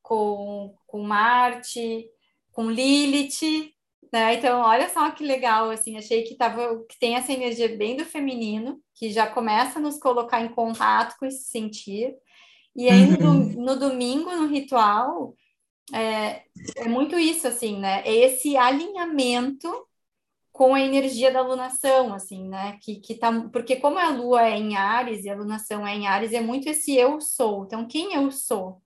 com, 0.02 0.74
com 0.86 1.02
Marte, 1.02 2.06
com 2.52 2.70
Lilith, 2.70 3.72
né? 4.14 4.34
Então, 4.34 4.60
olha 4.60 4.88
só 4.88 5.10
que 5.10 5.24
legal, 5.24 5.70
assim, 5.70 5.96
achei 5.96 6.22
que 6.22 6.36
tava, 6.36 6.84
que 6.88 6.96
tem 7.00 7.16
essa 7.16 7.32
energia 7.32 7.76
bem 7.76 7.96
do 7.96 8.04
feminino, 8.04 8.80
que 8.94 9.10
já 9.10 9.26
começa 9.26 9.80
a 9.80 9.82
nos 9.82 9.98
colocar 9.98 10.40
em 10.40 10.54
contato 10.54 11.16
com 11.18 11.26
esse 11.26 11.48
sentir. 11.48 12.14
E 12.76 12.88
aí, 12.88 13.06
uhum. 13.06 13.18
no, 13.18 13.34
no, 13.64 13.76
domingo, 13.76 14.30
no 14.30 14.46
ritual, 14.46 15.34
é, 15.92 16.42
é 16.76 16.88
muito 16.88 17.18
isso, 17.18 17.48
assim, 17.48 17.80
né? 17.80 18.02
É 18.04 18.14
esse 18.14 18.56
alinhamento 18.56 19.68
com 20.54 20.72
a 20.72 20.80
energia 20.80 21.32
da 21.32 21.40
alunação, 21.40 22.14
assim, 22.14 22.48
né? 22.48 22.78
Que, 22.80 23.00
que 23.00 23.16
tá, 23.16 23.32
porque 23.52 23.74
como 23.74 23.98
a 23.98 24.08
lua 24.10 24.46
é 24.46 24.56
em 24.56 24.76
Ares 24.76 25.24
e 25.24 25.28
a 25.28 25.34
alunação 25.34 25.84
é 25.84 25.96
em 25.96 26.06
Ares, 26.06 26.32
é 26.32 26.40
muito 26.40 26.68
esse 26.68 26.94
eu 26.96 27.20
sou. 27.20 27.64
Então, 27.64 27.88
quem 27.88 28.14
eu 28.14 28.30
sou? 28.30 28.80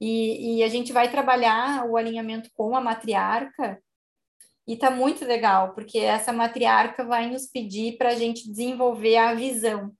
E, 0.00 0.56
e 0.56 0.62
a 0.62 0.68
gente 0.68 0.90
vai 0.90 1.10
trabalhar 1.10 1.84
o 1.84 1.98
alinhamento 1.98 2.48
com 2.54 2.74
a 2.74 2.80
matriarca 2.80 3.82
e 4.66 4.78
tá 4.78 4.90
muito 4.90 5.26
legal, 5.26 5.74
porque 5.74 5.98
essa 5.98 6.32
matriarca 6.32 7.04
vai 7.04 7.28
nos 7.28 7.46
pedir 7.46 7.98
para 7.98 8.08
a 8.08 8.14
gente 8.14 8.48
desenvolver 8.48 9.18
a 9.18 9.34
visão. 9.34 9.92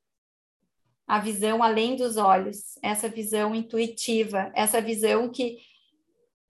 A 1.06 1.18
visão 1.20 1.62
além 1.62 1.96
dos 1.96 2.16
olhos, 2.16 2.78
essa 2.82 3.10
visão 3.10 3.54
intuitiva, 3.54 4.50
essa 4.54 4.80
visão 4.80 5.30
que 5.30 5.58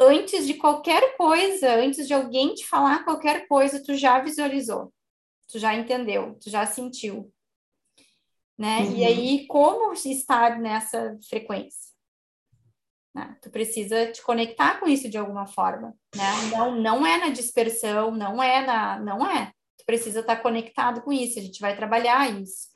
antes 0.00 0.46
de 0.46 0.54
qualquer 0.54 1.16
coisa, 1.16 1.74
antes 1.74 2.06
de 2.06 2.14
alguém 2.14 2.54
te 2.54 2.66
falar 2.66 3.04
qualquer 3.04 3.46
coisa, 3.48 3.82
tu 3.82 3.94
já 3.94 4.20
visualizou, 4.20 4.92
tu 5.50 5.58
já 5.58 5.74
entendeu, 5.74 6.36
tu 6.40 6.50
já 6.50 6.64
sentiu. 6.66 7.32
Né? 8.56 8.80
Uhum. 8.80 8.96
E 8.96 9.04
aí, 9.04 9.46
como 9.46 9.92
estar 9.92 10.58
nessa 10.58 11.16
frequência? 11.28 11.92
Né? 13.14 13.36
Tu 13.42 13.50
precisa 13.50 14.10
te 14.10 14.22
conectar 14.22 14.80
com 14.80 14.88
isso 14.88 15.08
de 15.08 15.16
alguma 15.16 15.46
forma, 15.46 15.94
né? 16.14 16.32
Não, 16.52 16.74
não 16.74 17.06
é 17.06 17.18
na 17.18 17.30
dispersão, 17.30 18.10
não 18.10 18.42
é 18.42 18.64
na, 18.64 18.98
não 19.00 19.26
é. 19.26 19.52
Tu 19.78 19.84
precisa 19.86 20.20
estar 20.20 20.36
conectado 20.36 21.02
com 21.02 21.12
isso. 21.12 21.38
A 21.38 21.42
gente 21.42 21.60
vai 21.60 21.76
trabalhar 21.76 22.30
isso. 22.40 22.68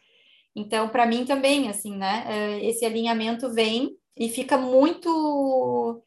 Então, 0.55 0.89
para 0.89 1.07
mim 1.07 1.25
também, 1.25 1.69
assim, 1.69 1.97
né? 1.97 2.25
É, 2.29 2.65
esse 2.65 2.85
alinhamento 2.85 3.53
vem 3.53 3.97
e 4.17 4.29
fica 4.29 4.57
muito 4.57 6.03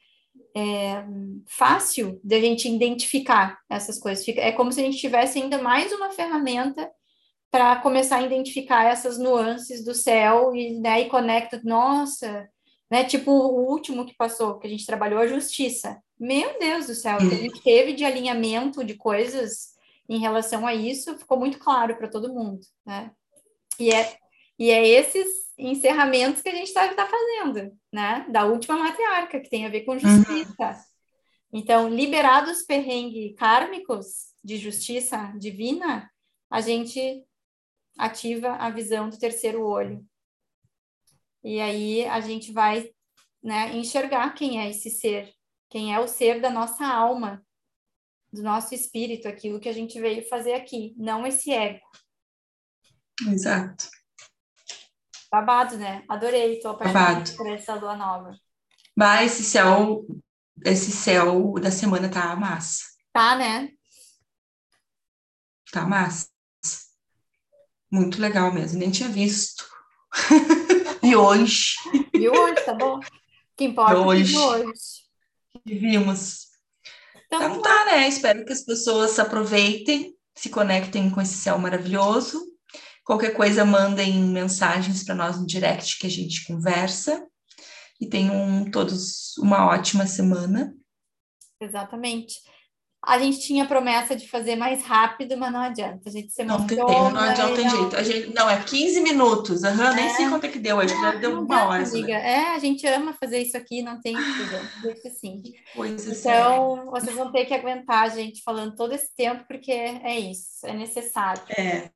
é, 0.56 1.04
fácil 1.46 2.20
de 2.24 2.36
a 2.36 2.40
gente 2.40 2.70
identificar 2.70 3.60
essas 3.70 4.00
coisas. 4.00 4.26
É 4.30 4.54
como 4.54 4.72
se 4.72 4.80
a 4.80 4.84
gente 4.84 4.98
tivesse 4.98 5.42
ainda 5.42 5.62
mais 5.62 5.92
uma 5.92 6.12
ferramenta 6.12 6.90
para 7.52 7.76
começar 7.78 8.18
a 8.18 8.24
identificar 8.24 8.86
essas 8.86 9.18
nuances 9.18 9.84
do 9.84 9.94
céu 9.94 10.56
e, 10.56 10.80
né, 10.80 11.02
e 11.02 11.10
conecta, 11.10 11.62
nossa, 11.64 12.50
né? 12.90 13.04
Tipo 13.04 13.32
o 13.32 13.70
último 13.70 14.06
que 14.06 14.16
passou, 14.16 14.58
que 14.58 14.68
a 14.68 14.70
gente 14.70 14.86
trabalhou, 14.86 15.20
a 15.20 15.28
justiça. 15.28 16.02
Meu 16.18 16.58
Deus 16.60 16.88
do 16.88 16.96
céu, 16.96 17.18
o 17.18 17.30
que 17.30 17.36
a 17.36 17.38
gente 17.38 17.62
teve 17.62 17.94
de 17.94 18.06
alinhamento 18.06 18.84
de 18.84 18.96
coisas 18.96 19.76
em 20.08 20.20
relação 20.20 20.66
a 20.66 20.74
isso 20.74 21.18
ficou 21.18 21.38
muito 21.38 21.58
claro 21.58 21.98
para 21.98 22.08
todo 22.08 22.34
mundo, 22.34 22.62
né? 22.86 23.12
E 23.80 23.92
é, 23.92 24.18
e 24.58 24.72
é 24.72 24.88
esses 24.88 25.45
encerramentos 25.58 26.42
que 26.42 26.50
a 26.50 26.56
gente 26.56 26.68
está 26.68 26.94
tá 26.94 27.08
fazendo, 27.08 27.72
né? 27.92 28.26
Da 28.30 28.46
última 28.46 28.78
matriarca, 28.78 29.40
que 29.40 29.50
tem 29.50 29.66
a 29.66 29.70
ver 29.70 29.82
com 29.82 29.98
justiça. 29.98 30.70
Uhum. 30.70 30.96
Então, 31.54 31.90
liberados 31.90 32.64
perrengues 32.64 33.34
kármicos 33.36 34.34
de 34.44 34.58
justiça 34.58 35.34
divina, 35.38 36.10
a 36.50 36.60
gente 36.62 37.26
ativa 37.98 38.56
a 38.56 38.70
visão 38.70 39.10
do 39.10 39.18
terceiro 39.18 39.66
olho. 39.66 40.06
E 41.44 41.62
aí 41.62 42.06
a 42.06 42.20
gente 42.20 42.52
vai 42.52 42.92
né, 43.42 43.76
enxergar 43.76 44.34
quem 44.34 44.60
é 44.60 44.70
esse 44.70 44.90
ser, 44.90 45.32
quem 45.70 45.94
é 45.94 46.00
o 46.00 46.08
ser 46.08 46.42
da 46.42 46.50
nossa 46.50 46.86
alma, 46.86 47.46
do 48.34 48.44
nosso 48.44 48.74
espírito, 48.74 49.28
aquilo 49.28 49.60
que 49.60 49.70
a 49.70 49.74
gente 49.74 50.00
veio 50.00 50.28
fazer 50.28 50.54
aqui, 50.54 50.94
não 50.98 51.26
esse 51.26 51.52
ego. 51.52 51.86
Exato. 53.30 53.88
Babado, 55.36 55.76
né? 55.76 56.02
Adorei, 56.08 56.62
tô 56.62 56.70
apaixonada 56.70 57.30
por 57.36 57.46
essa 57.48 57.76
lua 57.76 57.98
nova. 57.98 58.40
Bah, 58.96 59.22
esse 59.22 59.44
céu, 59.44 60.06
esse 60.64 60.94
céu 60.94 61.56
da 61.60 61.70
semana 61.70 62.08
tá 62.08 62.34
massa. 62.38 62.86
Tá, 63.12 63.36
né? 63.36 63.68
Tá 65.74 65.86
massa. 65.86 66.30
Muito 67.92 68.22
legal 68.22 68.54
mesmo, 68.54 68.80
nem 68.80 68.90
tinha 68.90 69.10
visto. 69.10 69.66
e 71.04 71.14
hoje. 71.18 71.76
E 72.14 72.30
hoje, 72.30 72.62
tá 72.64 72.74
bom? 72.74 73.02
Que 73.58 73.66
importa 73.66 73.92
é 73.92 73.98
hoje. 73.98 74.38
hoje. 74.38 74.74
Vimos. 75.66 76.48
Então, 77.26 77.42
então 77.42 77.62
tá, 77.62 77.86
né? 77.88 78.08
Espero 78.08 78.46
que 78.46 78.54
as 78.54 78.62
pessoas 78.62 79.20
aproveitem, 79.20 80.16
se 80.34 80.48
conectem 80.48 81.10
com 81.10 81.20
esse 81.20 81.34
céu 81.36 81.60
maravilhoso. 81.60 82.55
Qualquer 83.06 83.36
coisa, 83.36 83.64
mandem 83.64 84.16
mensagens 84.16 85.04
para 85.04 85.14
nós 85.14 85.40
no 85.40 85.46
direct 85.46 86.00
que 86.00 86.08
a 86.08 86.10
gente 86.10 86.44
conversa. 86.46 87.24
E 88.02 88.08
tenham 88.08 88.70
todos 88.72 89.38
uma 89.38 89.68
ótima 89.68 90.06
semana. 90.08 90.74
Exatamente. 91.62 92.36
A 93.06 93.20
gente 93.20 93.40
tinha 93.40 93.68
promessa 93.68 94.16
de 94.16 94.28
fazer 94.28 94.56
mais 94.56 94.84
rápido, 94.84 95.38
mas 95.38 95.54
não 95.54 95.60
adianta. 95.60 96.02
A 96.10 96.12
gente 96.12 96.34
se 96.34 96.44
Não 96.44 96.66
tem, 96.66 96.78
não 96.78 97.20
adianta 97.20 97.62
não... 97.62 97.70
jeito. 97.70 97.96
A 97.96 98.02
gente, 98.02 98.34
não, 98.34 98.50
é 98.50 98.64
15 98.64 99.00
minutos. 99.02 99.62
Uhum, 99.62 99.84
é. 99.84 99.94
Nem 99.94 100.10
sei 100.10 100.28
quanto 100.28 100.46
é 100.46 100.50
que 100.50 100.58
deu, 100.58 100.86
já 100.88 101.12
deu 101.12 101.40
uma 101.40 101.66
hora. 101.68 101.88
Amiga. 101.88 102.14
É, 102.14 102.56
a 102.56 102.60
gente 102.60 102.86
ama 102.88 103.14
fazer 103.14 103.40
isso 103.40 103.56
aqui, 103.56 103.84
não 103.84 104.02
tem 104.02 104.16
Deixa 104.82 105.08
assim. 105.08 105.44
Coisa 105.76 106.10
então, 106.10 106.78
séria. 106.78 106.92
vocês 106.92 107.16
vão 107.16 107.32
ter 107.32 107.46
que 107.46 107.54
aguentar 107.54 108.06
a 108.06 108.10
gente 108.10 108.42
falando 108.42 108.76
todo 108.76 108.94
esse 108.94 109.16
tempo, 109.16 109.46
porque 109.48 109.72
é 109.72 110.20
isso, 110.20 110.66
é 110.66 110.74
necessário. 110.74 111.44
É. 111.56 111.92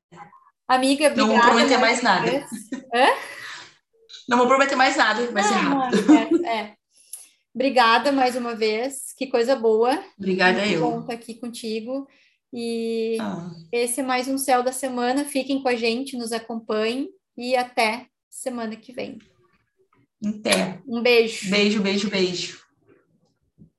Amiga, 0.70 1.08
obrigada. 1.08 1.16
Não 1.16 1.26
vou 1.26 1.40
prometer 1.40 1.78
mais 1.78 2.00
nada. 2.00 2.46
Hã? 2.94 3.06
Não 4.28 4.38
vou 4.38 4.46
prometer 4.46 4.76
mais 4.76 4.96
nada, 4.96 5.26
vai 5.32 5.42
ser 5.42 5.54
rápido. 5.54 6.46
É, 6.46 6.58
é. 6.58 6.74
Obrigada 7.52 8.12
mais 8.12 8.36
uma 8.36 8.54
vez, 8.54 9.12
que 9.18 9.26
coisa 9.26 9.56
boa. 9.56 10.00
Obrigada 10.16 10.64
eu. 10.64 10.80
Bom 10.80 11.00
estar 11.00 11.14
aqui 11.14 11.34
contigo. 11.34 12.06
E 12.52 13.16
ah. 13.20 13.50
esse 13.72 13.98
é 13.98 14.04
mais 14.04 14.28
um 14.28 14.38
Céu 14.38 14.62
da 14.62 14.70
Semana. 14.70 15.24
Fiquem 15.24 15.60
com 15.60 15.68
a 15.68 15.74
gente, 15.74 16.16
nos 16.16 16.30
acompanhem 16.30 17.08
e 17.36 17.56
até 17.56 18.06
semana 18.30 18.76
que 18.76 18.92
vem. 18.92 19.18
Até. 20.24 20.80
Um 20.86 21.02
beijo. 21.02 21.50
Beijo, 21.50 21.82
beijo, 21.82 22.08
beijo. 22.08 22.60